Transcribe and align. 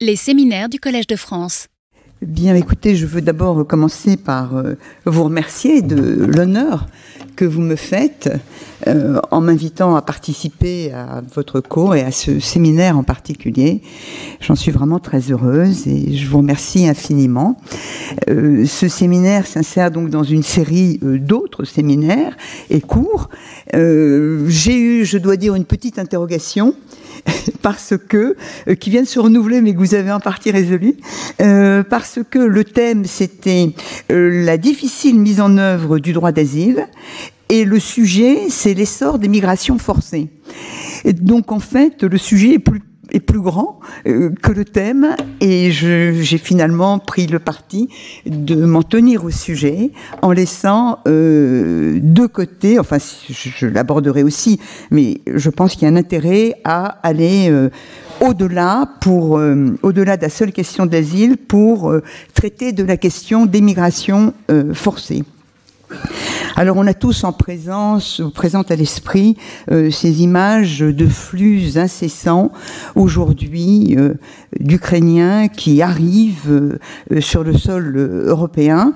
Les 0.00 0.14
séminaires 0.14 0.68
du 0.68 0.78
Collège 0.78 1.08
de 1.08 1.16
France. 1.16 1.66
Bien 2.22 2.54
écoutez, 2.54 2.94
je 2.94 3.04
veux 3.04 3.20
d'abord 3.20 3.66
commencer 3.66 4.16
par 4.16 4.56
euh, 4.56 4.74
vous 5.06 5.24
remercier 5.24 5.82
de 5.82 6.24
l'honneur 6.24 6.86
que 7.34 7.44
vous 7.44 7.60
me 7.60 7.74
faites 7.74 8.30
euh, 8.88 9.20
en 9.30 9.40
m'invitant 9.40 9.96
à 9.96 10.02
participer 10.02 10.92
à 10.92 11.22
votre 11.34 11.60
cours 11.60 11.94
et 11.94 12.02
à 12.02 12.10
ce 12.10 12.40
séminaire 12.40 12.98
en 12.98 13.02
particulier. 13.02 13.82
J'en 14.40 14.54
suis 14.54 14.70
vraiment 14.70 14.98
très 14.98 15.30
heureuse 15.30 15.86
et 15.86 16.16
je 16.16 16.28
vous 16.28 16.38
remercie 16.38 16.88
infiniment. 16.88 17.60
Euh, 18.28 18.66
ce 18.66 18.88
séminaire 18.88 19.46
s'insère 19.46 19.90
donc 19.90 20.10
dans 20.10 20.24
une 20.24 20.42
série 20.42 20.98
d'autres 21.02 21.64
séminaires 21.64 22.36
et 22.70 22.80
cours. 22.80 23.28
J'ai 23.72 24.78
eu, 24.78 25.04
je 25.04 25.18
dois 25.18 25.36
dire, 25.36 25.54
une 25.54 25.64
petite 25.64 25.98
interrogation 25.98 26.74
parce 27.62 27.94
que 27.96 28.36
euh, 28.68 28.74
qui 28.74 28.90
viennent 28.90 29.06
se 29.06 29.18
renouveler, 29.18 29.60
mais 29.60 29.72
que 29.72 29.78
vous 29.78 29.94
avez 29.94 30.12
en 30.12 30.20
partie 30.20 30.50
résolu, 30.50 30.96
euh, 31.40 31.82
parce 31.82 32.20
que 32.28 32.38
le 32.38 32.64
thème 32.64 33.04
c'était 33.04 33.70
euh, 34.10 34.44
la 34.44 34.56
difficile 34.56 35.18
mise 35.18 35.40
en 35.40 35.56
œuvre 35.58 35.98
du 35.98 36.12
droit 36.12 36.32
d'asile 36.32 36.86
et 37.48 37.64
le 37.64 37.78
sujet 37.78 38.48
c'est 38.48 38.74
l'essor 38.74 39.18
des 39.18 39.28
migrations 39.28 39.78
forcées. 39.78 40.28
Donc 41.04 41.52
en 41.52 41.60
fait, 41.60 42.02
le 42.02 42.18
sujet 42.18 42.54
est 42.54 42.58
plus 42.58 42.82
est 43.10 43.20
plus 43.20 43.40
grand 43.40 43.80
euh, 44.06 44.30
que 44.42 44.52
le 44.52 44.64
thème 44.64 45.16
et 45.40 45.70
j'ai 45.70 46.38
finalement 46.38 46.98
pris 46.98 47.26
le 47.26 47.38
parti 47.38 47.88
de 48.26 48.64
m'en 48.64 48.82
tenir 48.82 49.24
au 49.24 49.30
sujet 49.30 49.92
en 50.22 50.32
laissant 50.32 50.98
euh, 51.06 52.00
de 52.02 52.26
côté, 52.26 52.78
enfin 52.78 52.98
je, 52.98 53.66
l'aborderai 53.66 54.22
aussi, 54.22 54.60
mais 54.90 55.20
je 55.26 55.50
pense 55.50 55.74
qu'il 55.74 55.82
y 55.82 55.86
a 55.86 55.88
un 55.88 55.96
intérêt 55.96 56.54
à 56.64 56.98
aller 57.02 57.48
euh, 57.50 57.70
au-delà 58.20 58.88
pour 59.00 59.38
euh, 59.38 59.78
au-delà 59.82 60.16
de 60.16 60.22
la 60.22 60.30
seule 60.30 60.52
question 60.52 60.86
d'asile 60.86 61.36
pour 61.36 61.92
traiter 62.34 62.72
de 62.72 62.82
la 62.82 62.96
question 62.96 63.46
d'émigration 63.46 64.34
forcée. 64.74 65.24
Alors 66.58 66.76
on 66.76 66.88
a 66.88 66.92
tous 66.94 67.22
en 67.22 67.32
présence, 67.32 68.20
présente 68.34 68.72
à 68.72 68.74
l'esprit, 68.74 69.36
euh, 69.70 69.92
ces 69.92 70.22
images 70.22 70.80
de 70.80 71.06
flux 71.06 71.78
incessants 71.78 72.50
aujourd'hui 72.96 73.94
euh, 73.96 74.14
d'Ukrainiens 74.58 75.46
qui 75.46 75.82
arrivent 75.82 76.78
euh, 77.12 77.20
sur 77.20 77.44
le 77.44 77.56
sol 77.56 77.96
européen. 78.26 78.92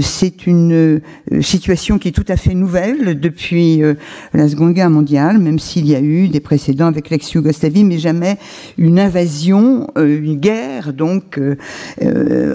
C'est 0.00 0.46
une 0.46 1.02
situation 1.42 1.98
qui 1.98 2.08
est 2.08 2.12
tout 2.12 2.24
à 2.28 2.36
fait 2.38 2.54
nouvelle 2.54 3.20
depuis 3.20 3.82
la 4.32 4.48
Seconde 4.48 4.72
Guerre 4.72 4.88
mondiale, 4.88 5.38
même 5.38 5.58
s'il 5.58 5.86
y 5.86 5.94
a 5.94 6.00
eu 6.00 6.28
des 6.28 6.40
précédents 6.40 6.86
avec 6.86 7.10
l'ex-Yougoslavie, 7.10 7.84
mais 7.84 7.98
jamais 7.98 8.38
une 8.78 8.98
invasion, 8.98 9.88
une 9.96 10.40
guerre 10.40 10.94
donc 10.94 11.38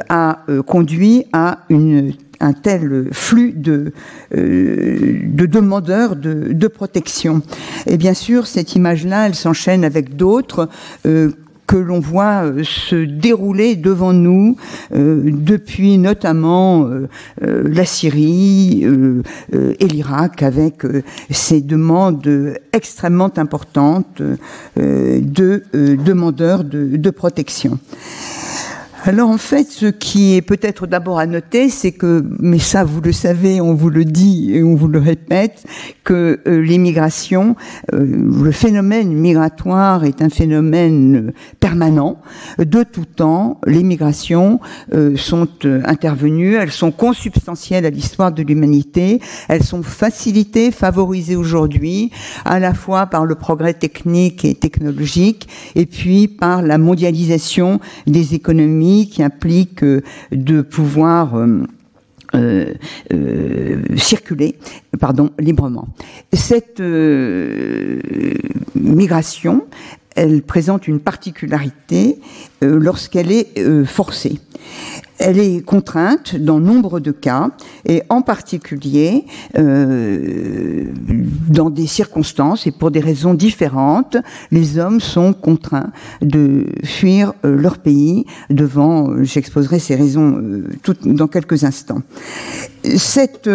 a 0.09 0.39
conduit 0.66 1.25
à 1.31 1.59
une 1.69 2.14
un 2.42 2.53
tel 2.53 3.08
flux 3.11 3.53
de, 3.53 3.94
euh, 4.36 5.20
de 5.23 5.45
demandeurs 5.45 6.16
de, 6.16 6.67
protection. 6.67 7.42
Et 7.86 7.98
bien 7.98 8.14
sûr, 8.14 8.48
cette 8.48 8.75
image-là, 8.75 9.28
elle 9.28 9.36
s'enchaîne 9.36 9.83
avec 9.83 10.16
d'autres. 10.16 10.70
Euh, 11.06 11.31
que 11.67 11.78
l'on 11.78 12.02
voit 12.02 12.44
euh, 12.44 12.64
se 12.66 13.06
dérouler 13.06 13.78
devant 13.78 14.11
nous 14.11 14.58
depuis 14.92 15.98
notamment 15.98 16.89
la 17.39 17.86
Syrie 17.86 18.86
et 19.53 19.88
l'Irak 19.88 20.44
avec 20.44 20.83
ces 21.30 21.61
demandes 21.61 22.58
extrêmement 22.73 23.31
importantes 23.38 24.22
de 24.76 25.64
demandeurs 25.73 26.66
de, 26.66 26.98
de 26.98 27.09
protection. 27.09 27.80
Alors 29.03 29.31
en 29.31 29.39
fait, 29.39 29.67
ce 29.71 29.88
qui 29.88 30.35
est 30.35 30.44
peut-être 30.44 30.85
d'abord 30.85 31.17
à 31.17 31.25
noter, 31.25 31.69
c'est 31.69 31.91
que, 31.91 32.23
mais 32.38 32.59
ça 32.59 32.83
vous 32.83 33.02
le 33.02 33.11
savez, 33.11 33.59
on 33.59 33.73
vous 33.73 33.89
le 33.89 34.05
dit 34.05 34.52
et 34.53 34.63
on 34.63 34.75
vous 34.75 34.88
le 34.88 34.99
répète, 34.99 35.63
que 36.03 36.39
euh, 36.48 36.61
l'immigration, 36.61 37.55
euh, 37.93 38.05
le 38.05 38.52
phénomène 38.52 39.11
migratoire 39.11 40.03
est 40.03 40.21
un 40.21 40.30
phénomène 40.30 41.33
permanent. 41.59 42.21
De 42.59 42.83
tout 42.83 43.05
temps, 43.05 43.59
les 43.65 43.81
migrations 43.81 44.59
euh, 44.93 45.17
sont 45.17 45.47
intervenues, 45.83 46.53
elles 46.53 46.71
sont 46.71 46.92
consubstantielles 46.92 47.87
à 47.87 47.89
l'histoire 47.89 48.31
de 48.31 48.43
l'humanité, 48.43 49.20
elles 49.49 49.64
sont 49.64 49.81
facilitées, 49.81 50.70
favorisées 50.70 51.36
aujourd'hui, 51.36 52.11
à 52.45 52.59
la 52.59 52.76
fois 52.76 53.08
par 53.08 53.26
le 53.26 53.33
progrès 53.33 53.73
technique 53.73 54.45
et 54.45 54.53
technologique, 54.53 55.47
et 55.73 55.87
puis 55.87 56.27
par 56.27 56.61
la 56.61 56.77
mondialisation 56.77 57.80
des 58.05 58.36
économies 58.36 58.90
qui 59.11 59.23
implique 59.23 59.83
euh, 59.83 60.02
de 60.31 60.61
pouvoir 60.61 61.35
euh, 61.35 61.63
euh, 62.33 63.81
circuler 63.97 64.55
pardon, 64.99 65.31
librement. 65.39 65.87
Cette 66.31 66.81
migration, 68.75 69.65
elle 70.15 70.41
présente 70.41 70.87
une 70.87 70.99
particularité 70.99 72.19
lorsqu'elle 72.61 73.31
est 73.31 73.83
forcée 73.85 74.39
elle 75.21 75.39
est 75.39 75.64
contrainte 75.64 76.36
dans 76.36 76.59
nombre 76.59 76.99
de 76.99 77.11
cas, 77.11 77.52
et 77.86 78.04
en 78.09 78.21
particulier 78.21 79.26
euh, 79.58 80.86
dans 81.49 81.70
des 81.70 81.87
circonstances 81.87 82.67
et 82.67 82.71
pour 82.71 82.92
des 82.92 82.99
raisons 82.99 83.33
différentes, 83.33 84.17
les 84.52 84.77
hommes 84.77 84.99
sont 84.99 85.33
contraints 85.33 85.92
de 86.21 86.65
fuir 86.83 87.33
euh, 87.45 87.55
leur 87.55 87.77
pays 87.77 88.26
devant, 88.49 89.11
euh, 89.11 89.23
j'exposerai 89.23 89.80
ces 89.80 89.95
raisons 89.95 90.37
euh, 90.37 90.93
dans 91.05 91.27
quelques 91.27 91.64
instants. 91.64 92.02
Cette 92.83 93.48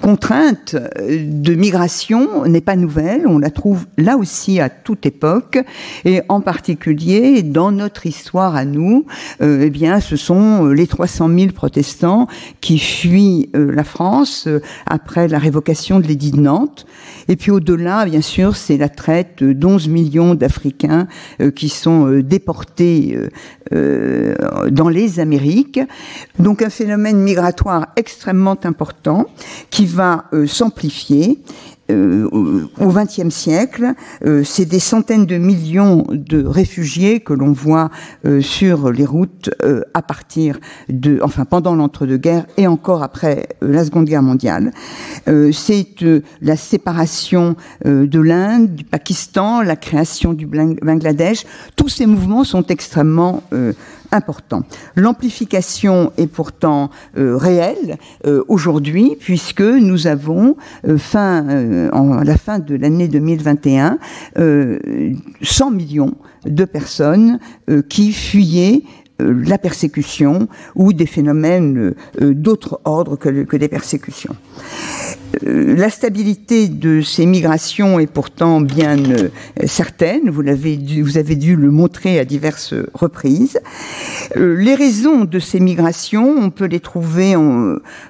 contrainte 0.00 0.76
de 0.98 1.54
migration 1.54 2.44
n'est 2.46 2.60
pas 2.60 2.76
nouvelle, 2.76 3.26
on 3.26 3.38
la 3.38 3.50
trouve 3.50 3.86
là 3.96 4.16
aussi 4.16 4.60
à 4.60 4.68
toute 4.68 5.06
époque, 5.06 5.58
et 6.04 6.22
en 6.28 6.40
particulier 6.40 7.42
dans 7.42 7.72
notre 7.72 8.06
histoire 8.06 8.56
à 8.56 8.64
nous, 8.64 9.06
euh, 9.40 9.62
eh 9.62 9.70
bien, 9.70 10.00
ce 10.00 10.16
sont 10.16 10.66
les 10.66 10.86
300 10.86 11.28
000 11.28 11.52
protestants 11.52 12.26
qui 12.60 12.78
fuient 12.78 13.50
euh, 13.54 13.72
la 13.72 13.84
France 13.84 14.46
euh, 14.46 14.60
après 14.86 15.28
la 15.28 15.38
révocation 15.38 16.00
de 16.00 16.06
l'édit 16.06 16.32
de 16.32 16.40
Nantes, 16.40 16.86
et 17.28 17.36
puis 17.36 17.50
au-delà, 17.50 18.04
bien 18.04 18.20
sûr, 18.20 18.56
c'est 18.56 18.76
la 18.76 18.88
traite 18.88 19.42
d'11 19.42 19.88
millions 19.88 20.34
d'Africains 20.34 21.06
qui 21.54 21.68
sont 21.68 22.20
déportés 22.20 23.16
dans 23.70 24.88
les 24.88 25.20
Amériques, 25.20 25.80
donc 26.40 26.62
un 26.62 26.68
phénomène 26.68 27.18
migratoire 27.18 27.88
extrêmement 27.96 28.58
important 28.64 29.26
qui 29.70 29.86
va 29.86 30.24
euh, 30.32 30.46
s'amplifier 30.46 31.42
euh, 31.90 32.28
au 32.32 32.88
XXe 32.88 33.28
siècle, 33.28 33.92
euh, 34.24 34.44
c'est 34.44 34.64
des 34.64 34.78
centaines 34.78 35.26
de 35.26 35.36
millions 35.36 36.06
de 36.10 36.44
réfugiés 36.44 37.20
que 37.20 37.32
l'on 37.32 37.52
voit 37.52 37.90
sur 38.40 38.92
les 38.92 39.04
routes 39.04 39.50
à 39.94 40.00
partir 40.00 40.58
de, 40.88 41.18
enfin 41.22 41.44
pendant 41.44 41.74
l'entre-deux-guerres 41.74 42.46
et 42.56 42.66
encore 42.66 43.02
après 43.02 43.48
la 43.60 43.84
Seconde 43.84 44.06
Guerre 44.06 44.22
mondiale. 44.22 44.72
c'est 45.26 45.86
la 46.40 46.56
séparation 46.56 47.56
de 47.84 48.20
l'Inde, 48.20 48.74
du 48.74 48.84
Pakistan, 48.84 49.60
la 49.60 49.76
création 49.76 50.32
du 50.34 50.46
Bangladesh. 50.46 51.44
Tous 51.76 51.88
ces 51.88 52.06
mouvements 52.06 52.44
sont 52.44 52.64
extrêmement 52.66 53.42
important. 54.12 54.62
L'amplification 54.94 56.12
est 56.16 56.26
pourtant 56.26 56.90
euh, 57.16 57.36
réelle 57.36 57.98
euh, 58.26 58.44
aujourd'hui 58.48 59.16
puisque 59.18 59.62
nous 59.62 60.06
avons 60.06 60.56
euh, 60.86 60.98
fin, 60.98 61.48
à 61.90 62.24
la 62.24 62.36
fin 62.36 62.58
de 62.58 62.76
l'année 62.76 63.08
2021 63.08 63.98
100 65.42 65.70
millions 65.70 66.14
de 66.44 66.64
personnes 66.64 67.38
qui 67.88 68.12
fuyaient 68.12 68.82
la 69.18 69.58
persécution 69.58 70.48
ou 70.74 70.92
des 70.92 71.06
phénomènes 71.06 71.94
d'autre 72.20 72.80
ordre 72.84 73.16
que, 73.16 73.44
que 73.44 73.56
des 73.56 73.68
persécutions. 73.68 74.34
Euh, 75.46 75.76
la 75.76 75.90
stabilité 75.90 76.68
de 76.68 77.00
ces 77.00 77.26
migrations 77.26 77.98
est 77.98 78.06
pourtant 78.06 78.60
bien 78.60 78.98
euh, 78.98 79.28
certaine. 79.66 80.30
Vous 80.30 80.46
avez 80.48 80.76
dû 81.36 81.56
le 81.56 81.70
montrer 81.70 82.18
à 82.18 82.24
diverses 82.24 82.74
reprises. 82.94 83.58
Euh, 84.36 84.56
les 84.56 84.74
raisons 84.74 85.24
de 85.24 85.38
ces 85.38 85.60
migrations, 85.60 86.34
on 86.38 86.50
peut 86.50 86.66
les 86.66 86.80
trouver 86.80 87.34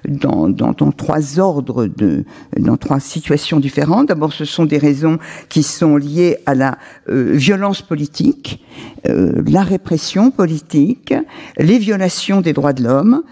dans, 0.04 0.74
trois 0.96 1.38
ordres 1.38 1.86
de, 1.86 2.24
dans 2.58 2.76
trois 2.76 3.00
situations 3.00 3.60
différentes. 3.60 4.08
D'abord, 4.08 4.32
ce 4.32 4.44
sont 4.44 4.64
des 4.64 4.78
raisons 4.78 5.18
qui 5.48 5.62
sont 5.62 5.96
liées 5.96 6.38
à 6.46 6.54
la 6.54 6.78
violence 7.08 7.82
politique, 7.82 8.64
la 9.04 9.62
répression 9.62 10.30
politique, 10.30 11.14
les 11.58 11.78
violations 11.78 12.40
des 12.40 12.52
droits 12.52 12.72
de 12.72 12.82
l'homme 12.82 13.22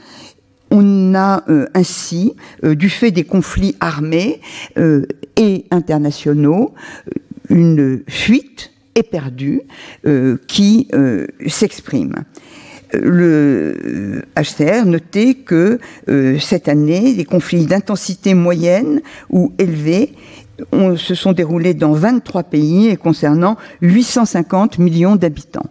on 0.71 1.15
a 1.15 1.43
euh, 1.49 1.67
ainsi, 1.75 2.35
euh, 2.65 2.75
du 2.75 2.89
fait 2.89 3.11
des 3.11 3.25
conflits 3.25 3.77
armés 3.81 4.41
euh, 4.79 5.07
et 5.37 5.65
internationaux, 5.71 6.75
une 7.49 8.03
fuite 8.09 8.73
éperdue 8.95 9.63
qui 10.47 10.89
s'exprime. 11.47 12.25
Le 12.93 14.23
HCR 14.37 14.85
notait 14.85 15.35
que 15.35 15.79
cette 16.39 16.69
année, 16.69 17.15
les 17.15 17.25
conflits 17.25 17.67
d'intensité 17.67 18.35
moyenne 18.35 19.01
ou 19.31 19.53
élevée 19.59 20.13
se 20.97 21.15
sont 21.15 21.33
déroulés 21.33 21.75
dans 21.75 21.93
23 21.93 22.45
pays 22.45 22.89
et 22.89 22.97
concernant 22.97 23.57
850 23.83 24.79
millions 24.79 25.17
d'habitants. 25.17 25.67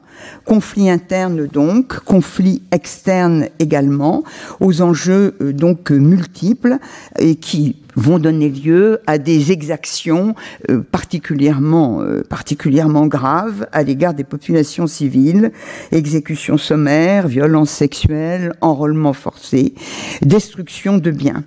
Conflits 0.45 0.89
internes 0.89 1.47
donc, 1.47 1.99
conflits 1.99 2.61
externes 2.71 3.47
également, 3.59 4.23
aux 4.59 4.81
enjeux 4.81 5.35
euh, 5.41 5.53
donc 5.53 5.91
multiples 5.91 6.77
et 7.17 7.35
qui 7.35 7.77
vont 7.95 8.19
donner 8.19 8.49
lieu 8.49 8.99
à 9.07 9.17
des 9.17 9.51
exactions 9.51 10.35
euh, 10.69 10.81
particulièrement, 10.81 12.01
euh, 12.01 12.23
particulièrement 12.27 13.07
graves 13.07 13.67
à 13.71 13.83
l'égard 13.83 14.13
des 14.13 14.23
populations 14.23 14.87
civiles, 14.87 15.51
exécutions 15.91 16.57
sommaires, 16.57 17.27
violences 17.27 17.71
sexuelles, 17.71 18.53
enrôlement 18.61 19.13
forcé, 19.13 19.73
destruction 20.21 20.97
de 20.97 21.11
biens. 21.11 21.43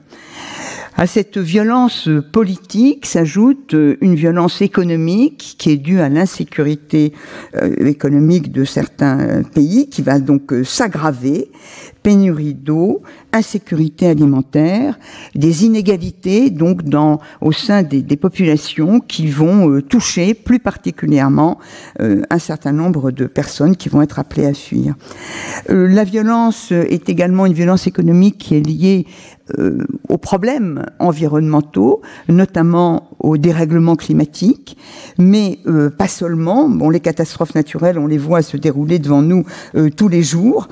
À 0.94 1.06
cette 1.06 1.38
violence 1.38 2.08
politique 2.32 3.06
s'ajoute 3.06 3.74
une 4.00 4.14
violence 4.14 4.60
économique 4.60 5.56
qui 5.58 5.70
est 5.70 5.76
due 5.78 6.00
à 6.00 6.10
l'insécurité 6.10 7.14
euh, 7.56 7.74
économique 7.86 8.52
de 8.52 8.64
certains 8.64 9.42
pays, 9.42 9.88
qui 9.88 10.02
va 10.02 10.20
donc 10.20 10.52
euh, 10.52 10.64
s'aggraver, 10.64 11.50
pénurie 12.02 12.54
d'eau, 12.54 13.02
insécurité 13.32 14.06
alimentaire, 14.06 14.98
des 15.34 15.64
inégalités 15.64 16.50
donc 16.50 16.82
dans 16.82 17.20
au 17.40 17.52
sein 17.52 17.82
des, 17.82 18.02
populations 18.16 19.00
qui 19.00 19.26
vont 19.28 19.70
euh, 19.70 19.82
toucher 19.82 20.34
plus 20.34 20.58
particulièrement 20.58 21.58
un 21.98 22.38
certain 22.38 22.72
nombre 22.72 23.10
de 23.10 23.26
personnes 23.26 23.76
qui 23.76 23.88
vont 23.88 24.02
être 24.02 24.18
appelées 24.18 24.46
à 24.46 24.54
fuir. 24.54 24.94
la 25.68 26.04
violence 26.04 26.72
est 26.72 27.08
également 27.08 27.46
une 27.46 27.52
violence 27.52 27.86
économique 27.86 28.38
qui 28.38 28.56
est 28.56 28.60
liée 28.60 29.06
euh, 29.58 29.78
aux 30.08 30.18
problèmes 30.18 30.86
environnementaux, 30.98 32.00
notamment 32.28 33.08
au 33.18 33.36
dérèglement 33.36 33.96
climatique, 33.96 34.76
mais 35.18 35.58
euh, 35.66 35.90
pas 35.90 36.06
seulement. 36.06 36.68
Bon, 36.68 36.90
les 36.90 37.00
catastrophes 37.00 37.54
naturelles, 37.54 37.98
on 37.98 38.06
les 38.06 38.18
voit 38.18 38.42
se 38.42 38.56
dérouler 38.56 38.98
devant 38.98 39.20
nous 39.20 39.44
euh, 39.74 39.90
tous 39.90 40.08
les 40.08 40.22
jours. 40.22 40.68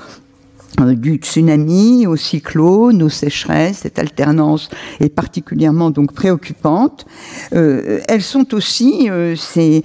Euh, 0.78 0.94
du 0.94 1.16
tsunami 1.16 2.06
au 2.06 2.16
cyclone, 2.16 3.02
aux 3.02 3.08
sécheresses, 3.08 3.78
cette 3.78 3.98
alternance 3.98 4.68
est 5.00 5.08
particulièrement 5.08 5.90
donc 5.90 6.12
préoccupante. 6.12 7.06
Euh, 7.54 8.00
elles 8.08 8.22
sont 8.22 8.54
aussi 8.54 9.08
euh, 9.10 9.34
ces, 9.36 9.82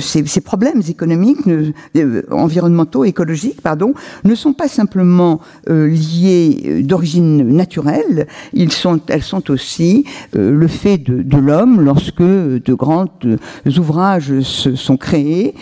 ces, 0.00 0.40
problèmes 0.40 0.82
économiques, 0.88 1.38
environnementaux, 2.30 3.04
écologiques, 3.04 3.60
pardon, 3.60 3.94
ne 4.24 4.34
sont 4.34 4.52
pas 4.52 4.68
simplement 4.68 5.40
liés 5.66 6.82
d'origine 6.82 7.48
naturelle. 7.48 8.26
Ils 8.52 8.72
sont, 8.72 9.00
elles 9.08 9.22
sont 9.22 9.50
aussi 9.50 10.04
le 10.32 10.66
fait 10.68 10.98
de, 10.98 11.22
de 11.22 11.36
l'homme 11.36 11.80
lorsque 11.80 12.22
de 12.22 12.74
grands 12.74 13.08
ouvrages 13.78 14.40
se 14.40 14.76
sont 14.76 14.96
créés. 14.96 15.54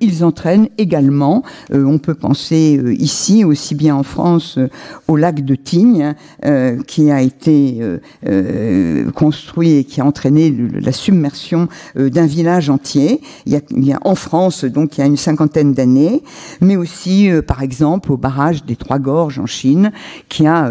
ils 0.00 0.24
entraînent 0.24 0.68
également, 0.78 1.42
on 1.72 1.98
peut 1.98 2.14
penser 2.14 2.80
ici 2.98 3.44
aussi 3.44 3.74
bien 3.74 3.96
en 3.96 4.02
France 4.12 4.58
euh, 4.58 4.68
au 5.08 5.16
lac 5.16 5.42
de 5.42 5.54
Tignes, 5.54 6.14
euh, 6.44 6.82
qui 6.86 7.10
a 7.10 7.22
été 7.22 7.80
euh, 8.26 9.10
construit 9.12 9.72
et 9.72 9.84
qui 9.84 10.00
a 10.00 10.04
entraîné 10.04 10.54
la 10.80 10.92
submersion 10.92 11.68
d'un 11.96 12.26
village 12.26 12.68
entier. 12.70 13.20
Il 13.46 13.52
y, 13.52 13.92
a, 13.92 13.98
en 14.02 14.14
France, 14.14 14.64
donc 14.64 14.96
il 14.96 15.00
y 15.00 15.04
a 15.04 15.06
une 15.06 15.16
cinquantaine 15.16 15.72
d'années, 15.72 16.22
mais 16.60 16.76
aussi, 16.76 17.30
par 17.46 17.62
exemple, 17.62 18.12
au 18.12 18.16
barrage 18.16 18.64
des 18.64 18.76
Trois 18.76 18.98
Gorges 18.98 19.38
en 19.38 19.46
Chine, 19.46 19.92
qui 20.28 20.46
a 20.46 20.70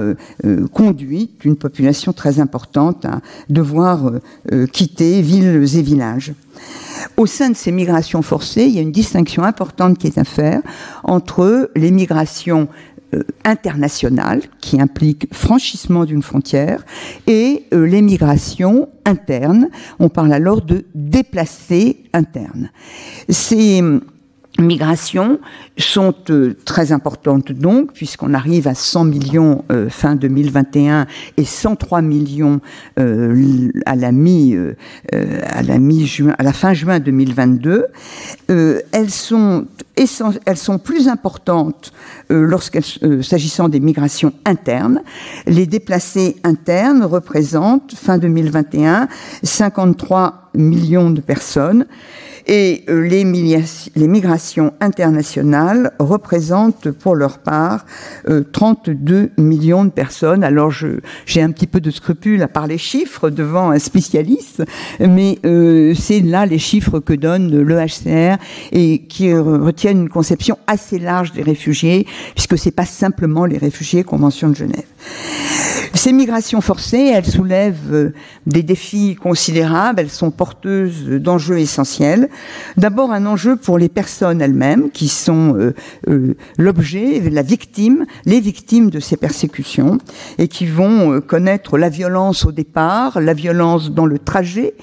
conduit 0.74 1.32
une 1.44 1.56
population 1.56 2.14
très 2.14 2.40
importante 2.40 3.06
à 3.06 3.22
devoir 3.50 4.12
quitter 4.72 5.22
villes 5.22 5.66
et 5.76 5.82
villages. 5.82 6.34
Au 7.18 7.26
sein 7.26 7.50
de 7.50 7.56
ces 7.56 7.72
migrations 7.72 8.22
forcées, 8.22 8.64
il 8.64 8.76
y 8.76 8.80
a 8.80 8.82
une 8.82 8.92
distinction 8.92 9.44
importante 9.44 9.98
qui 9.98 10.08
est 10.08 10.18
à 10.18 10.24
faire 10.24 10.62
entre 11.04 11.72
les 11.76 11.92
migrations 11.92 12.68
internationale 13.44 14.42
qui 14.60 14.80
implique 14.80 15.28
franchissement 15.34 16.06
d'une 16.06 16.22
frontière 16.22 16.86
et 17.28 17.66
euh, 17.74 17.86
l'émigration 17.86 18.90
interne. 19.06 19.70
On 20.00 20.10
parle 20.10 20.34
alors 20.34 20.62
de 20.62 20.86
déplacés 20.96 22.04
internes. 22.14 22.72
Migrations 24.62 25.40
sont 25.78 26.16
euh, 26.30 26.56
très 26.66 26.92
importantes 26.92 27.52
donc, 27.52 27.94
puisqu'on 27.94 28.34
arrive 28.34 28.68
à 28.68 28.76
100 28.76 29.06
millions 29.06 29.64
euh, 29.72 29.90
fin 29.90 30.16
2021 30.16 31.08
et 31.38 31.46
103 31.46 32.02
millions 32.02 32.62
euh, 33.00 33.70
à 33.86 33.96
la 33.96 34.12
mi 34.12 34.56
à 35.12 35.64
la 35.64 35.78
mi 35.80 36.06
juin 36.06 36.36
à 36.38 36.44
la 36.44 36.54
fin 36.54 36.74
juin 36.74 37.00
2022. 37.00 37.88
elles 38.48 39.10
sont 39.10 39.66
elles 40.46 40.58
sont 40.58 40.80
plus 40.80 41.08
importantes 41.08 41.94
lorsqu'elles 42.30 42.84
s'agissant 43.24 43.70
des 43.70 43.80
migrations 43.80 44.34
internes. 44.46 45.02
Les 45.46 45.66
déplacés 45.66 46.38
internes 46.44 47.04
représentent 47.04 47.94
fin 47.96 48.18
2021 48.18 49.08
53 49.44 50.52
millions 50.56 51.12
de 51.12 51.22
personnes 51.22 51.86
et 52.48 52.84
euh, 52.90 53.02
les, 53.02 53.24
les, 53.24 54.08
migrations 54.08 54.74
internationales 54.80 55.92
représentent 56.00 56.92
pour 56.92 57.16
leur 57.16 57.40
part 57.40 57.86
32 58.52 59.16
euh, 59.16 59.30
millions 59.38 59.86
de 59.86 59.90
personnes. 59.90 60.44
Alors 60.44 60.72
j'ai 61.26 61.42
un 61.42 61.52
petit 61.52 61.68
peu 61.68 61.80
de 61.80 61.92
scrupule 61.92 62.42
à 62.44 62.48
parler 62.48 62.78
chiffres 62.78 63.30
devant 63.30 63.72
un 63.72 63.80
spécialiste, 63.80 64.64
mais 65.00 65.40
euh, 65.46 65.94
c'est 65.94 66.22
là 66.22 66.46
les 66.46 66.60
chiffres 66.60 67.00
que 67.00 67.14
donne 67.14 67.52
le 67.52 67.76
HCR 67.76 68.38
et 68.72 69.04
qui 69.04 69.34
retiennent 69.34 70.02
une 70.02 70.10
conception 70.10 70.58
assez 70.68 71.00
large 71.00 71.32
des 71.34 71.44
réfugiés, 71.44 72.08
puisque 72.34 72.58
c'est 72.58 72.72
pas 72.72 72.86
simplement 72.86 73.46
les 73.46 73.58
réfugiés 73.58 74.04
Convention 74.04 74.50
de 74.50 74.56
Genève. 74.56 74.86
Ces 75.94 76.14
migrations 76.14 76.62
forcées, 76.62 77.12
elles 77.14 77.26
soulèvent 77.26 77.94
euh, 77.94 78.14
des 78.46 78.64
défis 78.64 79.16
considérables, 79.16 80.00
elles 80.00 80.10
sont 80.10 80.32
porteuses 80.32 81.06
d'enjeux 81.06 81.60
essentiels. 81.60 82.30
D'abord 82.78 83.12
un 83.12 83.26
enjeu 83.26 83.58
pour 83.58 83.78
les 83.78 83.90
personnes 83.90 84.42
elles-mêmes 84.42 84.90
qui 84.90 85.10
sont 85.10 85.54
euh, 85.58 85.76
euh, 86.08 86.36
l'objet, 86.58 87.22
la 87.30 87.42
victime, 87.42 88.06
les 88.26 88.40
victimes 88.40 88.90
de 88.90 89.02
ces 89.02 89.18
persécutions 89.18 89.98
et 90.38 90.48
qui 90.48 90.66
vont 90.66 91.20
connaître 91.20 91.78
la 91.78 91.90
violence 91.90 92.46
au 92.46 92.54
départ, 92.54 93.20
la 93.20 93.34
violence 93.34 93.92
dans 93.92 94.06
le 94.06 94.18
trajet, 94.18 94.76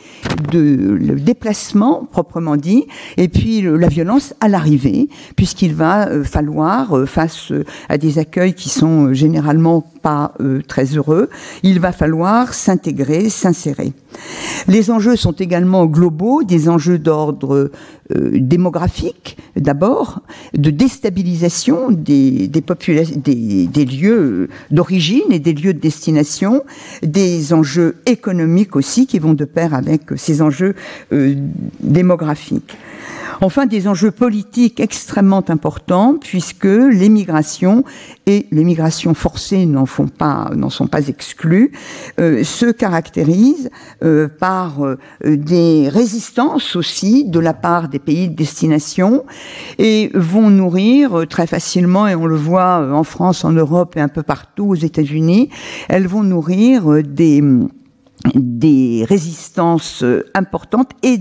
de, 0.53 0.99
le 1.01 1.19
déplacement 1.19 2.07
proprement 2.11 2.57
dit, 2.57 2.87
et 3.17 3.29
puis 3.29 3.63
la 3.63 3.89
violence 3.89 4.35
à 4.41 4.49
l'arrivée, 4.49 5.09
puisqu'il 5.37 5.75
va 5.75 6.23
falloir, 6.23 7.05
face 7.07 7.53
à 7.89 7.97
des 7.97 8.19
accueils 8.19 8.55
qui 8.55 8.69
sont 8.69 9.13
généralement 9.15 9.81
pas 10.03 10.35
très 10.69 10.98
il 11.63 11.81
va 11.81 11.93
falloir 11.93 12.55
s'intégrer, 12.55 13.29
s'insérer. 13.29 13.93
Les 14.67 14.91
enjeux 14.91 15.17
sont 15.17 15.33
également 15.33 15.87
globaux, 15.87 16.43
des 16.43 16.69
enjeux 16.69 16.99
d'ordre 16.99 17.71
démographique 18.11 19.37
d'abord, 19.57 20.21
de 20.55 20.71
déstabilisation 20.71 21.91
des, 21.91 22.49
des, 22.49 23.67
des, 23.67 23.85
lieux 23.85 24.49
d'origine 24.71 25.31
et 25.31 25.39
des 25.39 25.53
lieux 25.53 25.75
de 25.75 25.81
destination, 25.81 26.63
des 27.03 27.53
enjeux 27.53 27.97
économiques 28.07 28.77
aussi 28.77 29.07
qui 29.07 29.19
vont 29.19 29.35
de 29.35 29.45
pair 29.45 29.75
avec 29.75 30.03
ces 30.17 30.43
enjeux 30.43 30.75
euh, 31.13 31.35
démographiques. 31.81 32.77
Enfin, 33.41 33.67
des 33.67 33.87
enjeux 33.87 34.11
politiques 34.11 34.81
extrêmement 34.81 35.45
importants 35.49 36.17
puisque 36.21 36.65
l'émigration 36.65 37.85
et 38.27 38.47
l'émigration 38.51 39.15
forcée 39.15 39.65
n'en 39.65 39.87
font 39.87 40.09
pas, 40.09 40.51
n'en 40.57 40.71
sont 40.71 40.89
pas 40.89 41.07
exclus, 41.07 41.71
euh, 42.19 42.43
se 42.43 42.67
caractérisent 42.67 43.71
euh, 44.03 44.27
par 44.27 44.85
euh, 44.85 44.99
des 45.25 45.89
résistances 45.89 46.75
aussi 46.75 47.27
de 47.27 47.39
la 47.39 47.55
part 47.55 47.89
des 47.89 47.98
pays 47.99 48.29
de 48.29 48.35
destination 48.35 49.25
et 49.79 50.11
vont 50.15 50.51
nourrir 50.51 51.27
très 51.29 51.47
facilement, 51.47 52.07
et 52.07 52.15
on 52.15 52.27
le 52.27 52.37
voit 52.37 52.89
en 52.93 53.05
France, 53.05 53.45
en 53.45 53.53
Europe 53.53 53.97
et 53.97 54.01
un 54.01 54.09
peu 54.09 54.23
partout 54.23 54.69
aux 54.69 54.75
États-Unis, 54.75 55.51
elles 55.89 56.07
vont 56.07 56.23
nourrir 56.23 57.03
des 57.03 57.43
des 58.35 59.05
résistances 59.09 60.05
importantes 60.35 60.91
et 61.05 61.21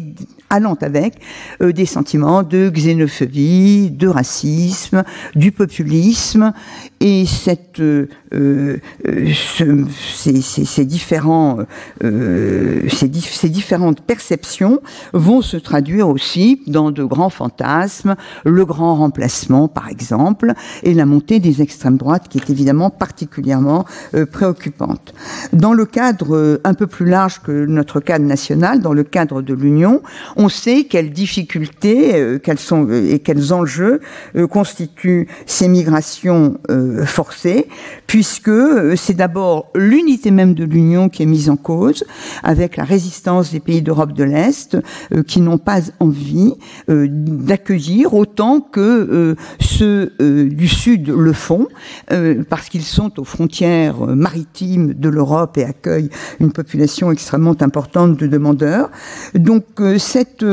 allant 0.50 0.78
avec 0.82 1.20
des 1.62 1.86
sentiments 1.86 2.42
de 2.42 2.70
xénophobie, 2.70 3.92
de 3.92 4.08
racisme, 4.08 5.04
du 5.36 5.52
populisme 5.52 6.54
et 7.00 7.26
cette, 7.26 7.80
euh, 7.80 8.08
euh, 8.34 8.78
ces, 10.14 10.42
ces, 10.42 10.66
ces, 10.66 10.86
différents, 10.86 11.60
euh, 12.04 12.82
ces, 12.90 13.12
ces, 13.14 13.50
différentes 13.50 14.02
perceptions 14.02 14.82
vont 15.14 15.42
se 15.42 15.58
traduire 15.58 16.10
aussi 16.10 16.62
dans 16.68 16.92
de 16.92 17.04
grands 17.04 17.30
fantasmes, 17.30 18.16
le 18.46 18.66
grand 18.66 18.96
remplacement 18.96 19.68
par 19.68 19.90
exemple, 19.90 20.54
et 20.84 20.94
la 20.94 21.06
montée 21.06 21.40
des 21.40 21.62
extrêmes 21.62 21.98
droites 21.98 22.28
qui 22.30 22.40
est 22.40 22.50
évidemment 22.50 22.90
particulièrement 22.90 23.86
euh, 24.16 24.26
préoccupante. 24.26 25.14
Dans 25.54 25.74
le 25.74 25.86
cadre 25.86 26.60
un 26.64 26.74
peu 26.74 26.88
plus 26.88 27.06
large 27.06 27.42
que 27.42 27.66
notre 27.66 28.00
cadre 28.00 28.26
national, 28.26 28.82
dans 28.82 28.94
le 28.94 29.04
cadre 29.04 29.42
de 29.42 29.54
l'Union, 29.54 30.02
on 30.36 30.50
sait 30.50 30.86
quelles 30.86 31.12
difficultés, 31.12 32.40
quels 32.44 32.60
sont 32.60 32.90
et 32.90 33.20
quels 33.20 33.54
enjeux 33.54 34.02
constituent 34.50 35.28
ces 35.46 35.68
migrations 35.68 36.58
forcée, 37.06 37.68
puisque 38.08 38.50
euh, 38.50 38.96
c'est 38.96 39.14
d'abord 39.14 39.68
l'unité 39.76 40.32
même 40.32 40.54
de 40.54 40.64
l'Union 40.64 41.10
qui 41.10 41.24
est 41.24 41.28
mise 41.28 41.50
en 41.50 41.56
cause, 41.58 42.06
avec 42.44 42.78
la 42.78 42.84
résistance 42.84 43.52
des 43.52 43.60
pays 43.60 43.82
d'Europe 43.82 44.14
de 44.14 44.24
l'Est 44.24 44.78
euh, 45.14 45.24
qui 45.24 45.42
n'ont 45.42 45.58
pas 45.58 45.82
envie 46.00 46.54
euh, 46.90 47.08
d'accueillir 47.10 48.14
autant 48.14 48.60
que 48.60 49.36
ceux 49.60 50.14
du 50.20 50.68
Sud 50.68 51.10
le 51.10 51.34
font, 51.34 51.68
parce 52.50 52.70
qu'ils 52.70 52.84
sont 52.84 53.20
aux 53.20 53.24
frontières 53.24 54.00
maritimes 54.06 54.94
de 54.94 55.10
l'Europe 55.10 55.58
et 55.58 55.64
accueillent 55.64 56.10
une 56.40 56.52
population 56.52 57.12
extrêmement 57.12 57.56
importante 57.62 58.18
de 58.18 58.28
demandeurs. 58.28 58.90
Donc 59.36 59.66
cette, 59.98 60.46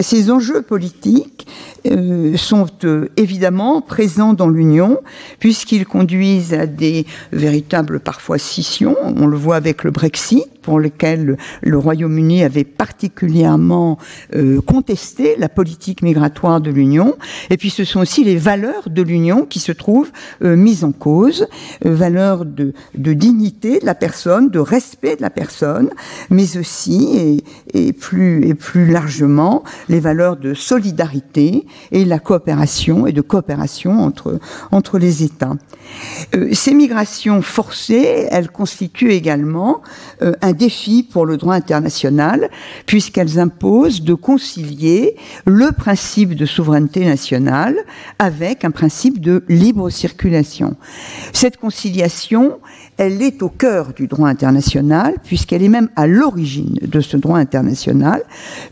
ces 0.00 0.30
enjeux 0.30 0.62
politiques 0.62 1.46
euh, 1.86 2.36
sont 2.36 2.66
euh, 2.84 3.08
évidemment 3.16 3.80
présents 3.80 4.34
dans 4.34 4.48
l'Union, 4.48 5.00
puisqu'ils 5.40 5.81
conduisent 5.84 6.54
à 6.54 6.66
des 6.66 7.06
véritables 7.32 8.00
parfois 8.00 8.38
scissions. 8.38 8.96
On 9.02 9.26
le 9.26 9.36
voit 9.36 9.56
avec 9.56 9.84
le 9.84 9.90
Brexit, 9.90 10.44
pour 10.62 10.78
lequel 10.78 11.36
le 11.60 11.78
Royaume-Uni 11.78 12.44
avait 12.44 12.64
particulièrement 12.64 13.98
euh, 14.34 14.60
contesté 14.60 15.34
la 15.36 15.48
politique 15.48 16.02
migratoire 16.02 16.60
de 16.60 16.70
l'Union. 16.70 17.16
Et 17.50 17.56
puis 17.56 17.70
ce 17.70 17.84
sont 17.84 18.00
aussi 18.00 18.22
les 18.24 18.36
valeurs 18.36 18.88
de 18.88 19.02
l'Union 19.02 19.44
qui 19.44 19.58
se 19.58 19.72
trouvent 19.72 20.12
mises 20.40 20.84
en 20.84 20.92
cause, 20.92 21.46
valeurs 21.82 22.44
de, 22.44 22.72
de, 22.96 23.12
dignité 23.12 23.80
de 23.80 23.86
la 23.86 23.94
personne, 23.94 24.50
de 24.50 24.58
respect 24.58 25.16
de 25.16 25.22
la 25.22 25.30
personne, 25.30 25.90
mais 26.30 26.56
aussi 26.56 27.42
et, 27.74 27.88
et 27.88 27.92
plus 27.92 28.46
et 28.46 28.54
plus 28.54 28.90
largement 28.90 29.64
les 29.88 30.00
valeurs 30.00 30.36
de 30.36 30.54
solidarité 30.54 31.66
et 31.90 32.04
la 32.04 32.18
coopération 32.18 33.06
et 33.06 33.12
de 33.12 33.20
coopération 33.20 34.00
entre, 34.00 34.38
entre 34.70 34.98
les 34.98 35.22
États. 35.22 35.56
Euh, 36.34 36.48
ces 36.52 36.74
migrations 36.74 37.42
forcées, 37.42 38.26
elles 38.30 38.50
constituent 38.50 39.12
également 39.12 39.82
euh, 40.22 40.32
un 40.40 40.52
défi 40.52 41.02
pour 41.02 41.26
le 41.26 41.36
droit 41.36 41.54
international, 41.54 42.50
puisqu'elles 42.86 43.38
imposent 43.38 44.02
de 44.02 44.14
concilier 44.14 45.16
le 45.46 45.72
principe 45.72 46.34
de 46.34 46.46
souveraineté 46.46 47.04
nationale 47.04 47.76
avec 48.18 48.64
un 48.64 48.70
principe 48.70 49.20
de 49.20 49.44
libre 49.48 49.90
circulation. 49.90 50.76
Cette 51.32 51.56
conciliation, 51.56 52.58
elle 52.96 53.22
est 53.22 53.42
au 53.42 53.48
cœur 53.48 53.92
du 53.94 54.06
droit 54.06 54.28
international, 54.28 55.14
puisqu'elle 55.24 55.62
est 55.62 55.68
même 55.68 55.88
à 55.96 56.06
l'origine 56.06 56.78
de 56.82 57.00
ce 57.00 57.16
droit 57.16 57.38
international, 57.38 58.22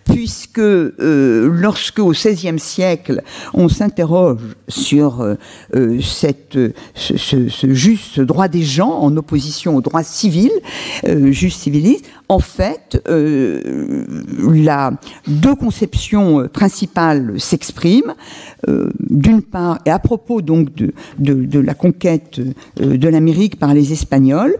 puisque 0.04 0.58
euh, 0.58 1.50
lorsque 1.52 1.98
au 1.98 2.10
XVIe 2.10 2.58
siècle 2.58 3.22
on 3.54 3.68
s'interroge 3.68 4.40
sur 4.68 5.20
euh, 5.20 5.34
euh 5.74 6.00
cette, 6.00 6.58
ce, 6.94 7.72
juste 7.72 8.20
droit 8.20 8.48
des 8.48 8.62
gens 8.62 8.90
en 8.90 9.16
opposition 9.16 9.76
au 9.76 9.80
droit 9.80 10.02
civil, 10.02 10.50
euh, 11.06 11.32
juste 11.32 11.60
civiliste, 11.60 12.06
en 12.30 12.38
fait, 12.38 13.02
euh, 13.08 14.04
la, 14.54 14.92
deux 15.26 15.56
conceptions 15.56 16.46
principales 16.46 17.40
s'expriment. 17.40 18.14
Euh, 18.68 18.88
D'une 19.00 19.42
part, 19.42 19.80
et 19.84 19.90
à 19.90 19.98
propos 19.98 20.40
donc 20.40 20.68
de, 20.72 21.58
la 21.58 21.74
conquête 21.74 22.38
euh, 22.80 22.96
de 22.96 23.08
l'Amérique 23.08 23.58
par 23.58 23.74
les 23.74 23.92
Espagnols, 23.92 24.56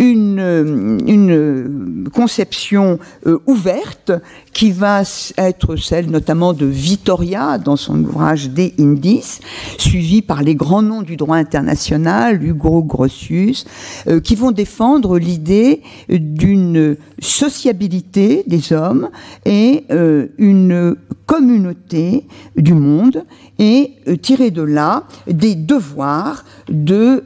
une, 0.00 0.40
euh, 0.40 2.04
conception 2.12 2.98
euh, 3.26 3.38
ouverte 3.46 4.10
qui 4.54 4.70
va 4.70 5.02
être 5.36 5.76
celle 5.76 6.10
notamment 6.10 6.54
de 6.54 6.64
Vittoria 6.64 7.58
dans 7.58 7.76
son 7.76 8.02
ouvrage 8.04 8.50
De 8.50 8.70
Indis, 8.78 9.40
suivi 9.78 10.22
par 10.22 10.42
les 10.42 10.54
grands 10.54 10.80
noms 10.80 11.02
du 11.02 11.16
droit 11.16 11.36
international, 11.36 12.42
Hugo 12.42 12.82
Grotius, 12.82 13.66
euh, 14.06 14.20
qui 14.20 14.36
vont 14.36 14.52
défendre 14.52 15.18
l'idée 15.18 15.82
d'une 16.08 16.96
sociabilité 17.18 18.44
des 18.46 18.72
hommes 18.72 19.10
et 19.44 19.84
euh, 19.90 20.28
une 20.38 20.96
communauté 21.26 22.26
du 22.56 22.74
monde 22.74 23.24
et 23.58 23.92
euh, 24.06 24.16
tirer 24.16 24.50
de 24.50 24.62
là 24.62 25.04
des 25.26 25.54
devoirs 25.56 26.44
de 26.68 27.24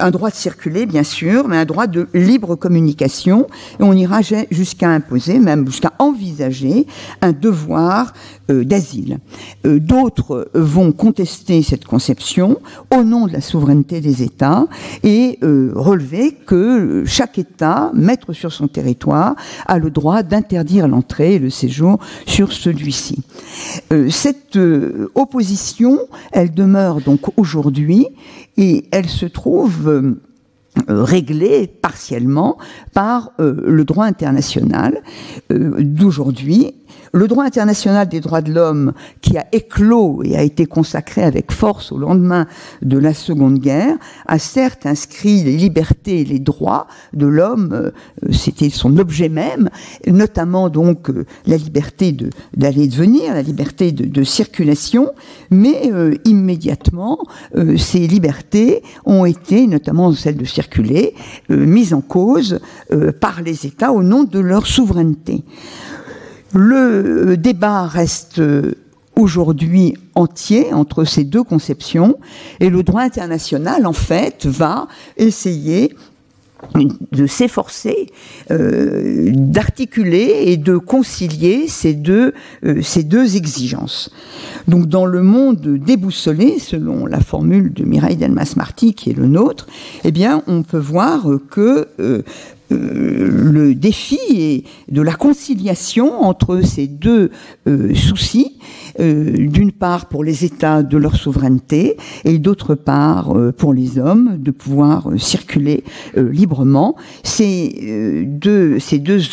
un 0.00 0.10
droit 0.10 0.28
de 0.28 0.34
circuler 0.34 0.84
bien 0.84 1.02
sûr, 1.02 1.48
mais 1.48 1.56
un 1.56 1.64
droit 1.64 1.86
de 1.86 2.06
libre 2.12 2.56
communication. 2.56 3.46
Et 3.80 3.82
on 3.82 3.94
ira 3.94 4.20
jusqu'à 4.50 4.90
imposer, 4.90 5.38
même 5.38 5.66
jusqu'à 5.66 5.92
envisager 6.12 6.86
un 7.20 7.32
devoir 7.32 8.12
euh, 8.50 8.64
d'asile. 8.64 9.18
Euh, 9.66 9.80
d'autres 9.80 10.50
vont 10.54 10.92
contester 10.92 11.62
cette 11.62 11.84
conception 11.84 12.58
au 12.94 13.02
nom 13.02 13.26
de 13.26 13.32
la 13.32 13.40
souveraineté 13.40 14.00
des 14.00 14.22
États 14.22 14.66
et 15.02 15.38
euh, 15.42 15.72
relever 15.74 16.32
que 16.32 17.04
chaque 17.06 17.38
État, 17.38 17.90
maître 17.94 18.32
sur 18.32 18.52
son 18.52 18.68
territoire, 18.68 19.34
a 19.66 19.78
le 19.78 19.90
droit 19.90 20.22
d'interdire 20.22 20.88
l'entrée 20.88 21.34
et 21.34 21.38
le 21.38 21.50
séjour 21.50 21.98
sur 22.26 22.52
celui-ci. 22.52 23.22
cette 24.10 24.58
opposition, 25.14 25.98
elle 26.32 26.52
demeure 26.52 27.00
donc 27.00 27.20
aujourd'hui 27.36 28.06
et 28.56 28.86
elle 28.90 29.08
se 29.08 29.26
trouve 29.26 30.16
réglée 30.88 31.66
partiellement 31.66 32.56
par 32.94 33.32
le 33.38 33.84
droit 33.84 34.06
international 34.06 35.02
d'aujourd'hui 35.50 36.74
le 37.12 37.28
droit 37.28 37.44
international 37.44 38.08
des 38.08 38.20
droits 38.20 38.40
de 38.40 38.52
l'homme, 38.52 38.92
qui 39.20 39.36
a 39.36 39.46
éclos 39.52 40.22
et 40.24 40.36
a 40.36 40.42
été 40.42 40.64
consacré 40.66 41.22
avec 41.22 41.52
force 41.52 41.92
au 41.92 41.98
lendemain 41.98 42.46
de 42.80 42.98
la 42.98 43.12
Seconde 43.12 43.58
Guerre, 43.58 43.96
a 44.26 44.38
certes 44.38 44.86
inscrit 44.86 45.42
les 45.42 45.56
libertés 45.56 46.22
et 46.22 46.24
les 46.24 46.38
droits 46.38 46.86
de 47.12 47.26
l'homme, 47.26 47.70
euh, 47.72 47.90
c'était 48.30 48.70
son 48.70 48.96
objet 48.96 49.28
même, 49.28 49.68
notamment 50.06 50.70
donc 50.70 51.10
euh, 51.10 51.26
la 51.46 51.58
liberté 51.58 52.16
d'aller 52.56 52.84
et 52.84 52.88
de 52.88 52.94
venir, 52.94 53.34
la 53.34 53.42
liberté 53.42 53.92
de, 53.92 54.24
circulation, 54.24 55.10
mais 55.50 55.90
euh, 55.92 56.14
immédiatement, 56.24 57.18
ces 57.76 58.06
libertés 58.06 58.82
ont 59.04 59.24
été, 59.24 59.66
notamment 59.66 60.12
celle 60.12 60.36
de 60.36 60.44
circuler, 60.44 61.14
mises 61.48 61.92
en 61.92 62.00
cause 62.00 62.60
par 63.20 63.42
les 63.42 63.66
États 63.66 63.92
au 63.92 64.02
nom 64.02 64.24
de 64.24 64.38
leur 64.38 64.66
souveraineté. 64.66 65.44
Le 66.54 67.36
débat 67.36 67.86
reste 67.86 68.42
aujourd'hui 69.16 69.94
entier 70.14 70.72
entre 70.72 71.04
ces 71.04 71.24
deux 71.24 71.42
conceptions 71.42 72.18
et 72.60 72.70
le 72.70 72.82
droit 72.82 73.02
international, 73.02 73.86
en 73.86 73.92
fait, 73.92 74.46
va 74.46 74.88
essayer 75.16 75.94
de 77.12 77.26
s'efforcer 77.26 78.06
euh, 78.50 79.30
d'articuler 79.34 80.44
et 80.46 80.56
de 80.56 80.76
concilier 80.76 81.68
ces 81.68 81.92
deux, 81.94 82.32
euh, 82.64 82.80
ces 82.82 83.02
deux 83.02 83.36
exigences. 83.36 84.10
Donc 84.68 84.86
dans 84.86 85.06
le 85.06 85.22
monde 85.22 85.60
déboussolé, 85.60 86.58
selon 86.58 87.06
la 87.06 87.20
formule 87.20 87.72
de 87.72 87.84
Mireille 87.84 88.16
Delmas-Marty 88.16 88.94
qui 88.94 89.10
est 89.10 89.16
le 89.16 89.26
nôtre, 89.26 89.66
eh 90.04 90.12
bien 90.12 90.42
on 90.46 90.62
peut 90.62 90.78
voir 90.78 91.26
que 91.50 91.88
euh, 92.00 92.22
le 92.70 93.74
défi 93.74 94.64
de 94.88 95.02
la 95.02 95.12
conciliation 95.12 96.22
entre 96.22 96.62
ces 96.62 96.86
deux 96.86 97.30
soucis, 97.94 98.56
euh, 99.00 99.46
d'une 99.48 99.72
part 99.72 100.06
pour 100.06 100.24
les 100.24 100.44
États 100.44 100.82
de 100.82 100.96
leur 100.96 101.16
souveraineté 101.16 101.96
et 102.24 102.38
d'autre 102.38 102.74
part 102.74 103.34
pour 103.56 103.72
les 103.74 103.98
hommes 103.98 104.36
de 104.38 104.50
pouvoir 104.50 105.08
circuler 105.18 105.84
librement. 106.16 106.96
Ces 107.22 108.24
deux, 108.26 108.78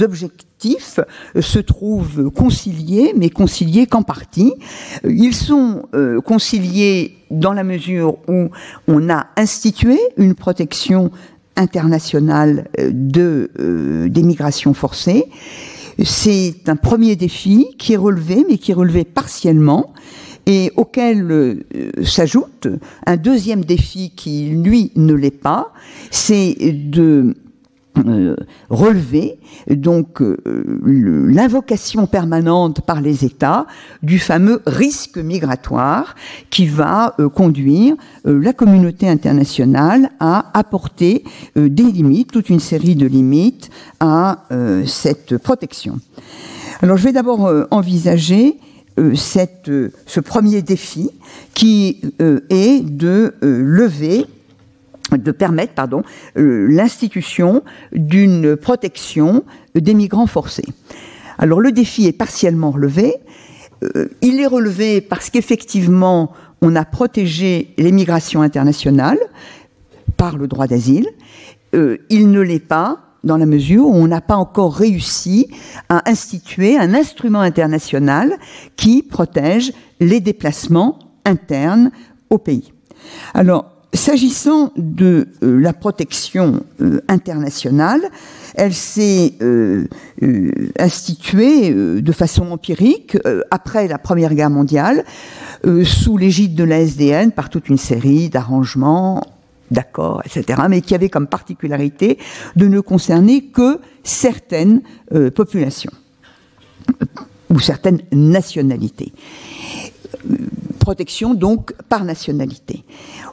objectifs 0.01 0.99
se 1.39 1.59
trouvent 1.59 2.29
conciliés, 2.31 3.13
mais 3.15 3.29
conciliés 3.29 3.87
qu'en 3.87 4.03
partie. 4.03 4.53
Ils 5.03 5.35
sont 5.35 5.83
conciliés 6.25 7.17
dans 7.31 7.53
la 7.53 7.63
mesure 7.63 8.17
où 8.27 8.49
on 8.87 9.09
a 9.09 9.27
institué 9.37 9.97
une 10.17 10.35
protection 10.35 11.11
internationale 11.59 12.69
euh, 12.79 12.89
de, 12.93 13.51
euh, 13.59 14.09
des 14.09 14.23
migrations 14.23 14.73
forcées. 14.73 15.25
C'est 16.03 16.67
un 16.67 16.75
premier 16.75 17.15
défi 17.15 17.67
qui 17.77 17.93
est 17.93 17.97
relevé, 17.97 18.45
mais 18.47 18.57
qui 18.57 18.71
est 18.71 18.75
relevé 18.75 19.03
partiellement 19.03 19.93
et 20.45 20.71
auquel 20.77 21.31
euh, 21.31 21.63
s'ajoute 22.03 22.67
un 23.05 23.17
deuxième 23.17 23.63
défi 23.63 24.11
qui, 24.15 24.49
lui, 24.49 24.91
ne 24.95 25.13
l'est 25.13 25.29
pas, 25.29 25.73
c'est 26.09 26.55
de 26.59 27.35
euh, 28.07 28.35
relever 28.69 29.39
donc 29.69 30.21
euh, 30.21 30.37
l'invocation 30.85 32.05
permanente 32.07 32.81
par 32.81 33.01
les 33.01 33.25
États 33.25 33.65
du 34.03 34.19
fameux 34.19 34.61
risque 34.65 35.17
migratoire 35.17 36.15
qui 36.49 36.67
va 36.67 37.15
euh, 37.19 37.29
conduire 37.29 37.95
la 38.25 38.53
communauté 38.53 39.07
internationale 39.07 40.11
à 40.19 40.51
apporter 40.53 41.23
des 41.55 41.83
limites, 41.83 42.31
toute 42.31 42.49
une 42.49 42.59
série 42.59 42.95
de 42.95 43.05
limites 43.05 43.69
à 43.99 44.43
cette 44.85 45.37
protection. 45.37 45.99
Alors 46.81 46.97
je 46.97 47.03
vais 47.05 47.11
d'abord 47.11 47.51
envisager 47.71 48.57
ce 48.97 50.19
premier 50.19 50.61
défi 50.61 51.09
qui 51.53 52.01
est 52.19 52.83
de 52.83 53.33
lever 53.41 54.25
de 55.17 55.31
permettre 55.31 55.73
pardon, 55.73 56.03
euh, 56.37 56.67
l'institution 56.69 57.63
d'une 57.91 58.55
protection 58.55 59.43
des 59.75 59.93
migrants 59.93 60.27
forcés. 60.27 60.65
Alors 61.37 61.61
le 61.61 61.71
défi 61.71 62.05
est 62.05 62.13
partiellement 62.13 62.71
relevé. 62.71 63.15
Euh, 63.83 64.09
il 64.21 64.39
est 64.39 64.47
relevé 64.47 65.01
parce 65.01 65.29
qu'effectivement, 65.29 66.33
on 66.61 66.75
a 66.75 66.85
protégé 66.85 67.73
les 67.77 67.91
migrations 67.91 68.41
internationales 68.41 69.19
par 70.17 70.37
le 70.37 70.47
droit 70.47 70.67
d'asile. 70.67 71.07
Euh, 71.73 71.97
il 72.09 72.31
ne 72.31 72.41
l'est 72.41 72.59
pas 72.59 72.99
dans 73.23 73.37
la 73.37 73.45
mesure 73.45 73.85
où 73.85 73.93
on 73.93 74.07
n'a 74.07 74.21
pas 74.21 74.35
encore 74.35 74.75
réussi 74.75 75.47
à 75.89 76.09
instituer 76.09 76.77
un 76.77 76.93
instrument 76.93 77.41
international 77.41 78.33
qui 78.75 79.03
protège 79.03 79.73
les 79.99 80.19
déplacements 80.19 80.99
internes 81.25 81.91
au 82.29 82.37
pays. 82.37 82.71
Alors, 83.33 83.78
S'agissant 83.93 84.71
de 84.77 85.29
euh, 85.41 85.59
la 85.59 85.73
protection 85.73 86.63
euh, 86.79 87.01
internationale, 87.07 88.01
elle 88.53 88.73
s'est 88.73 89.33
euh, 89.41 89.87
instituée 90.77 91.73
de 91.73 92.11
façon 92.11 92.51
empirique 92.51 93.17
après 93.49 93.87
la 93.87 93.97
Première 93.97 94.35
Guerre 94.35 94.49
mondiale, 94.49 95.05
sous 95.83 96.17
l'égide 96.17 96.55
de 96.55 96.63
la 96.63 96.81
SDN, 96.81 97.31
par 97.31 97.49
toute 97.49 97.69
une 97.69 97.77
série 97.77 98.29
d'arrangements, 98.29 99.21
d'accords, 99.71 100.21
etc., 100.25 100.61
mais 100.69 100.81
qui 100.81 100.95
avait 100.95 101.09
comme 101.09 101.27
particularité 101.27 102.17
de 102.55 102.67
ne 102.67 102.79
concerner 102.79 103.45
que 103.45 103.79
certaines 104.03 104.81
populations 105.35 105.91
ou 107.49 107.59
certaines 107.59 108.01
nationalités 108.11 109.13
protection 110.79 111.33
donc 111.33 111.73
par 111.87 112.03
nationalité. 112.03 112.83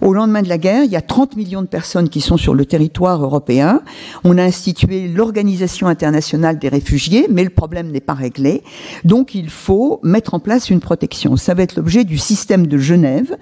Au 0.03 0.13
lendemain 0.13 0.43
de 0.43 0.49
la 0.49 0.59
guerre, 0.59 0.85
il 0.85 0.91
y 0.91 0.97
a 0.97 1.01
30 1.01 1.37
millions 1.37 1.63
de 1.63 1.67
personnes 1.67 2.09
qui 2.09 2.21
sont 2.21 2.37
sur 2.37 2.55
le 2.55 2.67
territoire 2.67 3.23
européen. 3.23 3.81
On 4.25 4.37
a 4.37 4.43
institué 4.43 5.09
l'Organisation 5.09 5.87
internationale 5.87 6.59
des 6.59 6.69
réfugiés, 6.69 7.27
mais 7.31 7.45
le 7.45 7.51
problème 7.51 7.91
n'est 7.91 8.01
pas 8.01 8.15
réglé. 8.15 8.63
Donc 9.05 9.35
il 9.35 9.49
faut 9.49 10.01
mettre 10.03 10.35
en 10.35 10.41
place 10.41 10.69
une 10.69 10.81
protection. 10.81 11.37
Ça 11.37 11.55
va 11.55 11.63
être 11.63 11.77
l'objet 11.77 12.05
du 12.05 12.19
système 12.19 12.67
de 12.67 12.79
Genève, 12.79 13.37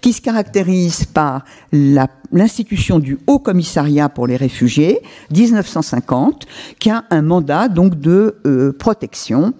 qui 0.00 0.12
se 0.12 0.20
caractérise 0.20 1.04
par 1.04 1.44
l'institution 2.32 2.98
du 2.98 3.18
Haut 3.26 3.38
Commissariat 3.38 4.08
pour 4.08 4.26
les 4.26 4.36
réfugiés, 4.36 5.00
1950, 5.32 6.46
qui 6.78 6.90
a 6.90 7.04
un 7.10 7.22
mandat 7.22 7.68
donc 7.68 8.00
de 8.00 8.36
euh, 8.46 8.72
protection 8.72 9.54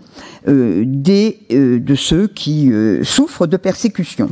euh, 0.49 0.84
des, 0.87 1.40
euh, 1.52 1.78
de 1.78 1.94
ceux 1.94 2.26
qui 2.26 2.72
euh, 2.72 3.04
souffrent 3.20 3.46
de 3.46 3.58
persécution. 3.58 4.30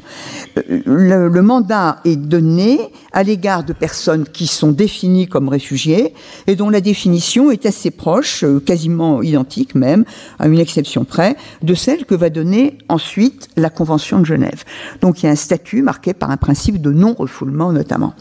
Le, 0.66 1.28
le, 1.28 1.42
mandat 1.42 2.00
est 2.06 2.16
donné 2.16 2.78
à 3.12 3.22
l'égard 3.22 3.62
de 3.62 3.74
personnes 3.74 4.24
qui 4.24 4.46
sont 4.46 4.72
définies 4.72 5.28
comme 5.28 5.50
réfugiés 5.50 6.14
et 6.46 6.56
dont 6.56 6.70
la 6.70 6.80
définition 6.80 7.50
est 7.50 7.66
assez 7.66 7.90
proche, 7.90 8.46
quasiment 8.64 9.22
identique 9.22 9.74
même, 9.74 10.04
à 10.38 10.48
une 10.48 10.58
exception 10.58 11.04
près, 11.04 11.36
de 11.62 11.74
celle 11.74 12.06
que 12.06 12.14
va 12.14 12.30
donner 12.30 12.78
ensuite 12.88 13.48
la 13.56 13.68
Convention 13.68 14.20
de 14.20 14.24
Genève. 14.24 14.64
Donc 15.02 15.22
il 15.22 15.26
y 15.26 15.28
a 15.28 15.32
un 15.32 15.36
statut 15.36 15.82
marqué 15.82 16.14
par 16.14 16.30
un 16.30 16.38
principe 16.38 16.80
de 16.80 16.90
non-refoulement 16.90 17.72
notamment. 17.72 18.14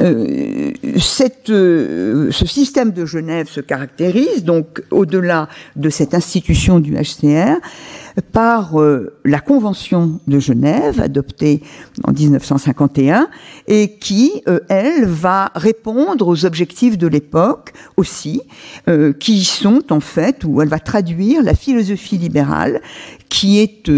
Euh, 0.00 0.72
ce 1.06 2.46
système 2.46 2.90
de 2.90 3.06
Genève 3.06 3.48
se 3.48 3.60
caractérise 3.60 4.42
donc 4.42 4.82
au-delà 4.90 5.48
de 5.76 5.88
cette 5.88 6.14
institution 6.14 6.80
du 6.80 6.96
HCR 6.96 7.60
par 8.32 8.80
euh, 8.80 9.18
la 9.24 9.40
Convention 9.40 10.20
de 10.26 10.38
Genève, 10.38 11.00
adoptée 11.00 11.62
en 12.04 12.12
1951, 12.12 13.28
et 13.68 13.96
qui, 13.98 14.42
euh, 14.48 14.60
elle, 14.68 15.06
va 15.06 15.50
répondre 15.54 16.26
aux 16.26 16.44
objectifs 16.44 16.98
de 16.98 17.06
l'époque 17.06 17.72
aussi, 17.96 18.42
euh, 18.88 19.12
qui 19.12 19.44
sont 19.44 19.92
en 19.92 20.00
fait, 20.00 20.44
où 20.44 20.60
elle 20.62 20.68
va 20.68 20.78
traduire 20.78 21.42
la 21.42 21.54
philosophie 21.54 22.18
libérale 22.18 22.80
qui 23.28 23.60
est 23.60 23.88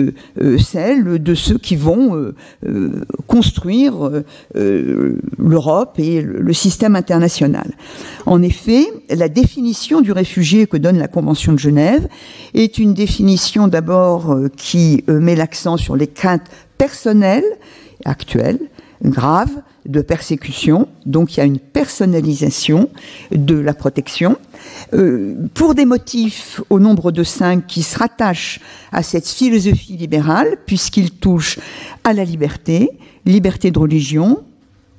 celle 0.59 1.23
de 1.23 1.35
ceux 1.35 1.57
qui 1.57 1.75
vont 1.75 2.35
construire 3.27 4.23
l'Europe 4.55 5.99
et 5.99 6.21
le 6.21 6.53
système 6.53 6.97
international. 6.97 7.73
En 8.27 8.43
effet, 8.43 8.87
la 9.09 9.31
définition 9.31 10.03
du 10.03 10.13
réfugié 10.13 10.67
que 10.67 10.77
donne 10.77 10.99
la 10.99 11.09
Convention 11.09 11.55
de 11.55 11.59
Genève 11.59 12.09
est 12.53 12.77
une 12.77 12.93
définition 12.93 13.69
d'abord 13.69 14.12
qui 14.57 15.05
met 15.09 15.37
l'accent 15.37 15.77
sur 15.77 15.97
les 15.97 16.07
craintes 16.07 16.47
personnelles 16.79 17.45
actuelles, 18.05 18.61
graves, 19.05 19.63
de 19.87 20.01
persécution, 20.01 20.89
donc 21.07 21.35
il 21.35 21.39
y 21.39 21.41
a 21.41 21.47
une 21.47 21.59
personnalisation 21.59 22.89
de 23.33 23.59
la 23.59 23.75
protection, 23.75 24.37
euh, 24.95 25.35
pour 25.55 25.75
des 25.75 25.85
motifs 25.85 26.61
au 26.71 26.79
nombre 26.79 27.11
de 27.11 27.25
cinq 27.25 27.67
qui 27.67 27.83
se 27.83 27.99
rattachent 27.99 28.61
à 28.93 29.03
cette 29.03 29.29
philosophie 29.29 29.97
libérale, 29.97 30.57
puisqu'ils 30.67 31.11
touchent 31.11 31.59
à 32.05 32.13
la 32.13 32.25
liberté, 32.25 32.91
liberté 33.27 33.71
de 33.71 33.79
religion, 33.79 34.45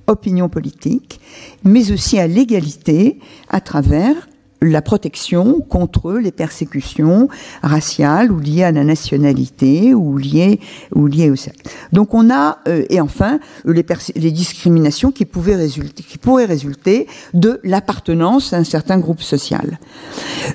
opinion 0.07 0.49
politique, 0.49 1.21
mais 1.63 1.91
aussi 1.91 2.19
à 2.19 2.27
l'égalité 2.27 3.19
à 3.49 3.61
travers 3.61 4.27
la 4.63 4.81
protection 4.81 5.61
contre 5.61 6.13
les 6.13 6.31
persécutions 6.31 7.27
raciales 7.61 8.31
ou 8.31 8.39
liées 8.39 8.63
à 8.63 8.71
la 8.71 8.83
nationalité 8.83 9.93
ou 9.93 10.17
liées, 10.17 10.59
ou 10.95 11.07
liées 11.07 11.29
au 11.29 11.35
sexe. 11.35 11.57
Donc 11.91 12.13
on 12.13 12.29
a, 12.29 12.59
euh, 12.67 12.85
et 12.89 13.01
enfin, 13.01 13.39
les, 13.65 13.83
discriminations 14.31 15.11
qui, 15.11 15.25
pouvaient 15.25 15.55
résulter, 15.55 16.03
qui 16.03 16.17
pourraient 16.17 16.45
résulter 16.45 17.07
de 17.33 17.59
l'appartenance 17.63 18.53
à 18.53 18.57
un 18.57 18.63
certain 18.63 18.99
groupe 18.99 19.21
social. 19.21 19.79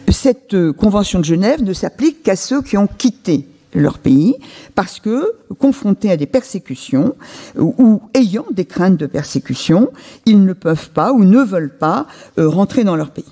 Cette 0.09 0.55
euh, 0.55 0.73
Convention 0.73 1.21
de 1.21 1.25
Genève 1.25 1.63
ne 1.63 1.73
s'applique 1.73 2.23
qu'à 2.23 2.37
ceux 2.37 2.63
qui 2.63 2.77
ont 2.77 2.87
quitté 2.87 3.47
leur 3.75 3.99
pays 3.99 4.37
parce 4.75 5.01
que 5.01 5.33
confrontés 5.59 6.11
à 6.11 6.17
des 6.17 6.27
persécutions 6.27 7.15
ou, 7.59 8.01
ayant 8.15 8.47
des 8.51 8.65
craintes 8.65 8.97
de 8.97 9.07
persécution, 9.07 9.91
ils 10.27 10.45
ne 10.45 10.53
peuvent 10.53 10.91
pas 10.91 11.13
ou 11.13 11.25
ne 11.25 11.43
veulent 11.43 11.77
pas 11.77 12.07
euh, 12.39 12.49
rentrer 12.49 12.85
dans 12.85 12.97
leur 12.97 13.11
pays. 13.11 13.25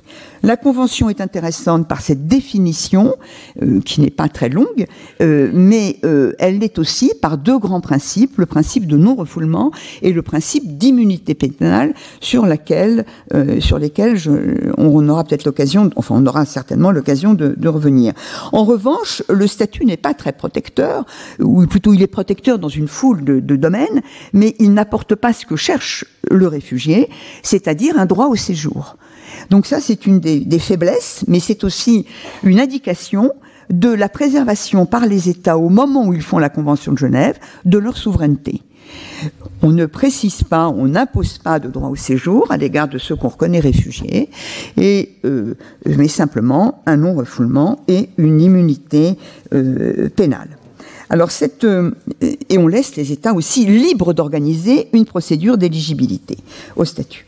La 0.42 0.57
Convention 0.57 1.09
est 1.09 1.20
intéressante 1.20 1.88
par 1.88 2.01
cette 2.01 2.27
définition, 2.27 3.14
euh, 3.62 3.81
qui 3.81 4.01
n'est 4.01 4.11
pas 4.11 4.29
très 4.29 4.49
longue, 4.49 4.87
euh, 5.20 5.51
mais 5.53 5.99
euh, 6.05 6.33
elle 6.38 6.59
l'est 6.59 6.79
aussi 6.79 7.12
par 7.20 7.38
deux 7.38 7.59
grands 7.59 7.81
principes, 7.81 8.38
le 8.38 8.46
principe 8.46 8.87
de 8.87 8.96
non-refoulement 8.96 9.70
et 10.03 10.12
le 10.12 10.22
principe 10.22 10.77
d'immunité 10.79 11.35
pénale, 11.35 11.94
sur, 12.20 12.46
lesquels 12.46 13.05
je, 14.16 14.31
on 14.79 15.09
aura 15.09 15.25
peut-être 15.25 15.44
l'occasion, 15.44 15.90
enfin 15.96 16.16
on 16.18 16.27
aura 16.27 16.44
certainement 16.44 16.90
l'occasion 16.90 17.35
de, 17.35 17.68
revenir. 17.68 18.12
En 18.53 18.64
revanche, 18.64 19.22
le 19.29 19.46
statut 19.46 19.85
n'est 19.85 19.96
pas 19.96 20.14
très 20.14 20.33
protecteur, 20.33 21.05
ou 21.40 21.66
plutôt 21.66 21.94
il 21.94 22.03
est 22.03 22.07
protecteur 22.07 22.59
dans 22.59 22.68
une 22.68 22.87
foule 22.87 23.25
de 23.25 23.57
domaines, 23.57 24.03
mais 24.33 24.55
il 24.61 24.72
n'apporte 24.72 25.14
pas 25.14 25.33
ce 25.33 25.46
que 25.46 25.57
cherche 25.57 26.05
le 26.31 26.46
réfugié, 26.46 27.09
c'est-à-dire 27.42 27.99
un 27.99 28.07
droit 28.07 28.27
au 28.27 28.37
séjour. 28.37 28.96
Donc 29.50 29.66
ça, 29.66 29.80
c'est 29.80 30.06
une 30.06 30.20
des, 30.20 30.59
faiblesses, 30.59 31.24
mais 31.28 31.40
c'est 31.40 31.64
aussi 31.64 32.06
une 32.42 32.61
indication 32.61 33.32
de 33.70 33.88
la 33.88 34.09
préservation 34.09 34.87
par 34.87 35.06
les 35.06 35.28
États 35.28 35.59
au 35.59 35.68
moment 35.68 36.06
où 36.06 36.14
ils 36.14 36.22
font 36.22 36.38
la 36.38 36.48
Convention 36.48 36.92
de 36.92 36.98
Genève 36.98 37.38
de 37.64 37.78
leur 37.78 37.96
souveraineté. 37.96 38.62
On 39.62 39.70
ne 39.70 39.87
précise 39.87 40.44
pas, 40.44 40.68
on 40.68 40.87
n'impose 40.87 41.38
pas 41.38 41.59
de 41.59 41.68
droit 41.68 41.88
au 41.88 41.96
séjour 41.96 42.46
à 42.50 42.56
l'égard 42.56 42.87
de 42.87 42.98
ceux 42.98 43.16
qu'on 43.16 43.28
reconnaît 43.28 43.59
réfugiés, 43.59 44.30
et, 44.76 45.14
euh, 45.24 45.54
mais 45.85 46.06
simplement 46.06 46.82
un 46.87 46.98
non-refoulement 46.98 47.80
et 47.88 48.11
une 48.18 48.40
immunité 48.40 49.18
euh, 49.52 50.09
pénale. 50.11 50.56
Alors 51.09 51.30
cette 51.30 51.66
et 52.20 52.59
on 52.59 52.66
laisse 52.66 52.96
les 52.96 53.12
États 53.12 53.32
aussi 53.32 53.64
libres 53.64 54.12
d'organiser 54.12 54.88
une 54.92 55.04
procédure 55.04 55.56
d'éligibilité 55.56 56.37
au 56.74 56.85
statut. 56.85 57.25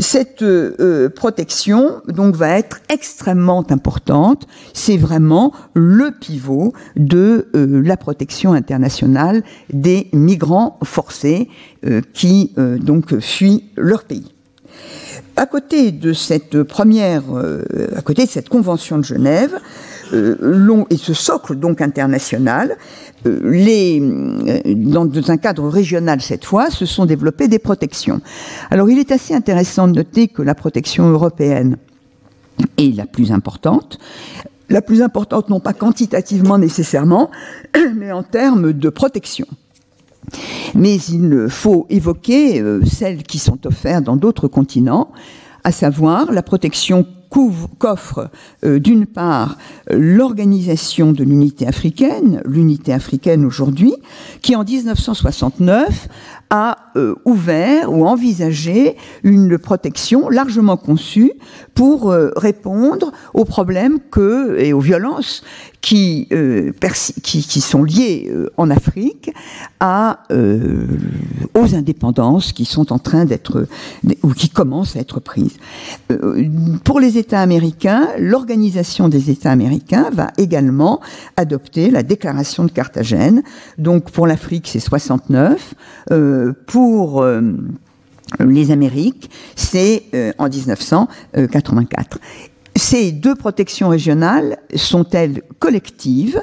Cette 0.00 0.42
euh, 0.42 1.08
protection 1.08 2.02
donc 2.08 2.36
va 2.36 2.58
être 2.58 2.80
extrêmement 2.88 3.64
importante. 3.70 4.46
C'est 4.74 4.96
vraiment 4.96 5.52
le 5.74 6.10
pivot 6.10 6.72
de 6.96 7.48
euh, 7.54 7.82
la 7.82 7.96
protection 7.96 8.52
internationale 8.52 9.42
des 9.72 10.08
migrants 10.12 10.78
forcés 10.84 11.48
euh, 11.86 12.00
qui 12.12 12.52
donc 12.56 13.18
fuient 13.20 13.64
leur 13.76 14.04
pays. 14.04 14.34
À 15.36 15.46
côté 15.46 15.92
de 15.92 16.12
cette 16.12 16.62
première, 16.64 17.22
à 17.96 18.02
côté 18.02 18.24
de 18.24 18.30
cette 18.30 18.48
convention 18.48 18.98
de 18.98 19.04
Genève, 19.04 19.60
long, 20.12 20.86
et 20.90 20.96
ce 20.96 21.14
socle 21.14 21.56
donc 21.56 21.80
international, 21.80 22.76
euh, 23.26 23.40
euh, 23.42 24.74
dans, 24.74 25.30
un 25.30 25.36
cadre 25.36 25.68
régional 25.68 26.20
cette 26.20 26.44
fois, 26.44 26.70
se 26.70 26.86
sont 26.86 27.06
développées 27.06 27.48
des 27.48 27.58
protections. 27.58 28.20
Alors 28.70 28.90
il 28.90 28.98
est 28.98 29.10
assez 29.10 29.34
intéressant 29.34 29.88
de 29.88 29.94
noter 29.94 30.28
que 30.28 30.42
la 30.42 30.54
protection 30.54 31.08
européenne 31.08 31.76
est 32.76 32.96
la 32.96 33.06
plus 33.06 33.32
importante. 33.32 33.98
La 34.70 34.82
plus 34.82 35.02
importante, 35.02 35.48
non 35.48 35.60
pas 35.60 35.72
quantitativement 35.72 36.58
nécessairement, 36.58 37.30
mais 37.96 38.12
en 38.12 38.22
termes 38.22 38.72
de 38.72 38.88
protection. 38.88 39.46
Mais 40.74 40.96
il 40.96 41.46
faut 41.48 41.86
évoquer 41.88 42.60
euh, 42.60 42.84
celles 42.84 43.22
qui 43.22 43.38
sont 43.38 43.66
offertes 43.66 44.04
dans 44.04 44.16
d'autres 44.16 44.46
continents, 44.46 45.10
à 45.64 45.72
savoir 45.72 46.30
la 46.32 46.42
protection 46.42 47.06
qu'offre 47.30 48.30
euh, 48.64 48.78
d'une 48.78 49.06
part 49.06 49.56
l'organisation 49.90 51.12
de 51.12 51.24
l'unité 51.24 51.66
africaine, 51.66 52.42
l'unité 52.44 52.92
africaine 52.92 53.44
aujourd'hui, 53.44 53.94
qui 54.42 54.56
en 54.56 54.64
1969 54.64 56.08
a 56.50 56.78
euh, 56.96 57.14
ouvert 57.24 57.92
ou 57.92 58.06
envisagé 58.06 58.96
une 59.22 59.58
protection 59.58 60.28
largement 60.28 60.76
conçue 60.76 61.32
pour 61.74 62.10
euh, 62.10 62.30
répondre 62.36 63.12
aux 63.34 63.44
problèmes 63.44 63.98
et 64.56 64.72
aux 64.72 64.80
violences 64.80 65.42
qui, 65.80 66.26
euh, 66.32 66.72
qui, 67.22 67.60
sont 67.60 67.84
liées 67.84 68.30
en 68.56 68.70
Afrique 68.70 69.30
à 69.80 70.20
aux 71.54 71.74
indépendances 71.74 72.52
qui 72.52 72.64
sont 72.64 72.92
en 72.92 72.98
train 72.98 73.24
d'être 73.24 73.66
ou 74.22 74.32
qui 74.32 74.50
commencent 74.50 74.96
à 74.96 75.00
être 75.00 75.20
prises. 75.20 75.56
pour 76.84 77.00
les 77.00 77.16
États 77.18 77.40
américains, 77.40 78.08
l'organisation 78.18 79.08
des 79.08 79.30
États 79.30 79.50
américains 79.50 80.10
va 80.12 80.32
également 80.36 81.00
adopter 81.36 81.90
la 81.90 82.02
déclaration 82.02 82.64
de 82.64 82.70
Carthagène. 82.70 83.42
Donc 83.78 84.10
pour 84.10 84.26
l'Afrique, 84.26 84.68
c'est 84.68 84.80
69. 84.80 85.74
Euh, 86.10 86.52
pour 86.66 87.22
euh, 87.22 87.40
les 88.40 88.70
Amériques, 88.70 89.30
c'est 89.56 90.04
euh, 90.14 90.32
en 90.38 90.48
1984. 90.48 92.18
Ces 92.78 93.12
deux 93.12 93.34
protections 93.34 93.88
régionales 93.88 94.58
sont-elles 94.74 95.42
collectives 95.58 96.40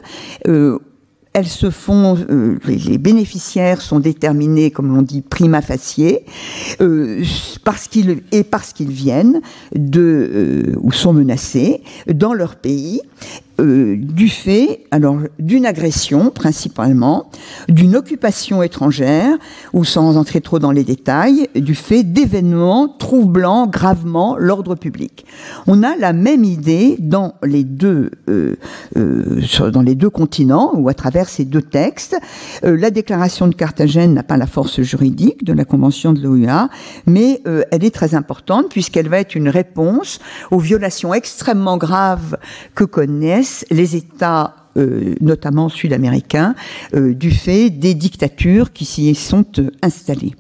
elles 1.36 1.48
se 1.48 1.70
font, 1.70 2.18
les 2.66 2.98
bénéficiaires 2.98 3.82
sont 3.82 4.00
déterminés, 4.00 4.72
comme 4.72 4.98
on 4.98 5.02
dit, 5.02 5.22
prima 5.22 5.62
facie, 5.62 6.20
parce 7.66 7.90
qu'ils 7.90 8.24
et 8.32 8.46
parce 8.46 8.72
qu'ils 8.72 8.92
viennent 8.92 9.42
de 9.76 10.78
ou 10.78 10.94
sont 10.94 11.12
menacés 11.12 11.84
dans 12.08 12.34
leur 12.34 12.56
pays 12.56 13.02
euh, 13.62 13.96
du 13.98 14.28
fait, 14.28 14.82
alors 14.92 15.18
d'une 15.40 15.66
agression 15.66 16.30
principalement, 16.30 17.30
d'une 17.70 17.96
occupation 17.96 18.62
étrangère, 18.62 19.38
ou 19.72 19.86
sans 19.86 20.18
entrer 20.18 20.42
trop 20.42 20.60
dans 20.60 20.72
les 20.72 20.84
détails, 20.84 21.48
du 21.56 21.74
fait 21.74 22.04
d'événements 22.04 22.90
troublant 22.90 23.68
gravement 23.68 24.36
l'ordre 24.38 24.76
public. 24.76 25.26
On 25.68 25.84
a 25.84 25.96
la 25.96 26.12
même 26.12 26.44
idée 26.44 26.98
dans 27.00 27.36
les 27.44 27.64
deux, 27.64 28.12
euh, 28.28 28.56
euh, 28.98 29.42
dans 29.72 29.82
les 29.82 29.96
deux 29.96 30.10
continents 30.10 30.72
ou 30.76 30.90
à 30.90 30.94
travers 30.94 31.30
ces 31.30 31.46
deux 31.46 31.62
textes. 31.62 32.18
la 32.62 32.92
déclaration 32.92 33.48
de 33.48 33.56
Carthagène 33.56 34.14
n'a 34.14 34.24
pas 34.24 34.38
la 34.38 34.48
force 34.48 34.82
juridique 34.82 35.46
de 35.46 35.54
la 35.54 35.64
Convention 35.64 36.12
de 36.12 36.22
l'OUA, 36.22 36.70
mais 37.06 37.42
elle 37.72 37.84
est 37.84 37.94
très 37.94 38.16
importante 38.16 38.70
puisqu'elle 38.70 39.08
va 39.08 39.20
être 39.20 39.36
une 39.36 39.50
réponse 39.50 40.20
aux 40.52 40.60
violations 40.60 41.14
extrêmement 41.14 41.78
graves 41.78 42.38
que 42.74 42.84
connaissent 42.84 43.45
les 43.72 43.96
États 43.96 44.66
euh, 44.78 45.16
notamment 45.22 45.70
sud-américains, 45.70 46.54
euh, 46.96 47.14
du 47.14 47.32
fait 47.32 47.70
des 47.70 47.94
dictatures 47.94 48.74
qui 48.74 48.84
s'y 48.84 49.16
sont 49.16 49.46
euh, 49.58 49.70
installées. 49.82 50.34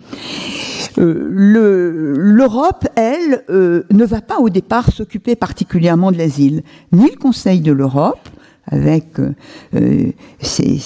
L'Europe, 0.97 2.85
elle, 2.97 3.45
ne 3.49 4.05
va 4.05 4.19
pas 4.19 4.39
au 4.39 4.49
départ 4.49 4.91
s'occuper 4.91 5.37
particulièrement 5.37 6.11
de 6.11 6.17
l'asile, 6.17 6.63
ni 6.91 7.09
le 7.09 7.15
Conseil 7.15 7.61
de 7.61 7.71
l'Europe, 7.71 8.27
avec 8.67 9.19
euh, 9.19 9.33
euh, 9.75 10.11
ces, 10.39 10.79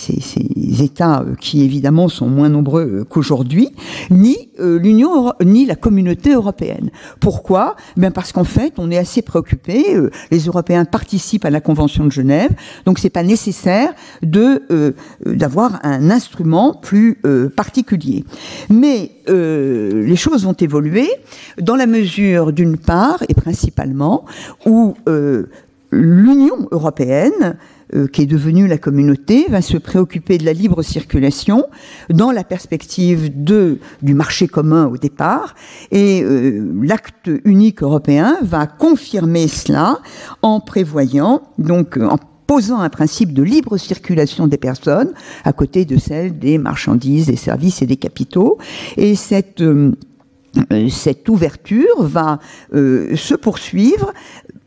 États 0.82 1.22
euh, 1.22 1.36
qui 1.40 1.64
évidemment 1.64 2.10
sont 2.10 2.28
moins 2.28 2.50
nombreux 2.50 3.06
qu'aujourd'hui, 3.10 3.70
ni 4.10 4.50
l'Union 4.60 5.32
ni 5.44 5.66
la 5.66 5.76
communauté 5.76 6.34
européenne. 6.34 6.90
Pourquoi? 7.22 7.78
Ben 7.96 8.12
parce 8.12 8.34
qu'en 8.34 8.44
fait, 8.44 8.74
on 8.78 8.92
est 8.92 8.98
assez 8.98 9.22
préoccupé. 9.22 9.96
les 10.32 10.40
Européens 10.40 10.84
participent 10.84 11.46
à 11.46 11.50
la 11.50 11.62
Convention 11.62 12.06
de 12.06 12.12
Genève, 12.12 12.52
donc 12.86 13.00
c'est 13.00 13.10
pas 13.10 13.24
nécessaire 13.24 13.94
de 14.22 14.94
d'avoir 15.26 15.80
un 15.84 16.10
instrument 16.10 16.74
plus 16.74 17.22
particulier. 17.56 18.26
Mais 18.70 19.12
les 19.28 20.16
choses 20.18 20.44
vont 20.44 20.54
évoluer 20.60 21.10
dans 21.62 21.78
la 21.78 21.88
mesure, 21.88 22.52
d'une 22.52 22.78
part 22.78 23.24
et 23.30 23.34
principalement, 23.34 24.26
où 24.66 24.96
l'Union 25.92 26.68
européenne, 26.72 27.58
euh, 27.96 28.08
qui 28.08 28.22
est 28.22 28.28
devenue 28.28 28.68
la 28.68 28.78
communauté, 28.78 29.48
va 29.50 29.62
se 29.62 29.78
préoccuper 29.78 30.38
de 30.38 30.46
la 30.46 30.54
libre 30.54 30.84
circulation 30.84 31.66
dans 32.10 32.32
la 32.32 32.44
perspective 32.44 33.44
de, 33.44 33.80
du 34.02 34.14
marché 34.14 34.48
commun 34.48 34.86
au 34.88 34.98
départ. 34.98 35.56
Et 35.92 36.22
euh, 36.22 36.72
l'acte 36.84 37.32
unique 37.46 37.82
européen 37.82 38.38
va 38.44 38.68
confirmer 38.68 39.48
cela 39.48 40.00
en 40.42 40.60
prévoyant, 40.60 41.42
donc 41.58 41.98
en 41.98 42.18
posant 42.46 42.80
un 42.80 42.90
principe 42.90 43.34
de 43.34 43.44
libre 43.44 43.78
circulation 43.78 44.48
des 44.48 44.58
personnes 44.58 45.14
à 45.44 45.54
côté 45.54 45.86
de 45.86 45.98
celle 45.98 46.38
des 46.38 46.58
marchandises, 46.58 47.28
des 47.28 47.36
services 47.36 47.82
et 47.82 47.86
des 47.86 47.98
capitaux. 47.98 48.58
Et 48.98 49.16
cette 49.16 49.62
euh, 49.62 49.94
cette 50.90 51.30
ouverture 51.30 52.02
va 52.02 52.40
se 52.74 53.36
poursuivre 53.36 54.12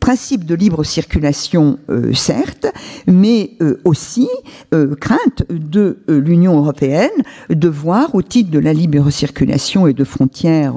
principe 0.03 0.43
de 0.43 0.53
libre 0.53 0.83
circulation, 0.83 1.79
euh, 1.89 2.13
certes, 2.13 2.67
mais 3.07 3.51
euh, 3.61 3.79
aussi 3.85 4.27
euh, 4.73 4.95
crainte 4.95 5.43
de 5.49 5.99
l'Union 6.09 6.57
européenne 6.57 7.09
de 7.49 7.69
voir, 7.69 8.13
au 8.13 8.21
titre 8.21 8.51
de 8.51 8.59
la 8.59 8.73
libre 8.73 9.09
circulation 9.11 9.87
et 9.87 9.93
de 9.93 10.03
frontières 10.03 10.75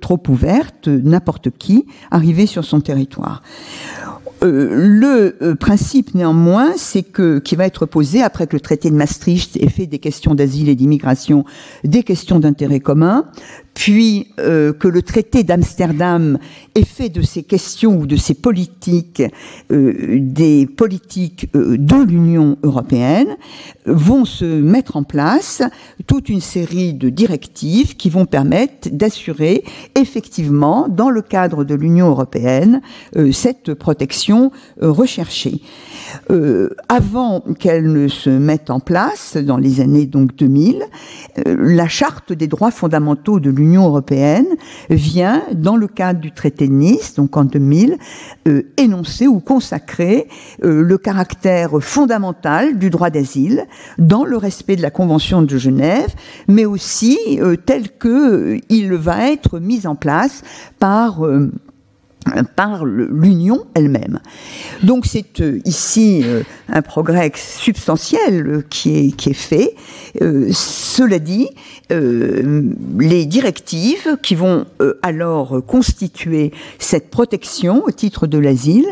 trop 0.00 0.22
ouvertes, 0.28 0.88
n'importe 0.88 1.50
qui 1.50 1.84
arriver 2.10 2.46
sur 2.46 2.64
son 2.64 2.80
territoire. 2.80 3.42
le 4.40 5.54
principe 5.54 6.14
néanmoins, 6.14 6.72
c'est 6.76 7.02
que 7.02 7.40
qui 7.40 7.56
va 7.56 7.66
être 7.66 7.84
posé 7.86 8.22
après 8.22 8.46
que 8.46 8.56
le 8.56 8.60
traité 8.60 8.88
de 8.90 8.94
Maastricht 8.94 9.56
ait 9.56 9.68
fait 9.68 9.86
des 9.86 9.98
questions 9.98 10.34
d'asile 10.34 10.68
et 10.68 10.74
d'immigration 10.74 11.44
des 11.84 12.02
questions 12.02 12.38
d'intérêt 12.38 12.80
commun, 12.80 13.26
puis 13.78 14.26
euh, 14.40 14.72
que 14.72 14.88
le 14.88 15.02
traité 15.02 15.44
d'Amsterdam 15.44 16.36
ait 16.74 16.84
fait 16.84 17.10
de 17.10 17.22
ces 17.22 17.44
questions 17.44 18.00
ou 18.00 18.06
de 18.08 18.16
ces 18.16 18.34
politiques 18.34 19.22
euh, 19.70 20.18
des 20.20 20.66
politiques 20.66 21.48
euh, 21.54 21.76
de 21.78 21.94
l'Union 21.94 22.58
européenne, 22.64 23.36
vont 23.86 24.24
se 24.24 24.44
mettre 24.44 24.96
en 24.96 25.04
place 25.04 25.62
toute 26.08 26.28
une 26.28 26.40
série 26.40 26.92
de 26.92 27.08
directives 27.08 27.94
qui 27.94 28.10
vont 28.10 28.26
permettre 28.26 28.88
d'assurer 28.90 29.62
effectivement, 29.94 30.88
dans 30.88 31.10
le 31.10 31.22
cadre 31.22 31.62
de 31.62 31.76
l'Union 31.76 32.08
européenne, 32.08 32.80
cette 33.32 33.74
protection 33.74 34.50
recherchée. 34.80 35.62
avant 36.88 37.42
qu'elle 37.58 37.92
ne 37.92 38.08
se 38.08 38.30
mette 38.30 38.70
en 38.70 38.80
place, 38.80 39.36
dans 39.36 39.56
les 39.56 39.80
années 39.80 40.06
donc 40.06 40.34
2000, 40.36 40.82
la 41.46 41.88
charte 41.88 42.32
des 42.32 42.46
droits 42.46 42.70
fondamentaux 42.70 43.40
de 43.40 43.50
l'Union 43.50 43.67
l'Union 43.68 43.86
européenne 43.86 44.46
vient, 44.88 45.42
dans 45.52 45.76
le 45.76 45.88
cadre 45.88 46.20
du 46.20 46.32
traité 46.32 46.68
de 46.68 46.72
Nice, 46.72 47.14
donc 47.14 47.36
en 47.36 47.44
2000, 47.44 47.98
euh, 48.46 48.62
énoncer 48.78 49.26
ou 49.26 49.40
consacrer 49.40 50.26
euh, 50.64 50.82
le 50.82 50.96
caractère 50.96 51.72
fondamental 51.80 52.78
du 52.78 52.88
droit 52.88 53.10
d'asile 53.10 53.66
dans 53.98 54.24
le 54.24 54.38
respect 54.38 54.76
de 54.76 54.82
la 54.82 54.90
Convention 54.90 55.42
de 55.42 55.58
Genève, 55.58 56.14
mais 56.48 56.64
aussi 56.64 57.18
euh, 57.40 57.56
tel 57.56 57.90
que 57.90 58.58
il 58.70 58.94
va 58.94 59.30
être 59.30 59.58
mis 59.58 59.86
en 59.86 59.96
place 59.96 60.42
par 60.78 61.22
par 62.56 62.84
l'Union 62.84 63.66
elle-même. 63.74 64.20
Donc 64.82 65.06
c'est 65.06 65.40
euh, 65.40 65.60
ici 65.64 66.22
euh, 66.24 66.42
un 66.68 66.82
progrès 66.82 67.32
substantiel 67.34 68.46
euh, 68.46 68.64
qui, 68.68 68.96
est, 68.96 69.16
qui 69.16 69.30
est 69.30 69.32
fait. 69.32 69.74
cela 70.52 71.18
dit, 71.18 71.48
les 71.90 73.26
directives 73.26 74.18
qui 74.22 74.34
vont 74.34 74.66
alors 75.02 75.64
constituer 75.66 76.52
cette 76.78 77.10
protection 77.10 77.84
au 77.84 77.90
titre 77.90 78.26
de 78.26 78.38
l'asile 78.38 78.86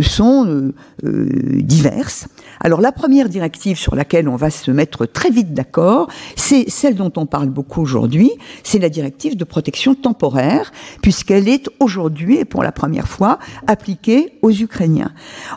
sont 0.00 0.72
diverses. 1.02 2.28
Alors 2.60 2.80
la 2.80 2.92
première 2.92 3.28
directive 3.28 3.76
sur 3.76 3.94
laquelle 3.94 4.28
on 4.28 4.36
va 4.36 4.50
se 4.50 4.70
mettre 4.70 5.06
très 5.06 5.30
vite 5.30 5.52
d'accord, 5.52 6.08
c'est 6.36 6.70
celle 6.70 6.94
dont 6.94 7.12
on 7.16 7.26
parle 7.26 7.48
beaucoup 7.48 7.80
aujourd'hui, 7.80 8.30
c'est 8.62 8.78
la 8.78 8.88
directive 8.88 9.36
de 9.36 9.44
protection 9.44 9.94
temporaire, 9.94 10.72
puisqu'elle 11.02 11.48
est 11.48 11.68
aujourd'hui, 11.80 12.44
pour 12.44 12.61
la 12.62 12.72
première 12.72 13.08
fois, 13.08 13.38
appliquée 13.66 14.38
aux 14.42 14.50
Ukrainiens. 14.50 15.12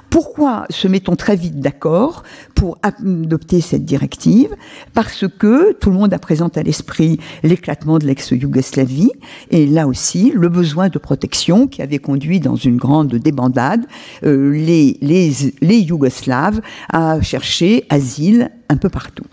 Pourquoi 0.09 0.65
se 0.69 0.87
mettons 0.87 1.15
très 1.15 1.35
vite 1.35 1.59
d'accord 1.59 2.23
pour 2.53 2.77
adopter 2.83 3.61
cette 3.61 3.85
directive? 3.85 4.55
Parce 4.93 5.25
que 5.27 5.73
tout 5.73 5.89
le 5.89 5.95
monde 5.95 6.13
a 6.13 6.19
présent 6.19 6.49
à 6.55 6.63
l'esprit 6.63 7.19
l'éclatement 7.43 7.99
de 7.99 8.05
l'ex-Yougoslavie, 8.05 9.11
et 9.51 9.65
là 9.65 9.87
aussi, 9.87 10.31
le 10.35 10.49
besoin 10.49 10.89
de 10.89 10.99
protection 10.99 11.67
qui 11.67 11.81
avait 11.81 11.99
conduit 11.99 12.39
dans 12.39 12.55
une 12.55 12.77
grande 12.77 13.15
débandade 13.15 13.85
euh, 14.23 14.51
les, 14.51 14.97
les, 15.01 15.31
les 15.61 15.77
Yougoslaves 15.77 16.61
à 16.89 17.21
chercher 17.21 17.85
asile 17.89 18.51
un 18.69 18.77
peu 18.77 18.89
partout. 18.89 19.25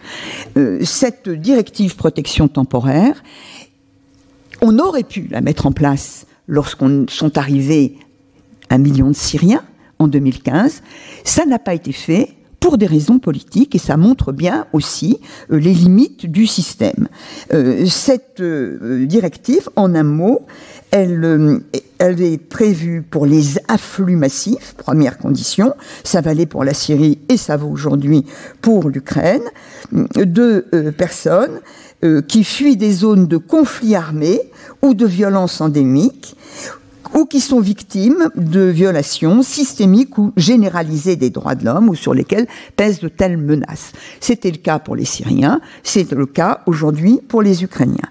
Euh, 0.56 0.80
cette 0.84 1.28
directive 1.28 1.96
protection 1.96 2.48
temporaire, 2.48 3.22
on 4.60 4.78
aurait 4.78 5.02
pu 5.02 5.28
la 5.30 5.40
mettre 5.40 5.66
en 5.66 5.72
place 5.72 6.26
lorsqu'on 6.48 7.06
sont 7.08 7.38
arrivés 7.38 7.98
un 8.70 8.78
million 8.78 9.08
de 9.08 9.14
Syriens 9.14 9.64
en 9.98 10.08
2015. 10.08 10.82
Ça 11.24 11.46
n'a 11.46 11.58
pas 11.58 11.74
été 11.74 11.92
fait 11.92 12.34
pour 12.62 12.78
des 12.78 12.86
raisons 12.86 13.18
politiques 13.18 13.74
et 13.74 13.78
ça 13.78 13.96
montre 13.96 14.30
bien 14.30 14.66
aussi 14.72 15.18
euh, 15.50 15.58
les 15.58 15.74
limites 15.74 16.26
du 16.26 16.46
système. 16.46 17.08
Euh, 17.52 17.84
cette 17.86 18.40
euh, 18.40 19.04
directive, 19.04 19.68
en 19.74 19.96
un 19.96 20.04
mot, 20.04 20.46
elle, 20.92 21.62
est 21.98 22.38
prévue 22.38 23.02
pour 23.02 23.26
les 23.26 23.58
afflux 23.66 24.14
massifs, 24.14 24.74
première 24.76 25.18
condition, 25.18 25.74
ça 26.04 26.20
valait 26.20 26.46
pour 26.46 26.64
la 26.64 26.74
Syrie 26.74 27.18
et 27.28 27.36
ça 27.36 27.56
vaut 27.56 27.70
aujourd'hui 27.70 28.26
pour 28.60 28.90
l'Ukraine, 28.90 29.42
de 29.90 30.66
personnes 30.96 31.60
qui 32.26 32.42
fuient 32.42 32.76
des 32.76 32.92
zones 32.92 33.28
de 33.28 33.36
conflits 33.36 33.94
armés 33.94 34.40
ou 34.82 34.94
de 34.94 35.06
violences 35.06 35.60
endémiques 35.60 36.34
ou 37.14 37.26
qui 37.26 37.40
sont 37.40 37.60
victimes 37.60 38.28
de 38.36 38.62
violations 38.62 39.42
systémiques 39.42 40.18
ou 40.18 40.32
généralisées 40.36 41.16
des 41.16 41.30
droits 41.30 41.54
de 41.54 41.64
l'homme 41.64 41.88
ou 41.88 41.94
sur 41.94 42.14
lesquelles 42.14 42.46
pèsent 42.76 43.00
de 43.00 43.08
telles 43.08 43.36
menaces. 43.36 43.92
C'était 44.20 44.50
le 44.50 44.58
cas 44.58 44.78
pour 44.78 44.96
les 44.96 45.04
Syriens, 45.04 45.60
c'est 45.82 46.10
le 46.12 46.26
cas 46.26 46.60
aujourd'hui 46.66 47.20
pour 47.28 47.42
les 47.42 47.64
Ukrainiens. 47.64 48.08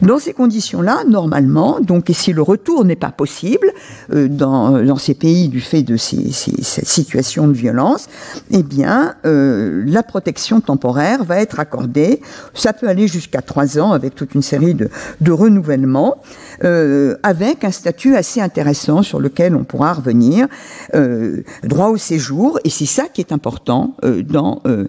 Dans 0.00 0.18
ces 0.18 0.32
conditions-là, 0.32 1.04
normalement, 1.08 1.80
donc 1.80 2.10
et 2.10 2.12
si 2.12 2.32
le 2.32 2.42
retour 2.42 2.84
n'est 2.84 2.96
pas 2.96 3.10
possible 3.10 3.72
euh, 4.12 4.28
dans, 4.28 4.82
dans, 4.82 4.96
ces 4.96 5.14
pays 5.14 5.48
du 5.48 5.60
fait 5.60 5.82
de 5.82 5.96
ces, 5.96 6.30
ces, 6.32 6.62
cette 6.62 6.86
situation 6.86 7.48
de 7.48 7.52
violence, 7.52 8.08
eh 8.50 8.62
bien, 8.62 9.14
euh, 9.26 9.82
la 9.86 10.02
protection 10.02 10.60
temporaire 10.60 11.24
va 11.24 11.40
être 11.40 11.60
accordée. 11.60 12.20
Ça 12.54 12.72
peut 12.72 12.88
aller 12.88 13.08
jusqu'à 13.08 13.42
trois 13.42 13.78
ans 13.78 13.92
avec 13.92 14.14
toute 14.14 14.34
une 14.34 14.42
série 14.42 14.74
de, 14.74 14.88
de 15.20 15.32
renouvellements, 15.32 16.22
euh, 16.64 17.16
avec 17.22 17.64
un 17.64 17.70
statut 17.70 18.16
assez 18.18 18.40
intéressant 18.40 19.02
sur 19.02 19.20
lequel 19.20 19.54
on 19.54 19.64
pourra 19.64 19.94
revenir, 19.94 20.46
euh, 20.94 21.42
droit 21.62 21.88
au 21.88 21.96
séjour, 21.96 22.58
et 22.64 22.70
c'est 22.70 22.86
ça 22.86 23.04
qui 23.12 23.20
est 23.20 23.32
important 23.32 23.96
euh, 24.04 24.22
dans 24.22 24.60
euh, 24.66 24.86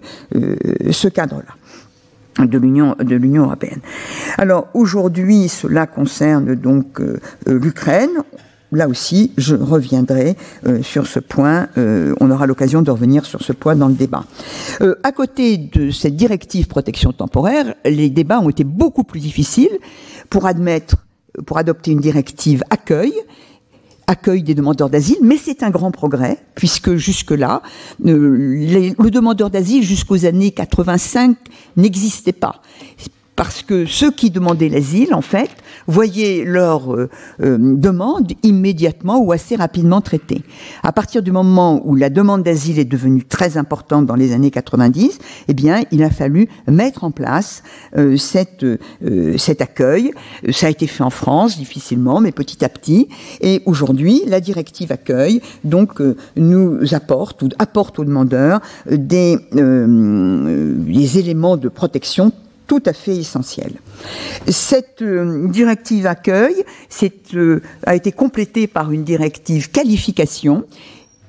ce 0.90 1.08
cadre-là 1.08 1.54
de 2.44 2.58
l'Union 2.58 2.96
de 2.98 3.16
l'Union 3.16 3.44
européenne. 3.44 3.80
Alors 4.38 4.68
aujourd'hui, 4.72 5.48
cela 5.48 5.86
concerne 5.86 6.54
donc 6.54 7.02
l'Ukraine. 7.46 8.22
Là 8.72 8.88
aussi, 8.88 9.32
je 9.36 9.56
reviendrai 9.56 10.36
sur 10.80 11.06
ce 11.08 11.18
point. 11.18 11.68
on 11.76 12.30
aura 12.30 12.46
l'occasion 12.46 12.82
de 12.82 12.90
revenir 12.90 13.26
sur 13.26 13.42
ce 13.42 13.52
point 13.52 13.74
dans 13.74 13.88
le 13.88 13.94
débat. 13.94 14.24
à 15.02 15.12
côté 15.12 15.58
de 15.58 15.90
cette 15.90 16.16
directive 16.16 16.68
protection 16.68 17.12
temporaire, 17.12 17.74
les 17.84 18.08
débats 18.08 18.38
ont 18.38 18.48
été 18.48 18.64
beaucoup 18.64 19.04
plus 19.04 19.20
difficiles 19.20 19.76
pour 20.30 20.46
admettre 20.46 20.96
pour 21.46 21.58
adopter 21.58 21.92
une 21.92 22.00
directive 22.00 22.62
accueil 22.70 23.12
accueil 24.10 24.42
des 24.42 24.54
demandeurs 24.54 24.90
d'asile, 24.90 25.18
mais 25.22 25.36
c'est 25.36 25.62
un 25.62 25.70
grand 25.70 25.92
progrès, 25.92 26.38
puisque 26.56 26.96
jusque-là, 26.96 27.62
euh, 28.04 28.92
le 28.98 29.10
demandeur 29.10 29.50
d'asile 29.50 29.84
jusqu'aux 29.84 30.26
années 30.26 30.50
85 30.50 31.36
n'existait 31.76 32.32
pas 32.32 32.60
parce 33.40 33.62
que 33.62 33.86
ceux 33.86 34.10
qui 34.10 34.28
demandaient 34.28 34.68
l'asile, 34.68 35.14
en 35.14 35.22
fait, 35.22 35.48
voyaient 35.86 36.44
leur 36.44 36.94
euh, 36.94 37.08
euh, 37.40 37.56
demande 37.58 38.32
immédiatement 38.42 39.18
ou 39.18 39.32
assez 39.32 39.56
rapidement 39.56 40.02
traitée. 40.02 40.42
À 40.82 40.92
partir 40.92 41.22
du 41.22 41.32
moment 41.32 41.80
où 41.86 41.94
la 41.94 42.10
demande 42.10 42.42
d'asile 42.42 42.78
est 42.78 42.84
devenue 42.84 43.24
très 43.24 43.56
importante 43.56 44.04
dans 44.04 44.14
les 44.14 44.34
années 44.34 44.50
90, 44.50 45.18
eh 45.48 45.54
bien, 45.54 45.84
il 45.90 46.02
a 46.02 46.10
fallu 46.10 46.50
mettre 46.66 47.02
en 47.02 47.12
place 47.12 47.62
euh, 47.96 48.18
cette, 48.18 48.66
cet 49.38 49.62
accueil. 49.62 50.12
Ça 50.52 50.66
a 50.66 50.68
été 50.68 50.86
fait 50.86 51.02
en 51.02 51.08
France, 51.08 51.56
difficilement, 51.56 52.20
mais 52.20 52.32
petit 52.32 52.62
à 52.62 52.68
petit. 52.68 53.08
Et 53.40 53.62
aujourd'hui, 53.64 54.20
la 54.26 54.40
directive 54.40 54.92
accueil, 54.92 55.40
donc, 55.64 56.02
nous 56.36 56.94
apporte 56.94 57.40
ou 57.40 57.48
apporte 57.58 57.98
aux 58.00 58.04
demandeurs 58.04 58.60
des, 58.90 59.38
des 59.54 61.18
éléments 61.18 61.56
de 61.56 61.70
protection 61.70 62.32
tout 62.70 62.82
à 62.86 62.92
fait 62.92 63.16
essentiel. 63.16 63.72
Cette 64.46 65.02
euh, 65.02 65.48
directive 65.48 66.06
accueil 66.06 66.54
euh, 67.34 67.60
a 67.84 67.96
été 67.96 68.12
complétée 68.12 68.68
par 68.68 68.92
une 68.92 69.02
directive 69.02 69.72
qualification 69.72 70.64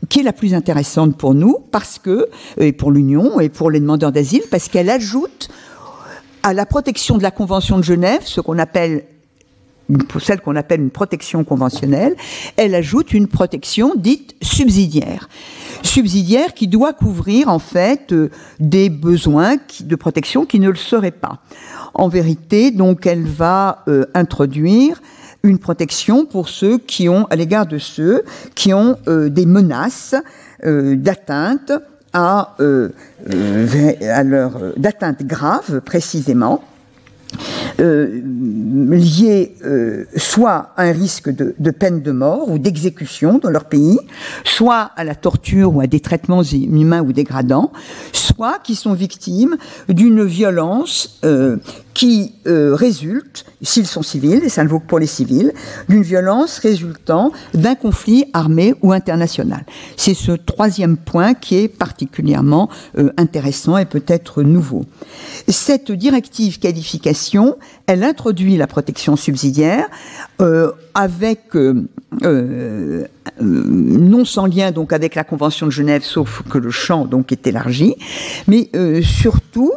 qui 0.08 0.20
est 0.20 0.24
la 0.24 0.34
plus 0.34 0.54
intéressante 0.54 1.18
pour 1.18 1.34
nous 1.34 1.58
parce 1.72 1.98
que 1.98 2.12
euh, 2.12 2.28
et 2.60 2.74
pour 2.74 2.92
l'Union 2.92 3.40
et 3.40 3.50
pour 3.50 3.72
les 3.72 3.80
demandeurs 3.80 4.12
d'asile 4.12 4.44
parce 4.52 4.68
qu'elle 4.68 4.92
ajoute 4.92 5.50
à 6.44 6.54
la 6.54 6.68
protection 6.68 7.18
de 7.18 7.24
la 7.24 7.32
Convention 7.32 7.80
de 7.80 7.84
Genève 7.84 8.22
ce 8.24 8.40
qu'on 8.40 8.60
appelle 8.60 9.06
celle 10.20 10.42
qu'on 10.42 10.56
appelle 10.56 10.82
une 10.82 10.92
protection 10.92 11.44
conventionnelle, 11.44 12.16
elle 12.58 12.76
ajoute 12.76 13.14
une 13.14 13.28
protection 13.28 13.94
dite 13.96 14.36
subsidiaire. 14.42 15.30
Subsidiaire 15.84 16.54
qui 16.54 16.68
doit 16.68 16.94
couvrir 16.94 17.50
en 17.50 17.60
fait 17.60 18.12
euh, 18.14 18.30
des 18.60 18.90
besoins 18.90 19.58
de 19.82 19.96
protection 19.96 20.46
qui 20.46 20.60
ne 20.60 20.70
le 20.70 20.76
seraient 20.76 21.12
pas. 21.12 21.40
En 21.94 22.08
vérité, 22.08 22.72
donc, 22.72 23.06
elle 23.06 23.26
va 23.26 23.84
euh, 23.88 24.06
introduire 24.14 25.02
une 25.44 25.58
protection 25.58 26.26
pour 26.26 26.50
ceux 26.50 26.78
qui 26.78 27.10
ont, 27.10 27.26
à 27.32 27.36
l'égard 27.36 27.66
de 27.66 27.80
ceux 27.80 28.24
qui 28.54 28.74
ont 28.74 28.98
euh, 29.08 29.30
des 29.30 29.46
menaces 29.46 30.16
d'atteinte 30.64 31.72
à, 32.14 32.56
à 32.60 34.24
leur 34.24 34.52
d'atteinte 34.78 35.24
grave 35.24 35.82
précisément 35.82 36.64
euh, 37.80 38.22
liés 38.92 39.56
euh, 39.66 40.06
soit 40.16 40.72
à 40.76 40.84
un 40.84 40.92
risque 40.92 41.30
de, 41.30 41.72
peine 41.72 42.02
de 42.02 42.12
mort 42.12 42.50
ou 42.50 42.58
d'exécution 42.58 43.40
dans 43.40 43.50
leur 43.50 43.66
pays, 43.66 44.00
soit 44.44 44.92
à 44.96 45.04
la 45.04 45.16
torture 45.16 45.76
ou 45.76 45.82
à 45.82 45.88
des 45.88 46.00
traitements 46.00 46.44
inhumains 46.44 47.02
ou 47.02 47.14
dégradants, 47.14 47.72
soit 48.14 48.60
qui 48.64 48.76
sont 48.76 48.94
victimes 48.94 49.58
d'une 49.90 50.24
violence 50.24 51.20
euh, 51.24 51.58
qui 51.94 52.34
euh, 52.48 52.74
résulte, 52.74 53.46
s'ils 53.62 53.88
sont 53.88 54.04
civils, 54.04 54.42
et 54.44 54.50
ça 54.50 54.64
ne 54.64 54.70
vaut 54.70 54.80
que 54.80 54.88
pour 54.88 55.00
les 55.00 55.08
civils, 55.08 55.54
d'une 55.90 56.04
violence 56.04 56.60
résultant 56.60 57.32
d'un 57.54 57.76
conflit 57.76 58.26
armé 58.34 58.74
ou 58.82 58.92
international. 58.92 59.66
C'est 59.98 60.14
ce 60.14 60.32
troisième 60.32 60.98
point 60.98 61.34
qui 61.34 61.58
est 61.58 61.68
particulièrement 61.68 62.70
euh, 62.98 63.12
intéressant 63.18 63.78
et 63.78 63.86
peut-être 63.86 64.44
nouveau. 64.44 64.86
Cette 65.48 65.92
directive 65.92 66.60
qualification, 66.60 67.58
elle 67.88 68.04
introduit 68.04 68.58
la 68.58 68.68
protection 68.68 69.16
subsidiaire 69.16 69.88
euh, 70.42 70.72
avec 70.94 71.40
non 73.40 74.26
sans 74.26 74.46
lien 74.46 74.72
donc 74.72 74.92
avec 74.92 75.16
la 75.16 75.24
Convention 75.24 75.66
de 75.68 75.72
Genève, 75.72 76.04
sauf 76.04 76.44
que 76.50 76.58
le 76.58 76.70
champ 76.70 77.06
donc 77.06 77.32
est 77.32 77.48
élargi, 77.48 77.96
mais 78.48 78.70
surtout 79.02 79.72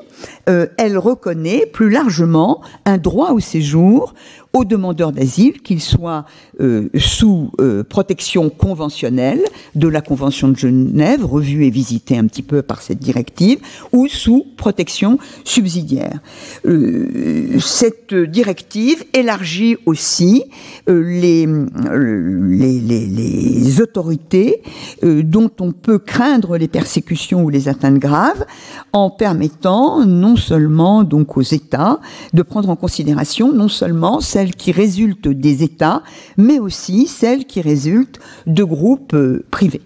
euh, 0.48 0.66
elle 0.76 0.98
reconnaît 0.98 1.66
plus 1.66 1.90
largement 1.90 2.62
un 2.84 2.98
droit 2.98 3.32
au 3.32 3.40
séjour 3.40 4.14
aux 4.54 4.64
demandeurs 4.64 5.12
d'asile, 5.12 5.60
qu'ils 5.60 5.82
soient 5.82 6.24
euh, 6.60 6.88
sous 6.96 7.50
euh, 7.60 7.82
protection 7.82 8.48
conventionnelle 8.50 9.40
de 9.74 9.88
la 9.88 10.00
Convention 10.00 10.48
de 10.48 10.56
Genève, 10.56 11.26
revue 11.26 11.64
et 11.64 11.70
visitée 11.70 12.16
un 12.16 12.26
petit 12.26 12.42
peu 12.42 12.62
par 12.62 12.80
cette 12.80 13.00
directive, 13.00 13.58
ou 13.92 14.06
sous 14.06 14.46
protection 14.56 15.18
subsidiaire. 15.42 16.20
Euh, 16.66 17.58
cette 17.58 18.14
directive 18.14 19.04
élargit 19.12 19.76
aussi 19.86 20.44
les, 20.86 21.46
les, 21.46 22.80
les, 22.80 23.06
les, 23.06 23.80
autorités 23.80 24.62
dont 25.02 25.50
on 25.60 25.72
peut 25.72 25.98
craindre 25.98 26.56
les 26.56 26.68
persécutions 26.68 27.42
ou 27.42 27.48
les 27.50 27.68
atteintes 27.68 27.98
graves 27.98 28.44
en 28.92 29.10
permettant 29.10 30.06
non 30.06 30.36
seulement 30.36 31.02
donc 31.02 31.36
aux 31.36 31.42
États 31.42 31.98
de 32.32 32.42
prendre 32.42 32.70
en 32.70 32.76
considération 32.76 33.52
non 33.52 33.68
seulement 33.68 34.20
celles 34.20 34.43
qui 34.52 34.72
résultent 34.72 35.28
des 35.28 35.62
États, 35.62 36.02
mais 36.36 36.58
aussi 36.58 37.06
celles 37.06 37.44
qui 37.44 37.60
résultent 37.60 38.20
de 38.46 38.64
groupes 38.64 39.14
euh, 39.14 39.44
privés. 39.50 39.82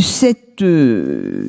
Cette, 0.00 0.62
euh, 0.62 1.48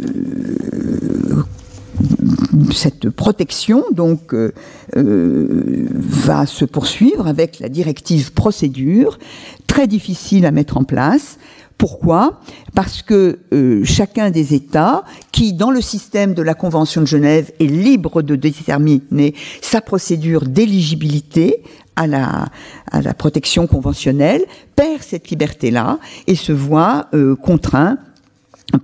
cette 2.71 3.09
protection 3.09 3.83
donc 3.91 4.33
euh, 4.33 4.51
va 4.95 6.45
se 6.45 6.65
poursuivre 6.65 7.27
avec 7.27 7.59
la 7.59 7.69
directive 7.69 8.33
procédure, 8.33 9.19
très 9.67 9.87
difficile 9.87 10.45
à 10.45 10.51
mettre 10.51 10.77
en 10.77 10.83
place, 10.83 11.37
pourquoi? 11.77 12.39
Parce 12.73 13.01
que 13.01 13.39
euh, 13.53 13.83
chacun 13.83 14.31
des 14.31 14.53
États, 14.53 15.03
qui 15.31 15.53
dans 15.53 15.71
le 15.71 15.81
système 15.81 16.33
de 16.33 16.41
la 16.41 16.53
Convention 16.53 17.01
de 17.01 17.07
Genève 17.07 17.51
est 17.59 17.65
libre 17.65 18.21
de 18.21 18.35
déterminer 18.35 19.33
sa 19.61 19.81
procédure 19.81 20.45
d'éligibilité 20.45 21.63
à 21.95 22.07
la, 22.07 23.13
protection 23.17 23.67
conventionnelle, 23.67 24.43
perd 24.75 25.01
cette 25.01 25.29
liberté-là 25.29 25.99
et 26.27 26.35
se 26.35 26.51
voit 26.51 27.07
euh, 27.13 27.35
contraint 27.35 27.97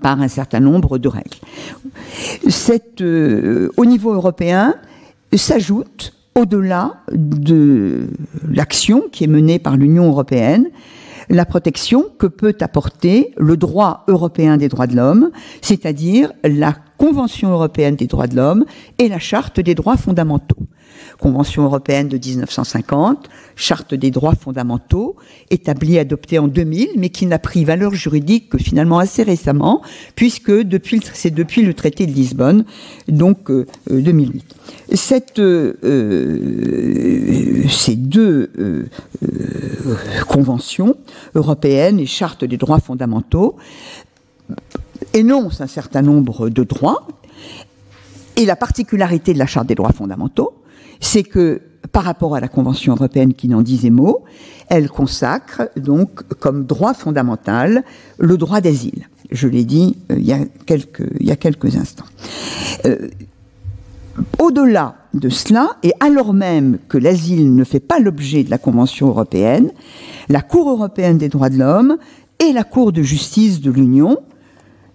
par 0.01 0.21
un 0.21 0.27
certain 0.27 0.59
nombre 0.59 0.97
de 0.97 1.09
règles. 1.09 1.37
Euh, 3.01 3.69
au 3.77 3.85
niveau 3.85 4.13
européen, 4.13 4.75
s'ajoute 5.33 6.13
au-delà 6.35 7.01
de 7.11 8.07
l'action 8.49 9.03
qui 9.11 9.23
est 9.23 9.27
menée 9.27 9.59
par 9.59 9.75
l'Union 9.75 10.07
européenne, 10.07 10.67
la 11.31 11.45
protection 11.45 12.05
que 12.19 12.27
peut 12.27 12.55
apporter 12.59 13.33
le 13.37 13.57
droit 13.57 14.03
européen 14.07 14.57
des 14.57 14.67
droits 14.67 14.87
de 14.87 14.95
l'homme, 14.95 15.31
c'est-à-dire 15.61 16.31
la 16.43 16.75
Convention 16.97 17.49
européenne 17.51 17.95
des 17.95 18.05
droits 18.05 18.27
de 18.27 18.35
l'homme 18.35 18.65
et 18.99 19.07
la 19.07 19.17
Charte 19.17 19.59
des 19.59 19.73
droits 19.73 19.97
fondamentaux. 19.97 20.57
Convention 21.19 21.63
européenne 21.63 22.07
de 22.07 22.17
1950, 22.17 23.29
Charte 23.55 23.93
des 23.93 24.11
droits 24.11 24.35
fondamentaux, 24.35 25.15
établie, 25.49 25.99
adoptée 25.99 26.39
en 26.39 26.47
2000, 26.47 26.89
mais 26.97 27.09
qui 27.09 27.25
n'a 27.25 27.39
pris 27.39 27.63
valeur 27.63 27.93
juridique 27.93 28.49
que 28.49 28.57
finalement 28.57 28.99
assez 28.99 29.23
récemment, 29.23 29.81
puisque 30.15 30.51
c'est 31.13 31.31
depuis 31.31 31.61
le 31.61 31.73
traité 31.73 32.05
de 32.05 32.11
Lisbonne, 32.11 32.65
donc 33.07 33.51
2008. 33.89 34.55
Euh, 35.39 35.39
euh, 35.39 35.73
euh, 35.83 37.67
ces 37.69 37.95
deux 37.95 38.51
conventions 40.27 40.95
européennes 41.35 41.99
et 41.99 42.05
Charte 42.05 42.43
des 42.43 42.57
droits 42.57 42.79
fondamentaux 42.79 43.55
énoncent 45.13 45.61
un 45.61 45.67
certain 45.67 46.01
nombre 46.01 46.49
de 46.49 46.63
droits, 46.63 47.07
et 48.35 48.45
la 48.45 48.55
particularité 48.55 49.33
de 49.33 49.39
la 49.39 49.45
Charte 49.45 49.67
des 49.67 49.75
droits 49.75 49.91
fondamentaux, 49.91 50.53
c'est 51.01 51.23
que 51.23 51.61
par 51.91 52.03
rapport 52.03 52.35
à 52.35 52.39
la 52.39 52.47
Convention 52.47 52.93
européenne 52.93 53.33
qui 53.33 53.49
n'en 53.49 53.61
disait 53.61 53.89
mot, 53.89 54.23
elle 54.69 54.89
consacre 54.89 55.69
donc 55.75 56.23
comme 56.39 56.65
droit 56.65 56.93
fondamental 56.93 57.83
le 58.17 58.37
droit 58.37 58.61
d'asile. 58.61 59.09
Je 59.31 59.47
l'ai 59.47 59.65
dit 59.65 59.97
euh, 60.11 60.15
il, 60.17 60.25
y 60.25 60.31
a 60.33 61.35
quelques, 61.35 61.75
instants. 61.75 62.05
Euh, 62.85 63.09
Au-delà 64.39 64.95
de 65.13 65.27
cela, 65.27 65.77
et 65.83 65.91
alors 65.99 66.33
même 66.33 66.77
que 66.87 66.97
l'asile 66.97 67.53
ne 67.53 67.63
fait 67.63 67.79
pas 67.81 67.99
l'objet 67.99 68.43
de 68.43 68.49
la 68.49 68.57
Convention 68.57 69.07
européenne, 69.07 69.71
la 70.29 70.41
Cour 70.41 70.69
européenne 70.69 71.17
des 71.17 71.27
droits 71.27 71.49
de 71.49 71.57
l'homme 71.57 71.97
et 72.39 72.53
la 72.53 72.63
Cour 72.63 72.93
de 72.93 73.01
justice 73.01 73.59
de 73.59 73.71
l'Union, 73.71 74.19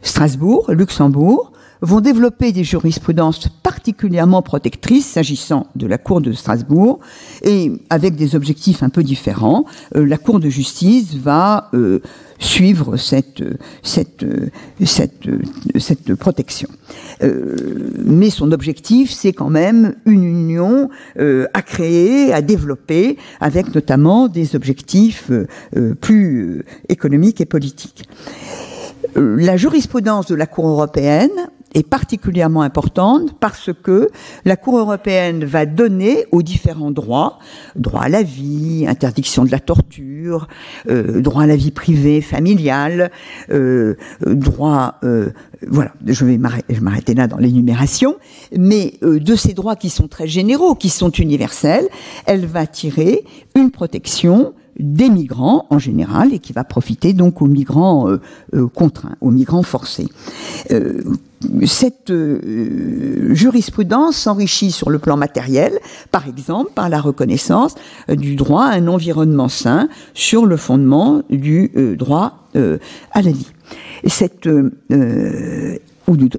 Strasbourg, 0.01 0.71
Luxembourg, 0.71 1.53
vont 1.83 2.01
développer 2.01 2.53
des 2.53 2.65
jurisprudences 2.65 3.49
particulièrement 3.63 4.43
protectrices 4.43 5.07
s'agissant 5.07 5.67
de 5.77 5.87
la 5.87 5.99
Cour 5.99 6.21
de 6.21 6.33
Strasbourg 6.33 7.01
et 7.43 7.73
avec 7.91 8.17
des 8.17 8.35
objectifs 8.35 8.83
un 8.83 8.89
peu 8.89 9.03
différents. 9.03 9.65
Euh, 9.95 10.07
la 10.07 10.19
Cour 10.19 10.41
de 10.41 10.49
justice 10.49 11.15
va 11.15 11.69
euh, 11.75 12.01
suivre 12.39 12.97
cette, 12.97 13.43
cette, 13.83 14.25
cette, 14.85 15.29
cette 15.79 16.15
protection. 16.15 16.69
Euh, 17.23 17.57
mais 18.05 18.31
son 18.31 18.53
objectif, 18.53 19.11
c'est 19.11 19.33
quand 19.33 19.51
même 19.51 19.95
une 20.05 20.25
union 20.25 20.91
euh, 21.19 21.47
à 21.55 21.63
créer, 21.63 22.33
à 22.33 22.43
développer, 22.43 23.17
avec 23.41 23.75
notamment 23.75 24.29
des 24.29 24.55
objectifs 24.55 25.31
euh, 25.31 25.95
plus 25.95 26.65
économiques 26.89 27.41
et 27.41 27.47
politiques. 27.47 28.09
La 29.15 29.57
jurisprudence 29.57 30.27
de 30.27 30.35
la 30.35 30.47
Cour 30.47 30.69
européenne 30.69 31.31
est 31.77 31.87
particulièrement 31.87 32.63
importante 32.63 33.39
parce 33.39 33.71
que 33.83 34.09
la 34.47 34.57
Cour 34.57 34.79
européenne 34.79 35.45
va 35.45 35.67
donner 35.67 36.25
aux 36.33 36.43
différents 36.43 36.91
droits, 36.91 37.39
droit 37.77 38.03
à 38.03 38.09
la 38.09 38.23
vie, 38.23 38.87
interdiction 38.89 39.45
de 39.45 39.51
la 39.51 39.61
torture, 39.61 40.49
euh, 40.89 41.21
droit 41.21 41.43
à 41.43 41.47
la 41.47 41.57
vie 41.57 41.71
privée, 41.71 42.23
familiale, 42.23 43.11
euh, 43.51 43.95
droit, 44.27 44.95
euh, 45.05 45.29
voilà, 45.69 45.93
je 46.07 46.25
vais 46.25 46.39
m'arrêter 46.39 47.15
là 47.15 47.27
dans 47.27 47.39
l'énumération, 47.39 48.17
mais 48.57 48.95
de 49.03 49.37
ces 49.37 49.53
droits 49.53 49.77
qui 49.77 49.91
sont 49.91 50.09
très 50.09 50.27
généraux, 50.27 50.75
qui 50.75 50.89
sont 50.89 51.11
universels, 51.11 51.89
elle 52.25 52.47
va 52.47 52.67
tirer 52.67 53.23
une 53.55 53.71
protection 53.71 54.55
des 54.79 55.09
migrants 55.09 55.67
en 55.71 55.79
général 55.79 56.35
et 56.35 56.39
qui 56.39 56.53
va 56.53 56.63
profiter 56.63 57.15
donc 57.15 57.41
aux 57.41 57.47
migrants 57.47 58.09
contraints, 58.75 59.17
aux 59.23 59.31
migrants 59.31 59.63
forcés. 59.63 60.09
Cette 61.67 62.11
euh, 62.11 63.35
jurisprudence 63.35 64.17
s'enrichit 64.17 64.73
sur 64.73 64.91
le 64.91 64.99
plan 64.99 65.17
matériel, 65.17 65.79
par 66.11 66.29
exemple 66.29 66.71
par 66.75 66.89
la 66.89 67.01
reconnaissance 67.01 67.75
du 68.09 68.37
droit 68.37 68.65
à 68.65 68.75
un 68.75 68.89
environnement 68.89 69.49
sain 69.49 69.89
sur 70.15 70.47
le 70.47 70.57
fondement 70.57 71.23
du 71.31 71.71
droit 71.99 72.49
à 73.13 73.23
la 73.23 73.31
vie. 73.31 73.49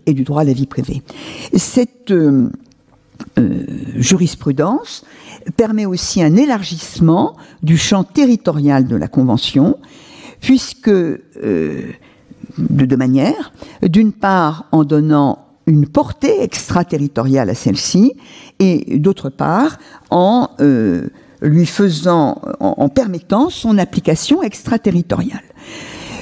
Et 0.05 0.13
du 0.13 0.23
droit 0.23 0.41
à 0.41 0.45
la 0.45 0.53
vie 0.53 0.65
privée. 0.65 1.01
Cette 1.53 2.13
jurisprudence 3.95 5.03
permet 5.55 5.85
aussi 5.85 6.21
un 6.21 6.35
élargissement 6.35 7.35
du 7.63 7.77
champ 7.77 8.03
territorial 8.03 8.87
de 8.87 8.95
la 8.95 9.07
Convention, 9.07 9.77
puisque, 10.41 10.89
euh, 10.89 11.21
de 12.57 12.85
deux 12.85 12.97
manières, 12.97 13.51
d'une 13.81 14.13
part 14.13 14.65
en 14.71 14.83
donnant 14.83 15.45
une 15.65 15.87
portée 15.87 16.41
extraterritoriale 16.41 17.49
à 17.49 17.55
celle-ci, 17.55 18.13
et 18.59 18.99
d'autre 18.99 19.29
part 19.29 19.77
en 20.09 20.49
euh, 20.61 21.09
lui 21.41 21.65
faisant, 21.65 22.41
en, 22.59 22.75
en 22.77 22.89
permettant 22.89 23.49
son 23.49 23.77
application 23.77 24.41
extraterritoriale. 24.41 25.43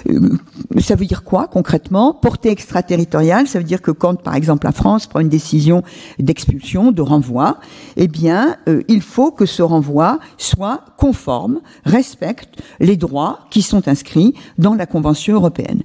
Euh, 0.10 0.38
ça 0.80 0.96
veut 0.96 1.06
dire 1.06 1.24
quoi 1.24 1.48
concrètement? 1.48 2.13
Portée 2.13 2.50
extraterritoriale, 2.50 3.48
ça 3.48 3.60
veut 3.60 3.65
dire 3.65 3.82
que 3.82 3.91
quand, 3.91 4.22
par 4.22 4.36
exemple, 4.36 4.65
la 4.65 4.72
France 4.72 5.08
prend 5.08 5.20
une 5.20 5.30
décision 5.30 5.84
d'expulsion, 6.20 6.91
de 6.91 7.02
renvoi, 7.02 7.60
eh 7.98 8.08
bien, 8.08 8.58
euh, 8.68 8.82
il 8.88 9.02
faut 9.02 9.32
que 9.32 9.46
ce 9.46 9.62
renvoi 9.62 10.20
soit 10.38 10.82
conforme, 10.98 11.60
respecte 11.86 12.62
les 12.80 12.98
droits 12.98 13.39
qui 13.50 13.62
sont 13.62 13.88
inscrits 13.88 14.34
dans 14.58 14.76
la 14.76 14.86
Convention 14.86 15.36
européenne. 15.36 15.82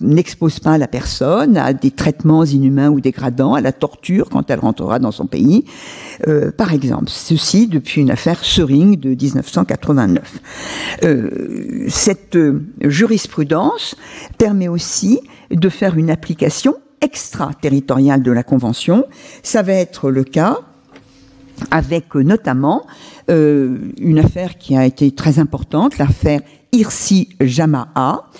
N'expose 0.00 0.60
pas 0.60 0.78
la 0.78 0.88
personne 0.88 1.56
à 1.56 1.72
des 1.72 1.90
traitements 1.90 2.44
inhumains 2.44 2.90
ou 2.90 3.00
dégradants, 3.00 3.54
à 3.54 3.60
la 3.60 3.72
torture 3.72 4.28
quand 4.30 4.50
elle 4.50 4.60
rentrera 4.60 4.98
dans 4.98 5.12
son 5.12 5.26
pays, 5.26 5.64
euh, 6.26 6.50
par 6.52 6.72
exemple. 6.72 7.06
Ceci 7.08 7.66
depuis 7.66 8.00
une 8.00 8.10
affaire 8.10 8.44
Sering 8.44 8.98
de 8.98 9.10
1989. 9.10 10.40
Euh, 11.04 11.86
cette 11.88 12.38
jurisprudence 12.80 13.41
permet 14.38 14.68
aussi 14.68 15.20
de 15.50 15.68
faire 15.68 15.96
une 15.96 16.10
application 16.10 16.76
extraterritoriale 17.00 18.22
de 18.22 18.32
la 18.32 18.42
Convention. 18.42 19.04
Ça 19.42 19.62
va 19.62 19.72
être 19.72 20.10
le 20.10 20.24
cas 20.24 20.58
avec 21.70 22.14
notamment 22.14 22.86
euh, 23.30 23.92
une 23.98 24.18
affaire 24.18 24.58
qui 24.58 24.76
a 24.76 24.84
été 24.84 25.12
très 25.12 25.38
importante, 25.38 25.98
l'affaire 25.98 26.40
Irsi 26.72 27.28
Jamaa, 27.40 28.30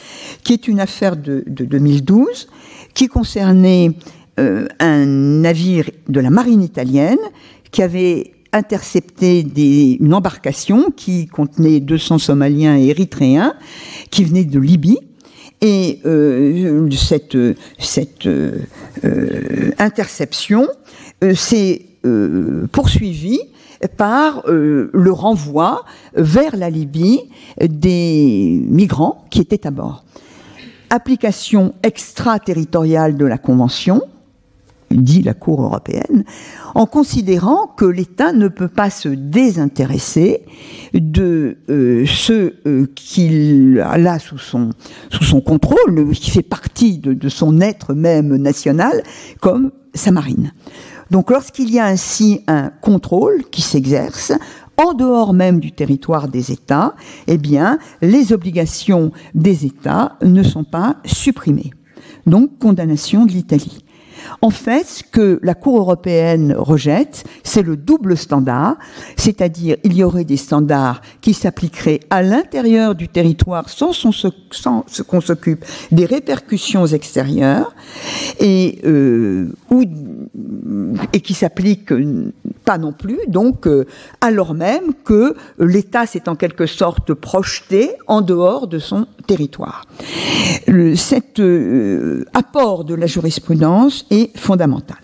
qui 0.42 0.54
est 0.54 0.66
une 0.66 0.80
affaire 0.80 1.16
de, 1.16 1.44
de 1.46 1.64
2012 1.64 2.48
qui 2.94 3.08
concernait 3.08 3.92
euh, 4.40 4.66
un 4.80 5.04
navire 5.04 5.90
de 6.08 6.20
la 6.20 6.30
marine 6.30 6.62
italienne 6.62 7.18
qui 7.70 7.82
avait 7.82 8.32
intercepté 8.52 9.42
des, 9.42 9.96
une 10.00 10.14
embarcation 10.14 10.90
qui 10.94 11.26
contenait 11.26 11.80
200 11.80 12.18
Somaliens 12.18 12.76
et 12.76 12.88
Érythréens 12.88 13.54
qui 14.10 14.24
venaient 14.24 14.44
de 14.44 14.58
Libye. 14.58 14.98
Et 15.60 16.00
euh, 16.06 16.90
cette, 16.90 17.36
cette 17.78 18.26
euh, 18.26 18.58
interception 19.78 20.66
s'est 21.34 21.82
poursuivie 22.72 23.38
par 23.96 24.42
le 24.48 25.12
renvoi 25.12 25.84
vers 26.14 26.56
la 26.56 26.68
Libye 26.68 27.20
des 27.60 28.60
migrants 28.66 29.24
qui 29.30 29.40
étaient 29.40 29.68
à 29.68 29.70
bord. 29.70 30.04
Application 30.90 31.74
extraterritoriale 31.84 33.16
de 33.16 33.24
la 33.24 33.38
Convention, 33.38 34.02
dit 34.94 35.22
la 35.22 35.34
Cour 35.34 35.62
européenne, 35.62 36.24
en 36.74 36.86
considérant 36.86 37.66
que 37.66 37.84
l'État 37.84 38.32
ne 38.32 38.48
peut 38.48 38.68
pas 38.68 38.90
se 38.90 39.08
désintéresser 39.08 40.42
de 40.92 41.58
euh, 41.70 42.04
ce 42.06 42.54
euh, 42.66 42.86
qu'il 42.94 43.80
a 43.80 44.18
sous 44.18 44.38
son, 44.38 44.70
contrôle, 45.40 46.10
qui 46.12 46.30
fait 46.30 46.42
partie 46.42 46.98
de, 46.98 47.14
de 47.14 47.28
son 47.28 47.60
être 47.60 47.94
même 47.94 48.36
national, 48.36 49.02
comme 49.40 49.70
sa 49.94 50.10
marine. 50.10 50.52
Donc 51.10 51.30
lorsqu'il 51.30 51.70
y 51.70 51.78
a 51.78 51.84
ainsi 51.84 52.40
un 52.46 52.70
contrôle 52.80 53.44
qui 53.50 53.60
s'exerce, 53.60 54.32
en 54.78 54.94
dehors 54.94 55.32
même 55.32 55.60
du 55.60 55.72
territoire 55.72 56.28
des 56.28 56.52
États, 56.52 56.94
eh 57.26 57.38
bien, 57.38 57.78
les 58.00 58.32
obligations 58.32 59.12
des 59.34 59.66
États 59.66 60.16
ne 60.22 60.42
sont 60.42 60.64
pas 60.64 60.96
supprimées. 61.04 61.72
Donc, 62.26 62.58
condamnation 62.58 63.26
de 63.26 63.32
l'Italie. 63.32 63.84
En 64.40 64.50
fait, 64.50 64.86
ce 64.86 65.02
que 65.02 65.38
la 65.42 65.54
Cour 65.54 65.78
européenne 65.78 66.54
rejette, 66.56 67.24
c'est 67.42 67.62
le 67.62 67.76
double 67.76 68.16
standard, 68.16 68.76
c'est-à-dire 69.16 69.76
il 69.84 69.94
y 69.94 70.04
aurait 70.04 70.24
des 70.24 70.36
standards 70.36 71.00
qui 71.20 71.34
s'appliqueraient 71.34 72.00
à 72.10 72.22
l'intérieur 72.22 72.94
du 72.94 73.08
territoire 73.08 73.68
sans, 73.68 73.92
qu'on 75.06 75.20
s'occupe 75.20 75.64
des 75.90 76.06
répercussions 76.06 76.86
extérieures 76.86 77.74
et, 78.40 78.80
euh, 78.84 79.48
et 81.12 81.20
qui 81.20 81.34
s'appliquent 81.34 81.94
pas 82.64 82.78
non 82.78 82.92
plus, 82.92 83.18
donc 83.28 83.66
euh, 83.66 83.86
alors 84.20 84.54
même 84.54 84.94
que 85.04 85.34
l'État 85.58 86.06
s'est 86.06 86.28
en 86.28 86.36
quelque 86.36 86.66
sorte 86.66 87.14
projeté 87.14 87.90
en 88.06 88.20
dehors 88.20 88.66
de 88.66 88.78
son 88.78 89.06
territoire. 89.26 89.84
cet 90.96 91.40
euh, 91.40 92.24
apport 92.34 92.84
de 92.84 92.94
la 92.94 93.06
jurisprudence 93.06 94.06
est 94.12 94.36
fondamental. 94.36 94.98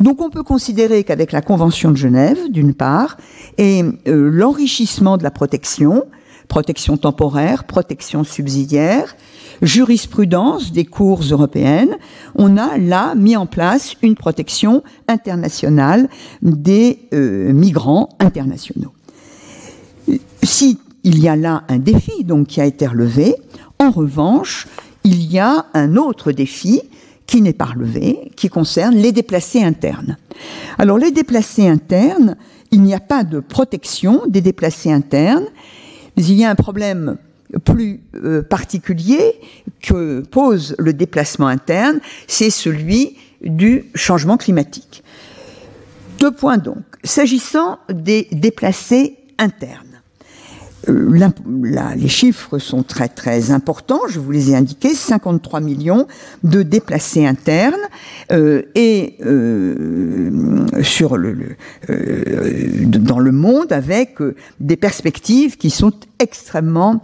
Donc 0.00 0.20
on 0.20 0.30
peut 0.30 0.42
considérer 0.42 1.02
qu'avec 1.02 1.32
la 1.32 1.42
Convention 1.42 1.90
de 1.90 1.96
Genève, 1.96 2.38
d'une 2.50 2.74
part, 2.74 3.16
et 3.58 3.82
euh, 3.82 4.30
l'enrichissement 4.30 5.16
de 5.16 5.24
la 5.24 5.30
protection, 5.30 6.04
protection 6.48 6.96
temporaire, 6.96 7.64
protection 7.64 8.22
subsidiaire, 8.22 9.16
jurisprudence 9.62 10.72
des 10.72 10.84
cours 10.84 11.22
européennes, 11.22 11.96
on 12.34 12.56
a 12.56 12.76
là 12.78 13.14
mis 13.14 13.36
en 13.36 13.46
place 13.46 13.94
une 14.02 14.14
protection 14.14 14.82
internationale 15.08 16.08
des 16.42 17.00
euh, 17.12 17.52
migrants 17.52 18.10
internationaux. 18.20 18.92
Si 20.42 20.78
il 21.04 21.20
y 21.20 21.28
a 21.28 21.36
là 21.36 21.64
un 21.68 21.78
défi 21.78 22.24
donc 22.24 22.48
qui 22.48 22.60
a 22.60 22.66
été 22.66 22.86
relevé, 22.86 23.36
en 23.78 23.90
revanche, 23.90 24.66
il 25.04 25.30
y 25.30 25.38
a 25.38 25.66
un 25.72 25.96
autre 25.96 26.32
défi 26.32 26.82
qui 27.26 27.42
n'est 27.42 27.52
pas 27.52 27.66
relevé, 27.66 28.30
qui 28.36 28.48
concerne 28.48 28.94
les 28.94 29.12
déplacés 29.12 29.62
internes. 29.62 30.16
Alors 30.78 30.98
les 30.98 31.10
déplacés 31.10 31.66
internes, 31.66 32.36
il 32.70 32.82
n'y 32.82 32.94
a 32.94 33.00
pas 33.00 33.24
de 33.24 33.40
protection 33.40 34.22
des 34.26 34.40
déplacés 34.40 34.92
internes, 34.92 35.46
mais 36.16 36.24
il 36.24 36.34
y 36.34 36.44
a 36.44 36.50
un 36.50 36.54
problème 36.54 37.16
plus 37.64 38.00
euh, 38.14 38.42
particulier 38.42 39.34
que 39.80 40.20
pose 40.20 40.74
le 40.78 40.92
déplacement 40.92 41.46
interne, 41.46 42.00
c'est 42.26 42.50
celui 42.50 43.16
du 43.42 43.84
changement 43.94 44.36
climatique. 44.36 45.02
Deux 46.18 46.32
points 46.32 46.58
donc. 46.58 46.82
S'agissant 47.04 47.78
des 47.88 48.26
déplacés 48.32 49.16
internes, 49.38 49.85
euh, 50.88 51.94
les 51.96 52.08
chiffres 52.08 52.58
sont 52.58 52.82
très 52.82 53.08
très 53.08 53.50
importants, 53.50 54.00
je 54.08 54.20
vous 54.20 54.30
les 54.30 54.50
ai 54.50 54.56
indiqués, 54.56 54.94
53 54.94 55.60
millions 55.60 56.06
de 56.44 56.62
déplacés 56.62 57.26
internes 57.26 57.74
euh, 58.32 58.62
et 58.74 59.16
euh, 59.24 60.66
sur 60.82 61.16
le, 61.16 61.56
dans 62.86 63.18
le 63.18 63.32
monde 63.32 63.72
avec 63.72 64.18
des 64.60 64.76
perspectives 64.76 65.56
qui 65.56 65.70
sont 65.70 65.92
extrêmement 66.18 67.02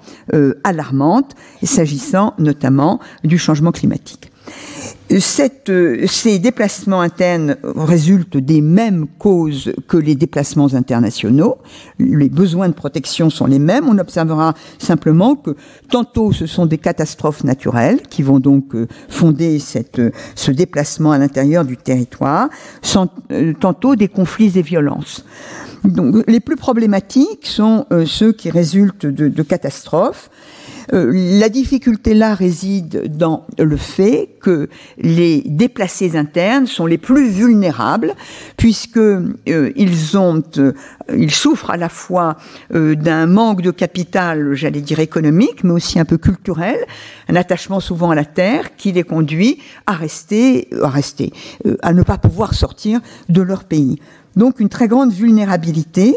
alarmantes, 0.65 1.35
s'agissant 1.63 2.35
notamment 2.39 3.01
du 3.25 3.39
changement 3.39 3.73
climatique. 3.73 4.32
Euh, 5.69 6.07
ces 6.07 6.39
déplacements 6.39 7.01
internes 7.01 7.57
résultent 7.63 8.39
des 8.39 8.61
mêmes 8.61 9.07
causes 9.19 9.73
que 9.87 9.97
les 9.97 10.15
déplacements 10.15 10.73
internationaux. 10.75 11.59
Les 11.99 12.29
besoins 12.29 12.69
de 12.69 12.75
protection 12.75 13.29
sont 13.29 13.47
les 13.47 13.59
mêmes. 13.59 13.89
On 13.89 13.99
observera 13.99 14.55
simplement 14.79 15.35
que 15.37 15.57
tantôt 15.91 16.33
ce 16.33 16.47
sont 16.47 16.67
des 16.67 16.79
catastrophes 16.79 17.45
naturelles 17.45 18.01
qui 18.09 18.23
vont 18.23 18.41
donc 18.41 18.75
euh, 18.75 18.89
fonder 19.09 19.59
euh, 19.99 20.11
ce 20.35 20.51
déplacement 20.51 21.13
à 21.13 21.19
l'intérieur 21.19 21.65
du 21.65 21.77
territoire, 21.77 22.49
tantôt 23.61 23.97
des 23.97 24.09
conflits 24.09 24.53
et 24.59 24.63
violences. 24.63 25.25
Donc, 25.85 26.25
les 26.29 26.41
plus 26.41 26.57
problématiques 26.57 27.47
sont 27.47 27.87
ceux 28.07 28.33
qui 28.33 28.51
résultent 28.51 29.07
de 29.07 29.43
catastrophes. 29.43 30.31
Euh, 30.93 31.11
la 31.15 31.49
difficulté 31.49 32.15
là 32.15 32.35
réside 32.35 33.17
dans 33.17 33.47
le 33.59 33.77
fait 33.77 34.31
que 34.41 34.69
les 34.99 35.43
déplacés 35.47 36.17
internes 36.17 36.67
sont 36.67 36.87
les 36.87 36.99
plus 36.99 37.29
vulnérables 37.29 38.15
puisque 38.57 38.97
euh, 38.97 39.33
ils 39.47 40.19
ont, 40.19 40.43
euh, 40.59 40.73
ils 41.17 41.31
souffrent 41.31 41.71
à 41.71 41.77
la 41.77 41.89
fois 41.89 42.37
d'un 42.71 43.27
manque 43.27 43.63
de 43.63 43.71
capital, 43.71 44.55
j'allais 44.55 44.81
dire 44.81 45.01
économique, 45.01 45.65
mais 45.65 45.73
aussi 45.73 45.99
un 45.99 46.05
peu 46.05 46.19
culturel, 46.19 46.77
un 47.29 47.37
attachement 47.37 47.81
souvent 47.81 48.11
à 48.11 48.15
la 48.15 48.25
terre 48.25 48.77
qui 48.77 48.93
les 48.93 49.03
conduit 49.03 49.59
à 49.87 49.93
rester, 49.93 50.69
à 50.83 50.89
rester, 50.89 51.33
à 51.83 51.93
ne 51.93 52.03
pas 52.03 52.19
pouvoir 52.19 52.55
sortir 52.55 53.01
de 53.29 53.43
leur 53.43 53.65
pays. 53.65 53.99
Donc 54.37 54.61
une 54.61 54.69
très 54.69 54.89
grande 54.89 55.13
vulnérabilité 55.13 56.17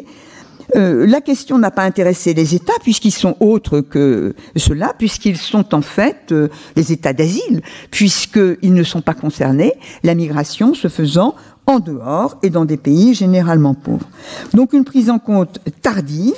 euh, 0.75 1.05
la 1.05 1.21
question 1.21 1.57
n'a 1.57 1.71
pas 1.71 1.83
intéressé 1.83 2.33
les 2.33 2.55
États 2.55 2.73
puisqu'ils 2.81 3.11
sont 3.11 3.35
autres 3.39 3.81
que 3.81 4.33
cela, 4.55 4.93
puisqu'ils 4.97 5.37
sont 5.37 5.73
en 5.75 5.81
fait 5.81 6.31
euh, 6.31 6.49
les 6.75 6.91
États 6.91 7.13
d'asile, 7.13 7.61
puisqu'ils 7.91 8.73
ne 8.73 8.83
sont 8.83 9.01
pas 9.01 9.13
concernés, 9.13 9.73
la 10.03 10.15
migration 10.15 10.73
se 10.73 10.87
faisant 10.87 11.35
en 11.67 11.79
dehors 11.79 12.37
et 12.43 12.49
dans 12.49 12.65
des 12.65 12.77
pays 12.77 13.13
généralement 13.13 13.73
pauvres. 13.73 14.07
Donc 14.53 14.73
une 14.73 14.83
prise 14.83 15.09
en 15.09 15.19
compte 15.19 15.59
tardive 15.81 16.33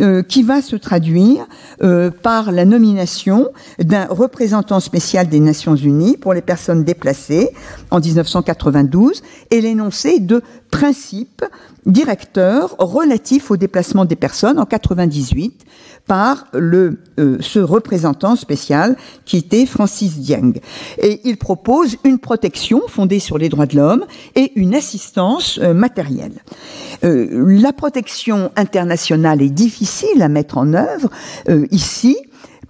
euh, 0.00 0.22
qui 0.22 0.42
va 0.42 0.62
se 0.62 0.76
traduire 0.76 1.46
euh, 1.82 2.10
par 2.10 2.52
la 2.52 2.64
nomination 2.64 3.50
d'un 3.78 4.06
représentant 4.06 4.80
spécial 4.80 5.28
des 5.28 5.40
Nations 5.40 5.76
Unies 5.76 6.16
pour 6.16 6.32
les 6.32 6.40
personnes 6.40 6.84
déplacées 6.84 7.50
en 7.90 8.00
1992 8.00 9.22
et 9.50 9.60
l'énoncé 9.60 10.20
de 10.20 10.42
principes 10.70 11.44
directeurs 11.84 12.76
relatifs 12.78 13.50
au 13.50 13.56
déplacement 13.56 14.04
des 14.04 14.16
personnes 14.16 14.58
en 14.58 14.66
98 14.66 15.66
par 16.06 16.46
le, 16.52 16.98
euh, 17.18 17.38
ce 17.40 17.58
représentant 17.58 18.36
spécial 18.36 18.96
qui 19.24 19.36
était 19.36 19.66
Francis 19.66 20.18
Dieng. 20.18 20.54
Et 20.98 21.20
il 21.24 21.36
propose 21.36 21.96
une 22.04 22.18
protection 22.18 22.82
fondée 22.88 23.18
sur 23.18 23.38
les 23.38 23.48
droits 23.48 23.66
de 23.66 23.76
l'homme 23.76 24.04
et 24.34 24.52
une 24.56 24.74
assistance 24.74 25.58
euh, 25.62 25.74
matérielle. 25.74 26.42
Euh, 27.04 27.44
la 27.60 27.72
protection 27.72 28.50
internationale 28.56 29.42
est 29.42 29.50
difficile 29.50 30.22
à 30.22 30.28
mettre 30.28 30.58
en 30.58 30.74
œuvre 30.74 31.08
ici 31.70 32.16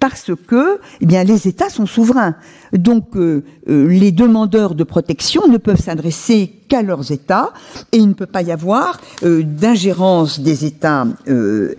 parce 0.02 0.32
que 0.48 0.80
eh 1.00 1.06
bien, 1.06 1.22
les 1.22 1.46
États 1.46 1.68
sont 1.68 1.86
souverains. 1.86 2.34
Donc 2.72 3.14
euh, 3.14 3.44
euh, 3.68 3.86
les 3.86 4.10
demandeurs 4.10 4.74
de 4.74 4.82
protection 4.82 5.46
ne 5.46 5.58
peuvent 5.58 5.80
s'adresser 5.80 6.52
qu'à 6.68 6.82
leurs 6.82 7.12
États 7.12 7.52
et 7.92 7.98
il 7.98 8.08
ne 8.08 8.14
peut 8.14 8.26
pas 8.26 8.42
y 8.42 8.50
avoir 8.50 9.00
euh, 9.22 9.44
d'ingérence 9.44 10.40
des 10.40 10.64
États 10.64 11.06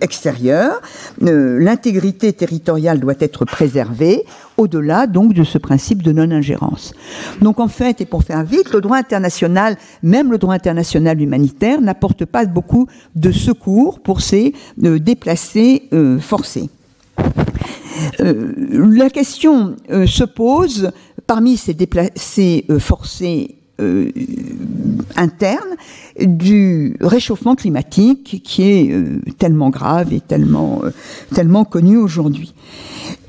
extérieurs. 0.00 0.80
L'intégrité 1.20 2.32
territoriale 2.32 2.98
doit 2.98 3.20
être 3.20 3.44
préservée 3.44 4.24
au-delà 4.56 5.06
donc 5.06 5.34
de 5.34 5.44
ce 5.44 5.58
principe 5.58 6.02
de 6.02 6.12
non-ingérence. 6.12 6.94
Donc 7.42 7.60
en 7.60 7.68
fait, 7.68 8.00
et 8.00 8.06
pour 8.06 8.22
faire 8.22 8.42
vite, 8.42 8.72
le 8.72 8.80
droit 8.80 8.96
international, 8.96 9.76
même 10.02 10.30
le 10.30 10.38
droit 10.38 10.54
international 10.54 11.20
humanitaire, 11.20 11.82
n'apporte 11.82 12.24
pas 12.24 12.46
beaucoup 12.46 12.86
de 13.16 13.32
secours 13.32 14.00
pour 14.00 14.22
ces 14.22 14.54
déplacés 14.78 15.90
forcés. 16.20 16.70
Euh, 18.20 18.52
la 18.92 19.10
question 19.10 19.76
euh, 19.90 20.06
se 20.06 20.24
pose, 20.24 20.90
parmi 21.26 21.56
ces 21.56 21.74
déplacés 21.74 22.64
euh, 22.70 22.78
forcés 22.78 23.56
euh, 23.80 24.10
interne 25.16 25.76
du 26.20 26.96
réchauffement 27.00 27.56
climatique 27.56 28.42
qui 28.44 28.62
est 28.62 29.36
tellement 29.38 29.70
grave 29.70 30.12
et 30.12 30.20
tellement, 30.20 30.82
tellement 31.34 31.64
connu 31.64 31.96
aujourd'hui. 31.96 32.54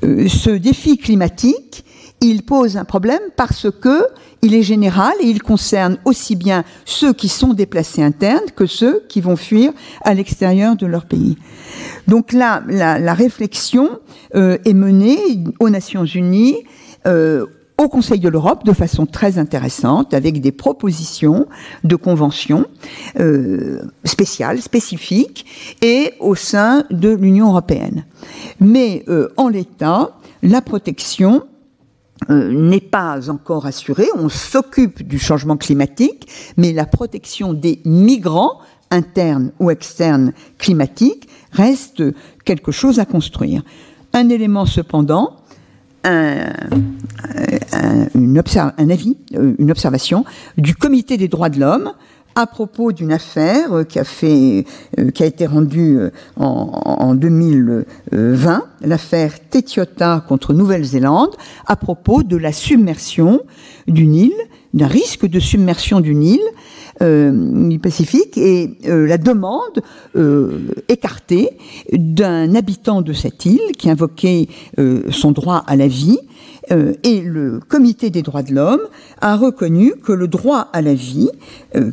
ce 0.02 0.50
défi 0.50 0.98
climatique, 0.98 1.84
il 2.20 2.42
pose 2.42 2.76
un 2.76 2.84
problème 2.84 3.20
parce 3.36 3.70
que 3.70 4.06
il 4.42 4.54
est 4.54 4.62
général 4.62 5.12
et 5.20 5.26
il 5.26 5.42
concerne 5.42 5.98
aussi 6.04 6.36
bien 6.36 6.64
ceux 6.84 7.12
qui 7.12 7.28
sont 7.28 7.52
déplacés 7.52 8.02
internes 8.02 8.50
que 8.54 8.66
ceux 8.66 9.04
qui 9.08 9.20
vont 9.20 9.36
fuir 9.36 9.72
à 10.02 10.14
l'extérieur 10.14 10.76
de 10.76 10.86
leur 10.86 11.06
pays. 11.06 11.36
Donc 12.06 12.32
là, 12.32 12.62
la, 12.68 12.98
la 12.98 13.14
réflexion 13.14 13.98
est 14.34 14.74
menée 14.74 15.18
aux 15.58 15.70
Nations 15.70 16.04
Unies, 16.04 16.56
au 17.78 17.88
Conseil 17.88 18.20
de 18.20 18.28
l'Europe 18.28 18.64
de 18.64 18.72
façon 18.72 19.06
très 19.06 19.38
intéressante, 19.38 20.14
avec 20.14 20.40
des 20.40 20.52
propositions 20.52 21.46
de 21.84 21.96
conventions 21.96 22.66
euh, 23.20 23.82
spéciales, 24.04 24.62
spécifiques, 24.62 25.44
et 25.82 26.14
au 26.20 26.34
sein 26.34 26.84
de 26.90 27.10
l'Union 27.10 27.48
européenne. 27.48 28.06
Mais 28.60 29.04
euh, 29.08 29.28
en 29.36 29.48
l'état, 29.48 30.16
la 30.42 30.62
protection 30.62 31.42
euh, 32.30 32.50
n'est 32.50 32.80
pas 32.80 33.30
encore 33.30 33.66
assurée. 33.66 34.08
On 34.16 34.28
s'occupe 34.28 35.06
du 35.06 35.18
changement 35.18 35.56
climatique, 35.56 36.28
mais 36.56 36.72
la 36.72 36.86
protection 36.86 37.52
des 37.52 37.80
migrants 37.84 38.60
internes 38.90 39.52
ou 39.58 39.70
externes 39.70 40.32
climatiques 40.58 41.28
reste 41.52 42.02
quelque 42.44 42.72
chose 42.72 42.98
à 42.98 43.04
construire. 43.04 43.62
Un 44.12 44.28
élément 44.28 44.66
cependant, 44.66 45.36
un, 46.04 46.52
un 47.72 48.90
avis, 48.90 49.16
euh, 49.34 49.54
une 49.58 49.70
observation 49.70 50.24
du 50.56 50.74
Comité 50.74 51.16
des 51.16 51.28
droits 51.28 51.50
de 51.50 51.60
l'homme 51.60 51.92
à 52.36 52.46
propos 52.46 52.92
d'une 52.92 53.12
affaire 53.12 53.72
euh, 53.72 53.84
qui 53.84 53.98
a 53.98 54.04
fait, 54.04 54.64
euh, 54.98 55.10
qui 55.10 55.24
a 55.24 55.26
été 55.26 55.46
rendue 55.46 55.98
en, 56.36 56.44
en 56.44 57.14
2020, 57.14 58.62
l'affaire 58.82 59.32
Tetiota 59.50 60.22
contre 60.28 60.52
Nouvelle-Zélande, 60.52 61.34
à 61.66 61.74
propos 61.74 62.22
de 62.22 62.36
la 62.36 62.52
submersion 62.52 63.40
d'une 63.88 64.14
île, 64.14 64.34
d'un 64.74 64.86
risque 64.86 65.26
de 65.26 65.40
submersion 65.40 66.00
d'une 66.00 66.22
île 66.22 66.40
euh, 67.02 67.78
Pacifique 67.82 68.38
et 68.38 68.70
euh, 68.86 69.06
la 69.06 69.18
demande 69.18 69.82
euh, 70.16 70.58
écartée 70.88 71.50
d'un 71.92 72.54
habitant 72.54 73.02
de 73.02 73.12
cette 73.12 73.44
île 73.44 73.72
qui 73.78 73.90
invoquait 73.90 74.48
euh, 74.78 75.02
son 75.10 75.32
droit 75.32 75.62
à 75.66 75.76
la 75.76 75.86
vie. 75.86 76.18
Et 76.70 77.20
le 77.20 77.60
Comité 77.60 78.10
des 78.10 78.22
droits 78.22 78.42
de 78.42 78.54
l'homme 78.54 78.80
a 79.20 79.36
reconnu 79.36 79.94
que 80.02 80.12
le 80.12 80.28
droit 80.28 80.68
à 80.72 80.82
la 80.82 80.94
vie, 80.94 81.30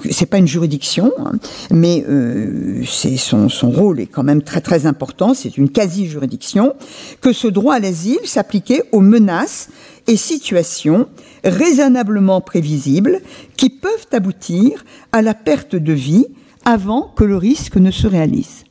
c'est 0.10 0.26
pas 0.26 0.38
une 0.38 0.48
juridiction, 0.48 1.12
hein, 1.20 1.34
mais 1.72 2.04
c'est 2.88 3.18
son, 3.18 3.50
son 3.50 3.70
rôle 3.70 4.00
est 4.00 4.08
quand 4.08 4.24
même 4.24 4.42
très 4.42 4.62
très 4.62 4.86
important. 4.86 5.34
C'est 5.34 5.58
une 5.58 5.70
quasi-juridiction 5.70 6.74
que 7.22 7.34
ce 7.34 7.48
droit 7.48 7.76
à 7.76 7.80
l'asile 7.80 8.20
s'appliquait 8.26 8.84
aux 8.92 9.02
menaces 9.02 9.70
et 10.08 10.18
situations 10.18 11.08
raisonnablement 11.44 12.42
prévisibles 12.42 13.22
qui 13.58 13.70
peuvent 13.70 14.08
aboutir 14.12 14.84
à 15.12 15.22
la 15.22 15.34
perte 15.34 15.76
de 15.76 15.94
vie 15.94 16.26
avant 16.66 17.12
que 17.16 17.24
le 17.24 17.38
risque 17.38 17.76
ne 17.76 17.92
se 17.92 18.08
réalise. 18.08 18.64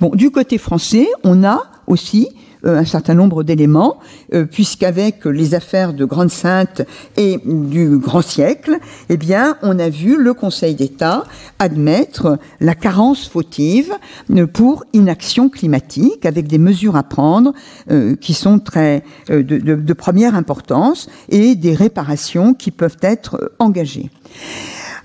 Bon, 0.00 0.10
du 0.10 0.30
côté 0.30 0.58
français, 0.58 1.08
on 1.24 1.44
a 1.44 1.62
aussi 1.86 2.28
euh, 2.28 2.39
un 2.64 2.84
certain 2.84 3.14
nombre 3.14 3.42
d'éléments, 3.42 3.98
euh, 4.34 4.44
puisqu'avec 4.44 5.24
les 5.24 5.54
affaires 5.54 5.92
de 5.92 6.04
Grande 6.04 6.30
Sainte 6.30 6.82
et 7.16 7.38
du 7.44 7.98
Grand 7.98 8.22
Siècle, 8.22 8.78
eh 9.08 9.16
bien, 9.16 9.56
on 9.62 9.78
a 9.78 9.88
vu 9.88 10.22
le 10.22 10.34
Conseil 10.34 10.74
d'État 10.74 11.24
admettre 11.58 12.38
la 12.60 12.74
carence 12.74 13.28
fautive 13.28 13.92
euh, 14.30 14.46
pour 14.46 14.84
inaction 14.92 15.48
climatique, 15.48 16.26
avec 16.26 16.46
des 16.48 16.58
mesures 16.58 16.96
à 16.96 17.02
prendre 17.02 17.52
qui 18.20 18.34
sont 18.34 18.58
très 18.58 19.02
de, 19.28 19.42
de 19.42 19.92
première 19.92 20.34
importance 20.34 21.08
et 21.28 21.54
des 21.54 21.74
réparations 21.74 22.54
qui 22.54 22.70
peuvent 22.70 22.98
être 23.02 23.52
engagées. 23.58 24.10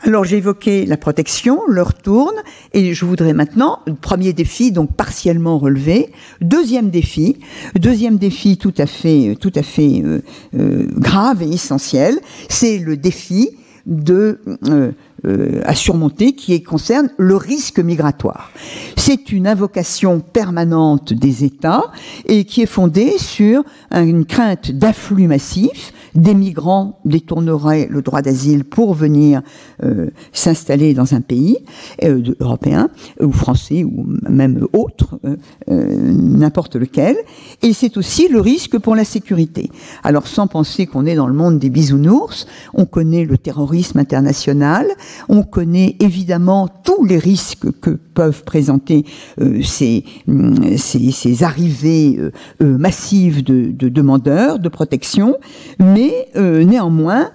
Alors 0.05 0.23
j'ai 0.23 0.37
évoqué 0.37 0.85
la 0.85 0.97
protection, 0.97 1.61
leur 1.67 1.95
tourne, 1.95 2.35
et 2.73 2.93
je 2.93 3.05
voudrais 3.05 3.33
maintenant, 3.33 3.79
premier 4.01 4.33
défi 4.33 4.71
donc 4.71 4.95
partiellement 4.95 5.57
relevé, 5.57 6.11
deuxième 6.41 6.91
défi, 6.91 7.39
deuxième 7.73 8.17
défi 8.17 8.59
tout 8.59 8.73
à 8.77 8.85
fait, 8.85 9.35
tout 9.41 9.51
à 9.55 9.63
fait 9.63 10.03
euh, 10.03 10.21
euh, 10.55 10.85
grave 10.91 11.41
et 11.41 11.49
essentiel, 11.49 12.19
c'est 12.49 12.77
le 12.77 12.97
défi 12.97 13.49
de 13.87 14.41
euh, 14.69 14.91
euh, 15.25 15.61
à 15.65 15.75
surmonter 15.75 16.33
qui 16.33 16.61
concerne 16.61 17.09
le 17.17 17.35
risque 17.35 17.79
migratoire. 17.79 18.51
C'est 18.95 19.31
une 19.31 19.47
invocation 19.47 20.19
permanente 20.19 21.13
des 21.13 21.43
États 21.43 21.91
et 22.25 22.45
qui 22.45 22.61
est 22.61 22.67
fondée 22.67 23.17
sur 23.17 23.63
une 23.91 24.25
crainte 24.25 24.71
d'afflux 24.71 25.27
massif. 25.27 25.93
Des 26.15 26.33
migrants 26.33 26.99
détourneraient 27.05 27.87
le 27.89 28.01
droit 28.01 28.21
d'asile 28.21 28.63
pour 28.63 28.93
venir 28.93 29.41
euh, 29.83 30.09
s'installer 30.31 30.93
dans 30.93 31.13
un 31.13 31.21
pays 31.21 31.57
euh, 32.03 32.21
européen 32.39 32.89
ou 33.19 33.31
français 33.31 33.83
ou 33.83 34.05
même 34.29 34.65
autre, 34.73 35.19
n'importe 35.67 36.75
lequel. 36.75 37.17
Et 37.61 37.73
c'est 37.73 37.97
aussi 37.97 38.27
le 38.27 38.39
risque 38.39 38.77
pour 38.77 38.95
la 38.95 39.03
sécurité. 39.03 39.69
Alors 40.03 40.27
sans 40.27 40.47
penser 40.47 40.85
qu'on 40.85 41.05
est 41.05 41.15
dans 41.15 41.27
le 41.27 41.33
monde 41.33 41.59
des 41.59 41.69
bisounours, 41.69 42.47
on 42.73 42.85
connaît 42.85 43.25
le 43.25 43.37
terrorisme 43.37 43.99
international, 43.99 44.87
on 45.29 45.43
connaît 45.43 45.95
évidemment 45.99 46.67
tous 46.67 47.05
les 47.05 47.17
risques 47.17 47.71
que 47.81 47.91
peuvent 47.91 48.43
présenter 48.43 49.05
euh, 49.39 49.61
ces, 49.61 50.05
mm, 50.27 50.77
ces, 50.77 51.43
arrivées 51.43 52.15
euh, 52.17 52.31
euh, 52.61 52.77
massives 52.77 53.43
de, 53.43 53.71
de, 53.71 53.89
demandeurs 53.89 54.59
de 54.59 54.69
protection, 54.69 55.37
mais 55.79 56.27
néanmoins, 56.35 57.31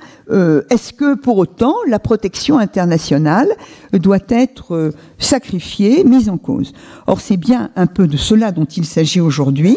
est-ce 0.70 0.92
que 0.92 1.14
pour 1.14 1.38
autant 1.38 1.74
la 1.88 1.98
protection 1.98 2.58
internationale 2.58 3.48
doit 3.92 4.18
être 4.28 4.92
sacrifiée, 5.18 6.04
mise 6.04 6.28
en 6.28 6.38
cause? 6.38 6.72
Or, 7.06 7.20
c'est 7.20 7.36
bien 7.36 7.70
un 7.76 7.86
peu 7.86 8.06
de 8.06 8.16
cela 8.16 8.52
dont 8.52 8.64
il 8.64 8.84
s'agit 8.84 9.20
aujourd'hui, 9.20 9.76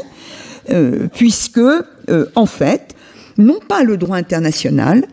puisque, 1.13 1.61
en 2.35 2.45
fait, 2.45 2.95
non 3.37 3.59
pas 3.67 3.83
le 3.83 3.97
droit 3.97 4.17
international, 4.17 5.05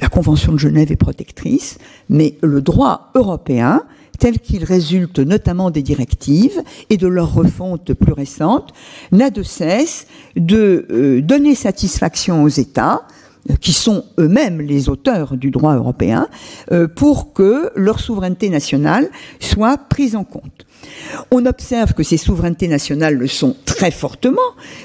la 0.00 0.08
Convention 0.08 0.52
de 0.52 0.58
Genève 0.58 0.90
est 0.90 0.96
protectrice, 0.96 1.78
mais 2.08 2.36
le 2.42 2.62
droit 2.62 3.10
européen, 3.14 3.82
tel 4.18 4.38
qu'il 4.38 4.64
résulte 4.64 5.18
notamment 5.18 5.70
des 5.70 5.82
directives 5.82 6.62
et 6.90 6.96
de 6.96 7.08
leur 7.08 7.34
refonte 7.34 7.92
plus 7.92 8.12
récente, 8.12 8.72
n'a 9.10 9.30
de 9.30 9.42
cesse 9.42 10.06
de 10.36 10.86
euh, 10.90 11.20
donner 11.20 11.54
satisfaction 11.54 12.44
aux 12.44 12.48
États, 12.48 13.02
euh, 13.50 13.54
qui 13.60 13.72
sont 13.72 14.04
eux-mêmes 14.18 14.60
les 14.60 14.88
auteurs 14.88 15.36
du 15.36 15.50
droit 15.50 15.74
européen, 15.74 16.28
euh, 16.70 16.86
pour 16.86 17.32
que 17.32 17.72
leur 17.74 17.98
souveraineté 17.98 18.48
nationale 18.48 19.10
soit 19.40 19.76
prise 19.76 20.14
en 20.14 20.24
compte. 20.24 20.66
On 21.30 21.46
observe 21.46 21.92
que 21.92 22.02
ces 22.02 22.16
souverainetés 22.16 22.68
nationales 22.68 23.14
le 23.14 23.26
sont 23.26 23.56
très 23.64 23.90
fortement, 23.90 24.40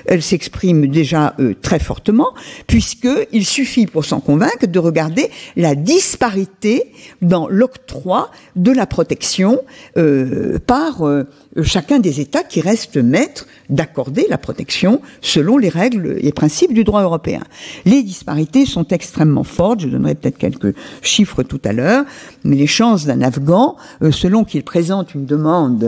elles 0.06 0.22
s'expriment 0.22 0.88
déjà 0.88 1.36
euh, 1.40 1.54
très 1.62 1.80
fortement, 1.80 2.30
puisqu'il 2.68 3.46
suffit 3.46 3.86
pour 3.86 4.06
s'en 4.06 4.20
convaincre 4.20 4.68
de 4.68 4.80
regarder 4.80 5.30
la 5.56 5.76
disparité 5.76 6.92
dans 7.22 7.48
l'octroi 7.48 8.32
de 8.56 8.72
la 8.72 8.86
protection 8.86 9.62
euh, 9.98 10.60
par 10.60 11.08
euh, 11.08 11.24
chacun 11.64 12.00
des 12.00 12.20
États 12.20 12.44
qui 12.44 12.62
restent 12.62 12.98
maîtres 12.98 13.48
d'accorder 13.70 14.26
la 14.30 14.38
protection 14.38 15.02
selon 15.22 15.58
les 15.58 15.70
règles 15.70 16.18
et 16.22 16.32
principes 16.32 16.74
du 16.74 16.84
droit 16.84 17.04
européen. 17.04 17.44
Les 17.86 18.04
disparités 18.04 18.66
sont 18.66 18.88
extrêmement 18.88 19.44
fortes, 19.44 19.82
je 19.82 19.88
donnerai 19.88 20.16
peut-être 20.16 20.38
quelques 20.38 20.74
chiffres 21.02 21.44
tout 21.44 21.62
à 21.64 21.74
l'heure, 21.74 22.06
mais 22.44 22.56
les 22.56 22.68
chances 22.68 23.06
d'un 23.06 23.22
Afghan, 23.22 23.76
selon 24.12 24.44
qu'il 24.44 24.64
présente 24.64 25.14
une 25.14 25.26
demande 25.26 25.87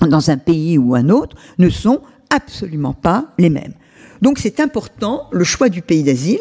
dans 0.00 0.30
un 0.30 0.36
pays 0.36 0.78
ou 0.78 0.94
un 0.94 1.08
autre 1.08 1.36
ne 1.58 1.68
sont 1.68 2.00
absolument 2.30 2.92
pas 2.92 3.26
les 3.38 3.50
mêmes. 3.50 3.74
Donc 4.22 4.38
c'est 4.38 4.60
important, 4.60 5.28
le 5.32 5.44
choix 5.44 5.68
du 5.68 5.82
pays 5.82 6.02
d'asile 6.02 6.40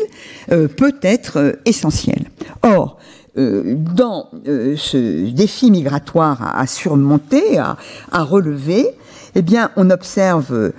euh, 0.52 0.68
peut 0.68 0.96
être 1.02 1.38
euh, 1.38 1.52
essentiel. 1.66 2.30
Or, 2.62 2.98
euh, 3.36 3.76
dans 3.76 4.30
ce 4.46 5.30
défi 5.32 5.72
migratoire 5.72 6.56
à, 6.56 6.68
surmonter, 6.68 7.58
à, 7.58 7.78
à, 8.12 8.24
relever, 8.24 8.88
eh 9.36 9.42
bien, 9.42 9.72
on 9.76 9.90
observe 9.90 10.72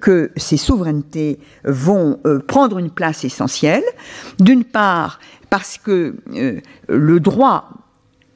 que 0.00 0.30
ces 0.34 0.56
souverainetés 0.56 1.38
vont 1.64 2.18
prendre 2.48 2.78
une 2.78 2.90
place 2.90 3.22
essentielle. 3.24 3.84
D'une 4.40 4.64
part, 4.64 5.20
parce 5.50 5.76
que 5.76 6.16
le 6.88 7.20
droit 7.20 7.68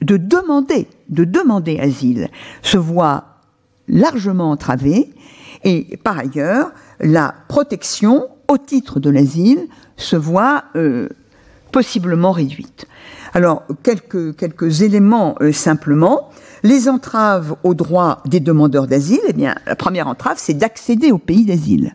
de 0.03 0.17
demander, 0.17 0.89
de 1.09 1.25
demander 1.25 1.79
asile 1.79 2.29
se 2.63 2.77
voit 2.77 3.25
largement 3.89 4.51
entravée 4.51 5.11
et 5.65 5.99
par 6.03 6.19
ailleurs, 6.19 6.71
la 7.01 7.35
protection 7.49 8.29
au 8.49 8.59
titre 8.59 9.01
de 9.01 9.11
l'asile 9.11 9.67
se 9.97 10.17
voit 10.17 10.65
euh, 10.77 11.09
possiblement 11.73 12.33
réduite. 12.33 12.87
Alors, 13.35 13.65
quelques, 13.83 14.37
quelques 14.37 14.83
éléments 14.83 15.37
simplement. 15.53 16.31
Les 16.63 16.89
entraves 16.89 17.57
aux 17.65 17.75
droits 17.75 18.23
des 18.27 18.41
demandeurs 18.41 18.87
d'asile, 18.87 19.21
eh 19.29 19.33
bien, 19.33 19.55
la 19.67 19.77
première 19.77 20.09
entrave, 20.09 20.37
c'est 20.39 20.55
d'accéder 20.55 21.13
au 21.13 21.19
pays 21.19 21.45
d'asile. 21.45 21.95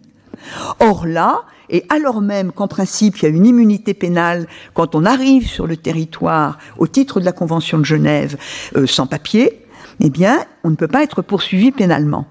Or 0.80 1.08
là, 1.08 1.42
et 1.72 1.86
alors 1.90 2.22
même 2.22 2.52
qu'en 2.52 2.68
principe 2.68 3.18
il 3.18 3.24
y 3.24 3.26
a 3.26 3.30
une 3.30 3.46
immunité 3.46 3.94
pénale 3.94 4.48
quand 4.74 4.94
on 4.94 5.06
arrive 5.06 5.48
sur 5.48 5.66
le 5.66 5.78
territoire 5.78 6.60
au 6.78 6.86
titre 6.86 7.20
de 7.20 7.26
la 7.26 7.32
Convention 7.32 7.80
de 7.80 7.86
Genève 7.86 8.38
euh, 8.76 8.86
sans 8.86 9.08
papier, 9.08 9.66
eh 10.00 10.10
bien, 10.10 10.46
on 10.64 10.70
ne 10.70 10.76
peut 10.76 10.88
pas 10.88 11.04
être 11.04 11.22
poursuivi 11.22 11.72
pénalement. 11.72 12.28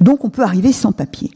Donc 0.00 0.24
on 0.24 0.30
peut 0.30 0.42
arriver 0.42 0.72
sans 0.72 0.92
papier. 0.92 1.30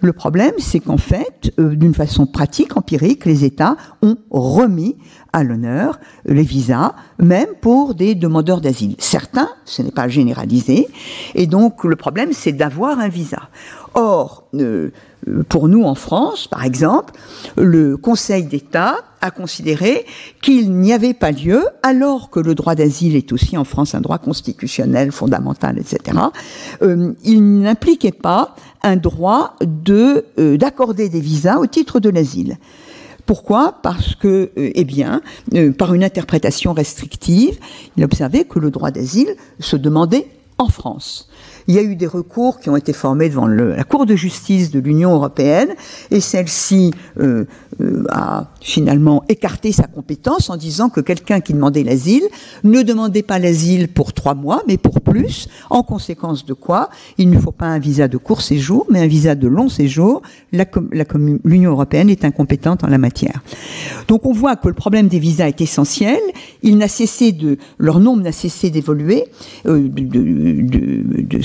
Le 0.00 0.12
problème, 0.12 0.52
c'est 0.58 0.78
qu'en 0.78 0.96
fait, 0.96 1.52
euh, 1.58 1.74
d'une 1.74 1.94
façon 1.94 2.26
pratique, 2.26 2.76
empirique, 2.76 3.24
les 3.24 3.44
États 3.44 3.76
ont 4.00 4.16
remis 4.30 4.96
à 5.32 5.44
l'honneur 5.44 5.98
les 6.24 6.42
visas, 6.42 6.94
même 7.18 7.48
pour 7.60 7.94
des 7.94 8.14
demandeurs 8.14 8.60
d'asile. 8.60 8.94
Certains, 8.98 9.48
ce 9.64 9.82
n'est 9.82 9.90
pas 9.90 10.08
généralisé, 10.08 10.88
et 11.34 11.46
donc 11.46 11.84
le 11.84 11.96
problème, 11.96 12.32
c'est 12.32 12.52
d'avoir 12.52 12.98
un 12.98 13.08
visa. 13.08 13.48
Or, 13.94 14.44
euh, 14.54 14.90
pour 15.48 15.68
nous 15.68 15.82
en 15.84 15.94
France, 15.94 16.46
par 16.46 16.64
exemple, 16.64 17.14
le 17.56 17.96
Conseil 17.96 18.44
d'État 18.44 18.96
a 19.20 19.30
considéré 19.30 20.06
qu'il 20.40 20.72
n'y 20.72 20.92
avait 20.92 21.14
pas 21.14 21.32
lieu, 21.32 21.64
alors 21.82 22.30
que 22.30 22.40
le 22.40 22.54
droit 22.54 22.74
d'asile 22.74 23.16
est 23.16 23.32
aussi 23.32 23.56
en 23.56 23.64
France 23.64 23.94
un 23.94 24.00
droit 24.00 24.18
constitutionnel, 24.18 25.10
fondamental, 25.10 25.78
etc., 25.78 26.18
euh, 26.82 27.12
il 27.24 27.60
n'impliquait 27.60 28.12
pas 28.12 28.54
un 28.82 28.96
droit 28.96 29.56
de 29.60 30.24
euh, 30.38 30.56
d'accorder 30.56 31.08
des 31.08 31.20
visas 31.20 31.58
au 31.58 31.66
titre 31.66 31.98
de 32.00 32.10
l'asile. 32.10 32.56
Pourquoi? 33.28 33.74
Parce 33.82 34.14
que, 34.14 34.50
euh, 34.56 34.70
eh 34.74 34.84
bien, 34.84 35.20
par 35.76 35.92
une 35.92 36.02
interprétation 36.02 36.72
restrictive, 36.72 37.58
il 37.98 38.02
observait 38.02 38.44
que 38.44 38.58
le 38.58 38.70
droit 38.70 38.90
d'asile 38.90 39.36
se 39.60 39.76
demandait 39.76 40.28
en 40.56 40.68
France. 40.68 41.28
Il 41.68 41.74
y 41.74 41.78
a 41.78 41.82
eu 41.82 41.96
des 41.96 42.06
recours 42.06 42.60
qui 42.60 42.70
ont 42.70 42.76
été 42.76 42.94
formés 42.94 43.28
devant 43.28 43.46
la 43.46 43.84
Cour 43.84 44.06
de 44.06 44.16
justice 44.16 44.70
de 44.70 44.80
l'Union 44.80 45.12
européenne 45.12 45.68
et 46.10 46.20
celle-ci 46.20 46.92
euh, 47.20 47.44
euh, 47.82 48.04
a 48.08 48.46
finalement 48.62 49.22
écarté 49.28 49.70
sa 49.70 49.84
compétence 49.84 50.48
en 50.48 50.56
disant 50.56 50.88
que 50.88 51.02
quelqu'un 51.02 51.40
qui 51.40 51.52
demandait 51.52 51.82
l'asile 51.82 52.22
ne 52.64 52.80
demandait 52.80 53.22
pas 53.22 53.38
l'asile 53.38 53.88
pour 53.88 54.14
trois 54.14 54.34
mois, 54.34 54.62
mais 54.66 54.78
pour 54.78 55.02
plus, 55.02 55.48
en 55.68 55.82
conséquence 55.82 56.46
de 56.46 56.54
quoi 56.54 56.88
il 57.18 57.28
ne 57.28 57.38
faut 57.38 57.52
pas 57.52 57.66
un 57.66 57.78
visa 57.78 58.08
de 58.08 58.16
court 58.16 58.40
séjour, 58.40 58.86
mais 58.90 59.00
un 59.00 59.06
visa 59.06 59.34
de 59.34 59.46
long 59.46 59.68
séjour. 59.68 60.22
L'Union 61.44 61.72
européenne 61.72 62.08
est 62.08 62.24
incompétente 62.24 62.82
en 62.82 62.88
la 62.88 62.98
matière. 62.98 63.42
Donc 64.08 64.24
on 64.24 64.32
voit 64.32 64.56
que 64.56 64.68
le 64.68 64.74
problème 64.74 65.08
des 65.08 65.18
visas 65.18 65.48
est 65.48 65.60
essentiel. 65.60 66.18
Il 66.62 66.78
n'a 66.78 66.88
cessé 66.88 67.32
de, 67.32 67.58
leur 67.78 68.00
nombre 68.00 68.22
n'a 68.22 68.32
cessé 68.32 68.70
d'évoluer, 68.70 69.26
euh, 69.66 69.86
de, 69.88 70.02
de, 70.02 71.22
de 71.22 71.42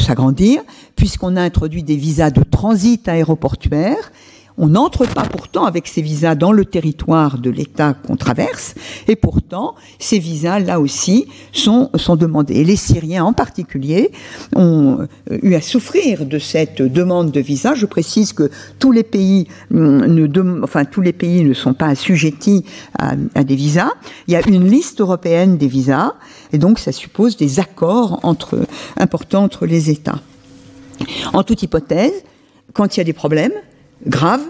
puisqu'on 0.95 1.35
a 1.35 1.41
introduit 1.41 1.83
des 1.83 1.95
visas 1.95 2.31
de 2.31 2.43
transit 2.43 3.07
aéroportuaire 3.07 4.11
on 4.57 4.67
n'entre 4.67 5.05
pas 5.07 5.23
pourtant 5.23 5.65
avec 5.65 5.87
ces 5.87 6.01
visas 6.01 6.35
dans 6.35 6.51
le 6.51 6.65
territoire 6.65 7.37
de 7.37 7.49
l'État 7.49 7.93
qu'on 7.93 8.15
traverse, 8.15 8.75
et 9.07 9.15
pourtant 9.15 9.75
ces 9.99 10.19
visas 10.19 10.59
là 10.59 10.79
aussi 10.79 11.27
sont, 11.51 11.89
demandés. 12.15 12.63
Les 12.63 12.75
Syriens 12.75 13.23
en 13.23 13.33
particulier 13.33 14.11
ont 14.55 14.99
euh, 15.31 15.39
eu 15.41 15.55
à 15.55 15.61
souffrir 15.61 16.25
de 16.25 16.37
cette 16.37 16.81
demande 16.81 17.31
de 17.31 17.39
visa. 17.39 17.73
Je 17.73 17.85
précise 17.85 18.33
que 18.33 18.51
tous 18.77 18.91
les 18.91 19.03
pays 19.03 19.47
hum, 19.73 20.05
ne, 20.05 20.63
enfin 20.63 20.85
tous 20.85 21.01
les 21.01 21.13
pays 21.13 21.43
ne 21.43 21.53
sont 21.53 21.73
pas 21.73 21.87
assujettis 21.87 22.65
à, 22.99 23.15
des 23.43 23.55
visas. 23.55 23.91
Il 24.27 24.33
y 24.33 24.35
a 24.35 24.47
une 24.47 24.69
liste 24.69 25.01
européenne 25.01 25.57
des 25.57 25.67
visas, 25.67 26.13
et 26.51 26.57
donc 26.57 26.79
ça 26.79 26.91
suppose 26.91 27.37
des 27.37 27.59
accords 27.59 28.19
importants 28.97 29.43
entre 29.43 29.65
les 29.65 29.89
États. 29.89 30.19
En 31.33 31.43
toute 31.43 31.63
hypothèse, 31.63 32.13
quand 32.73 32.95
il 32.95 32.99
y 32.99 33.01
a 33.01 33.03
des 33.03 33.13
problèmes, 33.13 33.53
grave, 34.05 34.41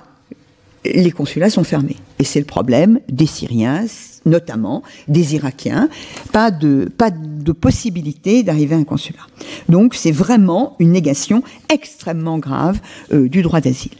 les 0.85 1.11
consulats 1.11 1.49
sont 1.49 1.63
fermés. 1.63 1.97
Et 2.19 2.23
c'est 2.23 2.39
le 2.39 2.45
problème 2.45 2.99
des 3.09 3.25
Syriens, 3.25 3.85
notamment 4.25 4.83
des 5.07 5.35
Irakiens. 5.35 5.89
Pas 6.31 6.51
de, 6.51 6.89
pas 6.97 7.09
de 7.11 7.51
possibilité 7.51 8.43
d'arriver 8.43 8.75
à 8.75 8.77
un 8.77 8.83
consulat. 8.83 9.25
Donc 9.69 9.95
c'est 9.95 10.11
vraiment 10.11 10.75
une 10.79 10.91
négation 10.91 11.43
extrêmement 11.71 12.37
grave 12.37 12.79
euh, 13.11 13.29
du 13.29 13.41
droit 13.41 13.61
d'asile. 13.61 13.93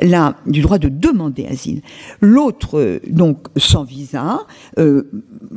Là, 0.00 0.36
du 0.46 0.60
droit 0.60 0.78
de 0.78 0.88
demander 0.88 1.46
asile. 1.46 1.82
L'autre, 2.20 2.78
euh, 2.78 3.00
donc 3.08 3.48
sans 3.56 3.84
visa, 3.84 4.40
euh, 4.78 5.10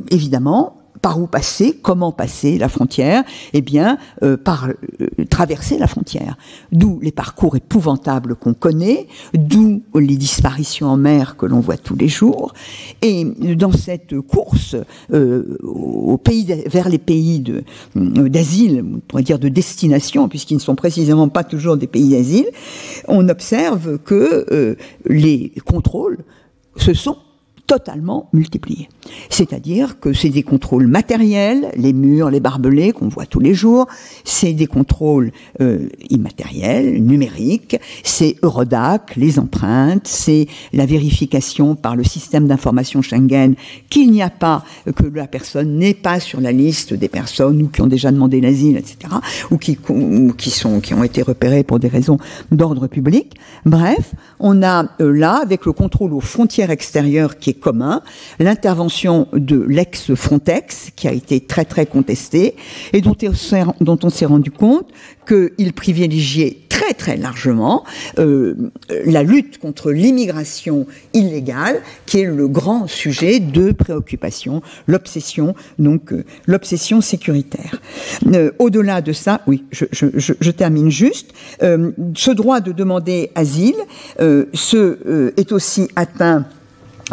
évidemment, 0.09 0.80
par 1.01 1.19
où 1.19 1.27
passer, 1.27 1.77
comment 1.81 2.11
passer 2.11 2.57
la 2.57 2.69
frontière 2.69 3.23
Eh 3.53 3.61
bien, 3.61 3.97
euh, 4.23 4.37
par 4.37 4.69
euh, 4.69 5.07
traverser 5.29 5.77
la 5.77 5.87
frontière. 5.87 6.37
D'où 6.71 6.99
les 7.01 7.11
parcours 7.11 7.55
épouvantables 7.55 8.35
qu'on 8.35 8.53
connaît, 8.53 9.07
d'où 9.33 9.81
les 9.95 10.17
disparitions 10.17 10.87
en 10.87 10.97
mer 10.97 11.37
que 11.37 11.45
l'on 11.45 11.59
voit 11.59 11.77
tous 11.77 11.95
les 11.95 12.07
jours. 12.07 12.53
Et 13.01 13.25
dans 13.55 13.71
cette 13.71 14.19
course 14.21 14.75
euh, 15.11 15.57
au 15.63 16.17
pays, 16.17 16.45
vers 16.67 16.89
les 16.89 16.99
pays 16.99 17.43
d'asile, 17.95 18.83
on 18.95 18.99
pourrait 18.99 19.23
dire 19.23 19.39
de 19.39 19.49
destination, 19.49 20.29
puisqu'ils 20.29 20.55
ne 20.55 20.59
sont 20.59 20.75
précisément 20.75 21.29
pas 21.29 21.43
toujours 21.43 21.77
des 21.77 21.87
pays 21.87 22.09
d'asile, 22.09 22.47
on 23.07 23.27
observe 23.29 23.97
que 23.99 24.77
les 25.05 25.51
contrôles 25.65 26.19
se 26.77 26.93
sont 26.93 27.17
totalement 27.71 28.27
multipliés. 28.33 28.89
C'est-à-dire 29.29 29.97
que 30.01 30.11
c'est 30.11 30.27
des 30.27 30.43
contrôles 30.43 30.87
matériels, 30.87 31.71
les 31.77 31.93
murs, 31.93 32.29
les 32.29 32.41
barbelés 32.41 32.91
qu'on 32.91 33.07
voit 33.07 33.25
tous 33.25 33.39
les 33.39 33.53
jours, 33.53 33.87
c'est 34.25 34.51
des 34.51 34.67
contrôles 34.67 35.31
euh, 35.61 35.87
immatériels, 36.09 37.01
numériques, 37.01 37.77
c'est 38.03 38.35
Eurodac, 38.41 39.15
les 39.15 39.39
empreintes, 39.39 40.05
c'est 40.05 40.47
la 40.73 40.85
vérification 40.85 41.75
par 41.75 41.95
le 41.95 42.03
système 42.03 42.45
d'information 42.45 43.01
Schengen 43.01 43.55
qu'il 43.89 44.11
n'y 44.11 44.21
a 44.21 44.29
pas, 44.29 44.65
que 44.93 45.05
la 45.05 45.27
personne 45.27 45.77
n'est 45.77 45.93
pas 45.93 46.19
sur 46.19 46.41
la 46.41 46.51
liste 46.51 46.93
des 46.93 47.07
personnes 47.07 47.61
ou 47.61 47.67
qui 47.69 47.81
ont 47.81 47.87
déjà 47.87 48.11
demandé 48.11 48.41
l'asile, 48.41 48.75
etc., 48.75 49.13
ou 49.49 49.57
qui, 49.57 49.79
ou 49.87 50.33
qui, 50.33 50.49
sont, 50.49 50.81
qui 50.81 50.93
ont 50.93 51.05
été 51.05 51.21
repérées 51.21 51.63
pour 51.63 51.79
des 51.79 51.87
raisons 51.87 52.17
d'ordre 52.51 52.87
public. 52.87 53.35
Bref, 53.65 54.13
on 54.41 54.61
a 54.61 54.89
euh, 54.99 55.13
là, 55.13 55.39
avec 55.41 55.65
le 55.65 55.71
contrôle 55.71 56.11
aux 56.11 56.19
frontières 56.19 56.69
extérieures 56.69 57.37
qui 57.37 57.51
est 57.51 57.60
commun, 57.61 58.01
l'intervention 58.39 59.27
de 59.31 59.61
l'ex-Frontex, 59.61 60.91
qui 60.95 61.07
a 61.07 61.13
été 61.13 61.39
très 61.39 61.63
très 61.63 61.85
contestée, 61.85 62.55
et 62.91 63.01
dont, 63.01 63.15
on 64.03 64.09
s'est 64.09 64.25
rendu 64.25 64.51
compte 64.51 64.89
qu'il 65.27 65.73
privilégiait 65.73 66.57
très 66.81 66.93
très 66.93 67.15
largement 67.15 67.83
euh, 68.17 68.71
la 69.05 69.23
lutte 69.23 69.59
contre 69.59 69.91
l'immigration 69.91 70.87
illégale, 71.13 71.81
qui 72.05 72.19
est 72.19 72.25
le 72.25 72.47
grand 72.47 72.87
sujet 72.87 73.39
de 73.39 73.71
préoccupation, 73.71 74.61
l'obsession, 74.87 75.53
donc 75.77 76.11
euh, 76.11 76.25
l'obsession 76.47 76.99
sécuritaire. 77.01 77.79
Euh, 78.33 78.51
au-delà 78.57 79.01
de 79.01 79.13
ça, 79.13 79.41
oui, 79.45 79.63
je, 79.71 80.51
termine 80.51 80.89
juste, 80.89 81.33
ce 81.61 82.31
droit 82.31 82.59
de 82.59 82.71
demander 82.71 83.31
asile 83.35 83.75
ce, 84.19 85.33
est 85.37 85.51
aussi 85.51 85.87
atteint 85.95 86.45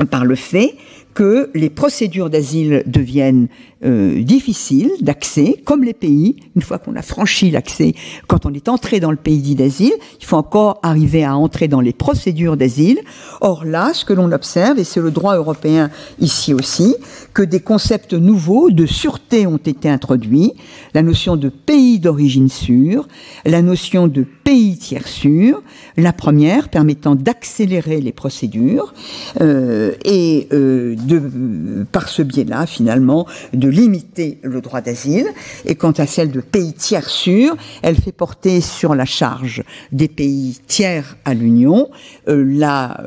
par 0.06 0.24
le 0.24 0.34
fait 0.34 0.74
que 1.14 1.50
les 1.54 1.70
procédures 1.70 2.30
d'asile 2.30 2.82
deviennent 2.86 3.48
euh, 3.84 4.22
difficiles 4.22 4.90
d'accès, 5.00 5.60
comme 5.64 5.84
les 5.84 5.94
pays. 5.94 6.36
Une 6.56 6.62
fois 6.62 6.78
qu'on 6.78 6.96
a 6.96 7.02
franchi 7.02 7.50
l'accès, 7.50 7.94
quand 8.26 8.44
on 8.44 8.52
est 8.52 8.68
entré 8.68 8.98
dans 8.98 9.10
le 9.10 9.16
pays 9.16 9.54
d'asile, 9.54 9.92
il 10.20 10.26
faut 10.26 10.36
encore 10.36 10.80
arriver 10.82 11.24
à 11.24 11.36
entrer 11.36 11.68
dans 11.68 11.80
les 11.80 11.92
procédures 11.92 12.56
d'asile. 12.56 12.98
Or 13.40 13.64
là, 13.64 13.92
ce 13.94 14.04
que 14.04 14.12
l'on 14.12 14.32
observe, 14.32 14.78
et 14.78 14.84
c'est 14.84 15.00
le 15.00 15.10
droit 15.10 15.36
européen 15.36 15.90
ici 16.18 16.52
aussi, 16.54 16.96
que 17.34 17.42
des 17.42 17.60
concepts 17.60 18.14
nouveaux 18.14 18.70
de 18.70 18.84
sûreté 18.84 19.46
ont 19.46 19.58
été 19.58 19.88
introduits, 19.88 20.54
la 20.94 21.02
notion 21.02 21.36
de 21.36 21.48
pays 21.48 22.00
d'origine 22.00 22.48
sûre, 22.48 23.06
la 23.44 23.62
notion 23.62 24.08
de 24.08 24.24
pays 24.44 24.76
tiers 24.76 25.06
sûr, 25.06 25.62
la 25.96 26.12
première 26.12 26.68
permettant 26.68 27.14
d'accélérer 27.14 28.00
les 28.00 28.12
procédures 28.12 28.94
euh, 29.40 29.92
et 30.04 30.48
euh, 30.52 30.96
de, 30.96 31.84
par 31.92 32.08
ce 32.08 32.22
biais-là, 32.22 32.66
finalement, 32.66 33.26
limiter 33.68 34.38
le 34.42 34.60
droit 34.60 34.80
d'asile. 34.80 35.26
Et 35.64 35.74
quant 35.74 35.92
à 35.92 36.06
celle 36.06 36.30
de 36.30 36.40
pays 36.40 36.72
tiers 36.72 37.08
sûrs, 37.08 37.56
elle 37.82 37.96
fait 37.96 38.12
porter 38.12 38.60
sur 38.60 38.94
la 38.94 39.04
charge 39.04 39.62
des 39.92 40.08
pays 40.08 40.58
tiers 40.66 41.16
à 41.24 41.34
l'Union 41.34 41.90
euh, 42.28 42.44
la, 42.46 43.00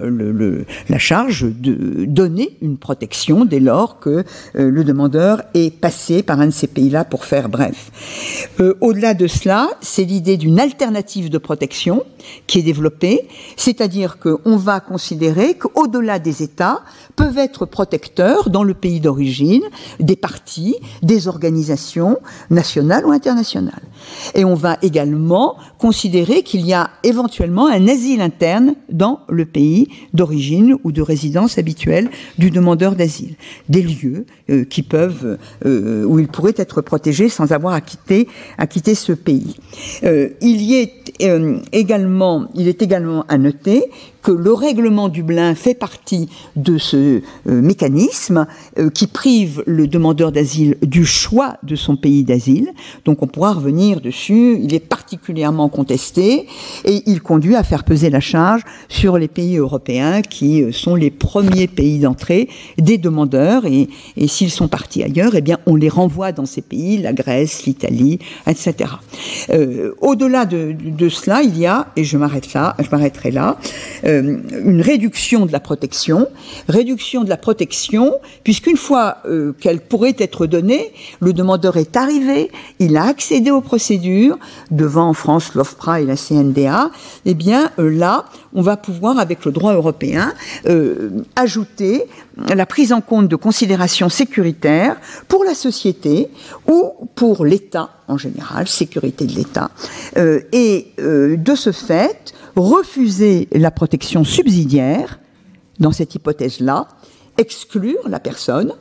la 0.90 0.98
charge 0.98 1.46
de 1.46 2.06
donner 2.06 2.58
une 2.62 2.78
protection 2.78 3.46
dès 3.46 3.60
lors 3.60 4.00
que 4.00 4.10
euh, 4.10 4.24
le 4.70 4.84
demandeur 4.84 5.44
est 5.54 5.74
passé 5.74 6.24
par 6.24 6.40
un 6.40 6.48
de 6.48 6.52
ces 6.52 6.68
pays-là 6.68 7.06
pour 7.06 7.26
faire 7.26 7.50
bref. 7.50 7.92
Euh, 8.60 8.76
au-delà 8.82 9.14
de 9.14 9.28
cela, 9.28 9.70
c'est 9.82 10.04
l'idée 10.04 10.38
d'une 10.38 10.60
alternative 10.60 11.30
de 11.30 11.38
protection 11.38 12.04
qui 12.48 12.60
est 12.60 12.64
développée, 12.64 13.28
c'est-à-dire 13.58 14.20
qu'on 14.20 14.58
va 14.58 14.80
considérer 14.80 15.56
qu'au-delà 15.56 16.20
des 16.20 16.44
États 16.44 16.82
peuvent 17.16 17.38
être 17.38 17.66
protecteurs 17.66 18.50
dans 18.50 18.64
le 18.64 18.74
pays 18.74 19.00
d'origine 19.00 19.64
des 20.00 20.16
des 21.02 21.28
organisations 21.28 22.18
nationales 22.50 23.06
ou 23.06 23.12
internationales. 23.12 23.82
Et 24.36 24.46
on 24.46 24.56
va 24.56 24.78
également 24.82 25.56
considérer 25.78 26.44
qu'il 26.44 26.66
y 26.66 26.74
a 26.74 26.90
éventuellement 27.04 27.68
un 27.68 27.88
asile 27.88 28.22
interne 28.22 28.76
dans 28.90 29.22
le 29.30 29.46
pays 29.46 29.88
d'origine 30.14 30.76
ou 30.84 30.92
de 30.92 31.02
résidence 31.02 31.58
habituelle 31.58 32.10
du 32.38 32.52
demandeur 32.52 32.96
d'asile. 32.96 33.36
Des 33.70 33.82
lieux 33.82 34.26
euh, 34.50 34.64
qui 34.64 34.84
peuvent, 34.84 35.38
euh, 35.66 36.04
où 36.06 36.20
il 36.20 36.28
pourrait 36.28 36.54
être 36.58 36.82
protégé 36.82 37.30
sans 37.30 37.52
avoir 37.52 37.74
à 37.74 37.82
quitter, 37.82 38.28
ce 38.94 39.14
pays. 39.14 39.56
Euh, 40.04 40.30
il 40.42 40.74
est 40.74 41.14
également, 41.72 42.48
à 43.28 43.38
noter 43.38 43.84
que 44.22 44.32
le 44.32 44.54
règlement 44.54 45.10
Dublin 45.10 45.56
fait 45.56 45.74
partie 45.74 46.30
de 46.56 46.78
ce 46.78 47.22
mécanisme 47.46 48.46
qui 48.94 49.08
prive 49.08 49.64
le 49.66 49.88
demandeur 49.88 50.32
d'asile 50.32 50.41
du 50.82 51.06
choix 51.06 51.58
de 51.64 51.76
son 51.76 51.96
pays 51.96 52.24
d'asile. 52.24 52.74
Donc 53.06 53.22
on 53.22 53.28
pourra 53.28 53.54
revenir 53.54 54.02
dessus. 54.02 54.58
Il 54.62 54.74
est 54.74 54.80
particulièrement 54.80 55.70
contesté 55.70 56.48
et 56.86 57.04
il 57.06 57.22
conduit 57.22 57.56
à 57.56 57.64
faire 57.64 57.84
peser 57.84 58.10
la 58.10 58.20
charge 58.20 58.62
sur 58.90 59.18
les 59.18 59.28
pays 59.28 59.58
européens 59.58 60.22
qui 60.22 60.62
euh, 60.62 60.72
sont 60.72 60.96
les 60.96 61.12
premiers 61.12 61.68
pays 61.68 62.00
d'entrée 62.00 62.50
des 62.78 62.98
demandeurs 62.98 63.66
et, 63.66 63.90
s'ils 64.28 64.52
sont 64.52 64.68
partis 64.68 65.04
ailleurs, 65.04 65.34
eh 65.36 65.42
bien 65.42 65.58
on 65.66 65.76
les 65.76 65.90
renvoie 65.90 66.32
dans 66.32 66.46
ces 66.46 66.62
pays, 66.62 66.98
la 66.98 67.14
Grèce, 67.14 67.66
l'Italie, 67.66 68.20
etc. 68.48 68.92
Euh, 69.50 69.94
Au-delà 70.02 70.46
de, 70.46 70.76
cela, 71.10 71.42
il 71.42 71.58
y 71.58 71.66
a, 71.66 71.88
et 71.96 72.04
je 72.04 72.18
m'arrête 72.18 72.54
là, 72.54 72.76
je 72.80 72.90
m'arrêterai 72.92 73.32
là, 73.32 73.58
euh, 74.06 74.38
une 74.64 74.82
réduction 74.82 75.46
de 75.46 75.52
la 75.52 75.60
protection, 75.60 76.28
réduction 76.68 77.24
de 77.24 77.30
la 77.30 77.38
protection, 77.38 78.14
puisqu'une 78.44 78.78
fois 78.78 79.18
qu'elle 79.60 79.82
pourrait 79.82 80.16
être 80.18 80.31
donnée, 80.48 80.94
le 81.20 81.34
demandeur 81.34 81.78
est 81.78 81.96
arrivé, 81.96 82.52
il 82.80 82.98
a 82.98 83.04
accédé 83.06 83.52
aux 83.52 83.62
procédures 83.62 84.38
devant 84.70 85.10
en 85.10 85.14
France 85.14 85.54
l'OFPRA 85.56 86.02
et 86.02 86.06
la 86.06 86.16
CNDA, 86.16 86.92
eh 87.26 87.34
bien 87.34 87.72
euh, 87.80 87.90
là, 87.90 88.26
on 88.54 88.62
va 88.62 88.78
pouvoir, 88.78 89.20
avec 89.20 89.46
le 89.46 89.52
droit 89.52 89.74
européen, 89.74 90.34
ajouter 91.36 92.06
la 92.38 92.66
prise 92.66 92.92
en 92.92 93.02
compte 93.02 93.28
de 93.28 93.36
considérations 93.36 94.10
sécuritaires 94.10 94.98
pour 95.28 95.44
la 95.44 95.54
société 95.54 96.30
ou 96.68 96.92
pour 97.16 97.46
l'État 97.46 97.90
en 98.08 98.18
général, 98.18 98.68
sécurité 98.68 99.26
de 99.26 99.34
l'État, 99.34 99.72
et 100.52 100.88
de 100.98 101.56
ce 101.56 101.72
fait, 101.72 102.34
refuser 102.56 103.48
la 103.54 103.72
protection 103.72 104.26
subsidiaire, 104.26 105.20
dans 105.82 105.92
cette 105.92 106.16
hypothèse-là, 106.16 106.88
exclure 107.38 108.08
la 108.08 108.20
personne, 108.20 108.74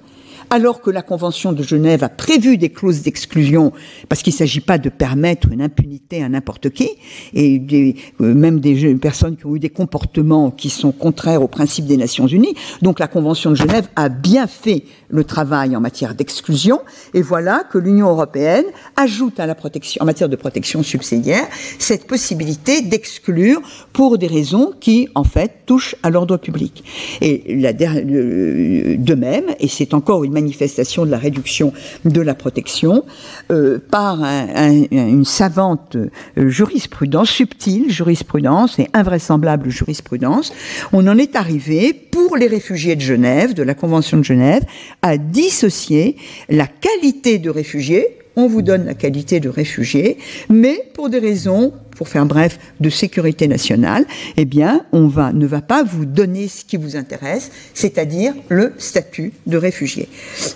alors 0.50 0.80
que 0.80 0.90
la 0.90 1.02
Convention 1.02 1.52
de 1.52 1.62
Genève 1.62 2.02
a 2.02 2.08
prévu 2.08 2.58
des 2.58 2.70
clauses 2.70 3.02
d'exclusion, 3.02 3.72
parce 4.08 4.22
qu'il 4.22 4.32
ne 4.32 4.38
s'agit 4.38 4.60
pas 4.60 4.78
de 4.78 4.88
permettre 4.88 5.48
une 5.52 5.62
impunité 5.62 6.22
à 6.22 6.28
n'importe 6.28 6.70
qui, 6.70 6.90
et 7.34 7.58
des, 7.58 7.96
euh, 8.20 8.34
même 8.34 8.60
des 8.60 8.94
personnes 8.96 9.36
qui 9.36 9.46
ont 9.46 9.54
eu 9.54 9.60
des 9.60 9.70
comportements 9.70 10.50
qui 10.50 10.68
sont 10.68 10.92
contraires 10.92 11.42
aux 11.42 11.48
principes 11.48 11.86
des 11.86 11.96
Nations 11.96 12.26
Unies. 12.26 12.54
Donc 12.82 12.98
la 12.98 13.06
Convention 13.06 13.50
de 13.50 13.56
Genève 13.56 13.88
a 13.94 14.08
bien 14.08 14.46
fait 14.46 14.84
le 15.08 15.24
travail 15.24 15.76
en 15.76 15.80
matière 15.80 16.14
d'exclusion, 16.14 16.80
et 17.14 17.22
voilà 17.22 17.64
que 17.70 17.78
l'Union 17.78 18.08
européenne 18.10 18.64
ajoute 18.96 19.38
à 19.38 19.46
la 19.46 19.54
protection, 19.54 20.02
en 20.02 20.06
matière 20.06 20.28
de 20.28 20.36
protection 20.36 20.82
subsidiaire, 20.82 21.46
cette 21.78 22.06
possibilité 22.06 22.82
d'exclure 22.82 23.60
pour 23.92 24.18
des 24.18 24.26
raisons 24.26 24.72
qui, 24.80 25.08
en 25.14 25.24
fait, 25.24 25.62
touchent 25.66 25.94
à 26.02 26.10
l'ordre 26.10 26.36
public. 26.36 26.84
Et 27.20 27.56
la, 27.56 27.72
de 27.72 29.14
même, 29.14 29.44
et 29.60 29.68
c'est 29.68 29.94
encore 29.94 30.24
une 30.24 30.32
manifestation 30.40 31.04
de 31.04 31.10
la 31.10 31.18
réduction 31.18 31.72
de 32.04 32.20
la 32.20 32.34
protection 32.34 33.04
euh, 33.50 33.78
par 33.78 34.22
une 34.22 35.24
savante 35.24 35.96
euh, 35.96 36.48
jurisprudence, 36.48 37.30
subtile 37.30 37.90
jurisprudence 37.90 38.78
et 38.78 38.88
invraisemblable 38.92 39.70
jurisprudence. 39.70 40.52
On 40.92 41.06
en 41.06 41.18
est 41.18 41.36
arrivé, 41.36 41.92
pour 41.92 42.36
les 42.36 42.46
réfugiés 42.46 42.96
de 42.96 43.00
Genève, 43.00 43.54
de 43.54 43.62
la 43.62 43.74
Convention 43.74 44.18
de 44.18 44.24
Genève, 44.24 44.64
à 45.02 45.18
dissocier 45.18 46.16
la 46.48 46.66
qualité 46.66 47.38
de 47.38 47.50
réfugié, 47.50 48.16
on 48.36 48.46
vous 48.46 48.62
donne 48.62 48.86
la 48.86 48.94
qualité 48.94 49.40
de 49.40 49.48
réfugié, 49.48 50.16
mais 50.48 50.84
pour 50.94 51.10
des 51.10 51.18
raisons, 51.18 51.72
pour 52.00 52.08
faire 52.08 52.24
bref, 52.24 52.58
de 52.80 52.88
sécurité 52.88 53.46
nationale, 53.46 54.06
eh 54.38 54.46
bien, 54.46 54.86
on 54.90 55.10
ne 55.34 55.46
va 55.46 55.60
pas 55.60 55.82
vous 55.82 56.06
donner 56.06 56.48
ce 56.48 56.64
qui 56.64 56.78
vous 56.78 56.96
intéresse, 56.96 57.50
c'est-à-dire 57.74 58.32
le 58.48 58.72
statut 58.78 59.34
de 59.46 59.58
réfugié. 59.58 60.08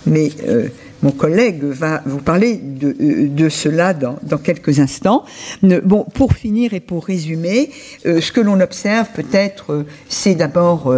Mais 0.07 0.31
euh, 0.47 0.69
mon 1.05 1.11
collègue 1.11 1.63
va 1.63 2.01
vous 2.07 2.17
parler 2.17 2.55
de, 2.55 2.95
euh, 2.99 3.49
cela 3.51 3.93
dans, 3.93 4.17
quelques 4.43 4.79
instants. 4.79 5.23
Bon, 5.61 6.03
pour 6.03 6.33
finir 6.33 6.73
et 6.73 6.79
pour 6.79 7.05
résumer, 7.05 7.69
euh, 8.07 8.21
ce 8.21 8.31
que 8.31 8.41
l'on 8.41 8.59
observe 8.59 9.09
peut-être, 9.13 9.71
euh, 9.71 9.85
c'est 10.09 10.33
d'abord 10.33 10.95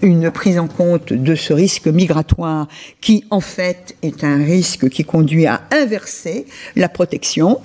une 0.00 0.30
prise 0.30 0.58
en 0.58 0.66
compte 0.66 1.12
de 1.12 1.34
ce 1.34 1.52
risque 1.52 1.88
migratoire 1.88 2.68
qui, 3.02 3.24
en 3.28 3.40
fait, 3.40 3.96
est 4.00 4.24
un 4.24 4.38
risque 4.38 4.88
qui 4.88 5.04
conduit 5.04 5.44
à 5.44 5.60
inverser 5.72 6.46
la 6.74 6.88
protection, 6.88 7.60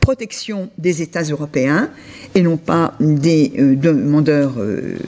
protection 0.00 0.70
des 0.76 1.02
États 1.02 1.22
européens 1.22 1.90
et 2.34 2.42
non 2.42 2.56
pas 2.56 2.94
des 2.98 3.52
demandeurs 3.58 4.54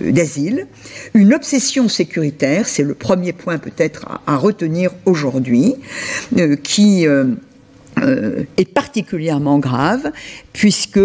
d'asile. 0.01 0.68
Une 1.14 1.35
obsession 1.35 1.89
sécuritaire, 1.89 2.68
c'est 2.68 2.85
le 2.85 2.95
premier 2.95 3.33
point 3.33 3.59
peut-être 3.59 4.07
à 4.26 4.37
retenir 4.37 4.93
aujourd'hui. 5.07 5.74
Euh, 6.39 6.57
qui 6.57 7.07
euh, 7.07 7.25
euh, 7.99 8.45
est 8.57 8.73
particulièrement 8.73 9.59
grave 9.59 10.12
puisque 10.53 11.01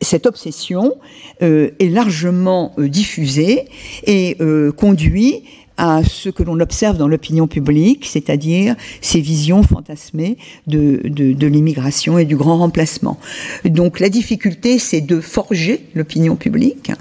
cette 0.00 0.26
obsession 0.26 0.94
est 1.40 1.92
largement 1.92 2.74
diffusée 2.78 3.66
et 4.06 4.36
conduit 4.76 5.44
à 5.76 6.02
ce 6.04 6.28
que 6.28 6.42
l'on 6.42 6.58
observe 6.60 6.98
dans 6.98 7.08
l'opinion 7.08 7.46
publique, 7.46 8.06
c'est-à-dire 8.06 8.76
ces 9.00 9.20
visions 9.20 9.62
fantasmées 9.62 10.36
de, 10.66 11.00
l'immigration 11.46 12.18
et 12.18 12.24
du 12.24 12.36
grand 12.36 12.58
remplacement. 12.58 13.18
Donc 13.64 14.00
la 14.00 14.08
difficulté, 14.08 14.78
c'est 14.78 15.00
de 15.02 15.20
forger 15.20 15.86
l'opinion 15.94 16.36
publique 16.36 16.92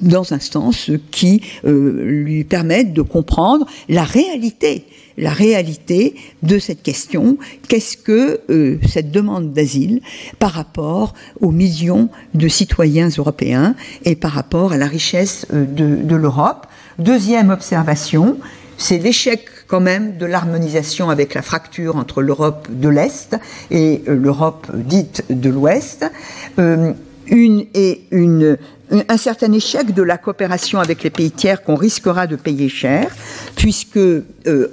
dans 0.00 0.32
un 0.32 0.40
sens 0.40 0.90
qui 1.10 1.42
lui 1.64 2.44
permette 2.44 2.92
de 2.92 3.02
comprendre 3.02 3.66
la 3.88 4.04
réalité 4.04 4.84
la 5.16 5.30
réalité 5.30 6.14
de 6.42 6.58
cette 6.58 6.82
question. 6.82 7.38
Qu'est-ce 7.68 7.96
que 7.96 8.40
euh, 8.50 8.78
cette 8.88 9.10
demande 9.10 9.52
d'asile 9.52 10.00
par 10.38 10.52
rapport 10.52 11.14
aux 11.40 11.50
millions 11.50 12.08
de 12.34 12.48
citoyens 12.48 13.08
européens 13.08 13.74
et 14.04 14.16
par 14.16 14.32
rapport 14.32 14.72
à 14.72 14.76
la 14.76 14.86
richesse 14.86 15.46
euh, 15.52 15.64
de, 15.64 16.16
l'Europe? 16.16 16.66
Deuxième 16.98 17.50
observation, 17.50 18.38
c'est 18.78 18.98
l'échec 18.98 19.48
quand 19.66 19.80
même 19.80 20.16
de 20.18 20.26
l'harmonisation 20.26 21.10
avec 21.10 21.34
la 21.34 21.42
fracture 21.42 21.96
entre 21.96 22.20
l'Europe 22.20 22.68
de 22.70 22.88
l'Est 22.88 23.36
et 23.70 24.02
euh, 24.08 24.14
l'Europe 24.14 24.66
dite 24.74 25.24
de 25.30 25.50
l'Ouest. 25.50 26.04
Une 27.32 27.66
et 27.74 28.02
une 28.12 28.58
un 29.08 29.16
certain 29.16 29.50
échec 29.52 29.94
de 29.94 30.02
la 30.02 30.18
coopération 30.18 30.78
avec 30.78 31.02
les 31.02 31.10
pays 31.10 31.30
tiers 31.30 31.62
qu'on 31.62 31.76
risquera 31.76 32.26
de 32.26 32.36
payer 32.36 32.68
cher, 32.68 33.10
puisque 33.56 33.96
euh, 33.96 34.22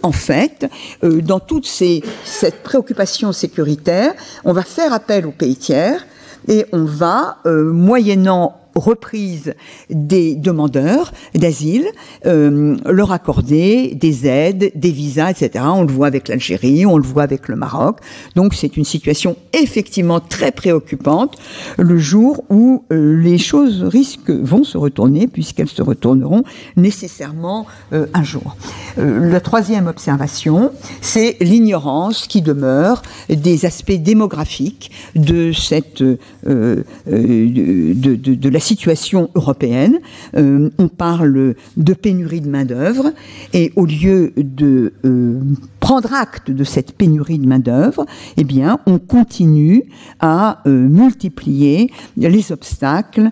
en 0.03 0.12
fait, 0.12 0.70
euh, 1.03 1.22
dans 1.22 1.39
toute 1.39 1.66
ces, 1.66 2.03
cette 2.26 2.62
préoccupation 2.62 3.32
sécuritaire, 3.32 4.14
on 4.43 4.51
va 4.51 4.64
faire 4.64 4.91
appel 4.91 5.26
aux 5.26 5.32
pays 5.32 5.55
tiers 5.55 6.05
et 6.47 6.66
on 6.74 6.84
va, 6.84 7.38
euh, 7.45 7.72
moyennant 7.72 8.59
reprise 8.76 9.53
des 9.89 10.36
demandeurs 10.36 11.11
d'asile, 11.36 11.86
euh, 12.26 12.78
leur 12.86 13.11
accorder 13.11 13.95
des 13.95 14.28
aides, 14.28 14.72
des 14.76 14.91
visas, 14.91 15.32
etc. 15.32 15.65
On 15.67 15.84
le 15.84 15.91
voit 15.91 16.07
avec 16.07 16.28
l'Algérie, 16.28 16.86
on 16.86 16.97
le 16.97 17.03
voit 17.03 17.24
avec 17.24 17.47
le 17.47 17.55
Maroc. 17.55 17.99
Donc 18.36 18.53
c'est 18.53 18.78
une 18.78 18.86
situation 18.86 19.36
effectivement 19.53 20.20
très 20.20 20.51
préoccupante 20.51 21.38
le 21.78 21.97
jour 21.97 22.43
où 22.49 22.84
euh, 22.91 23.20
les 23.22 23.38
choses 23.38 23.84
risquent, 23.84 24.32
vont 24.32 24.63
se 24.63 24.78
retourner, 24.78 25.28
puisqu'elles 25.28 25.70
se 25.70 25.82
retourneront 25.82 26.43
nécessairement 26.76 27.65
euh, 27.93 28.07
un 28.13 28.24
jour. 28.24 28.55
la 28.97 29.39
troisième 29.39 29.88
observation, 29.88 30.72
c'est 31.01 31.38
l'ignorance 31.41 32.28
qui 32.28 32.41
demeure 32.41 33.01
des 33.30 33.65
aspects 33.65 33.91
démographiques 33.91 34.91
de 35.15 35.51
cette 35.51 36.01
de, 36.01 36.84
de, 37.05 38.15
de, 38.15 38.49
la 38.60 38.66
situation 38.66 39.30
européenne. 39.36 39.99
Euh, 40.36 40.70
on 40.78 40.89
parle 40.89 41.55
de 41.78 41.93
pénurie 41.93 42.41
de 42.41 42.49
main-d'œuvre 42.49 43.14
et 43.53 43.72
au 43.78 43.86
lieu 43.86 44.34
de 44.36 44.91
euh, 45.05 45.39
prendre 45.80 46.14
acte 46.14 46.51
de 46.51 46.66
cette 46.66 46.91
pénurie 46.91 47.39
de 47.39 47.47
main-d'œuvre, 47.47 48.05
eh 48.36 48.45
on 48.86 48.99
continue 48.99 49.86
à 50.20 50.62
euh, 50.68 50.89
multiplier 50.89 51.89
les 52.18 52.51
obstacles 52.51 53.30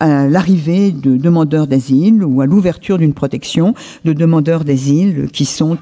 à 0.00 0.26
l'arrivée 0.28 0.92
de 0.92 1.16
demandeurs 1.16 1.66
d'asile 1.66 2.22
ou 2.22 2.42
à 2.42 2.46
l'ouverture 2.46 2.98
d'une 2.98 3.14
protection 3.14 3.74
de 4.04 4.12
demandeurs 4.12 4.64
d'asile 4.64 5.28
qui 5.32 5.46
sont 5.46 5.78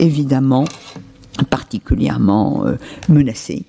évidemment 0.00 0.64
particulièrement 1.48 2.64
menacés 3.08 3.64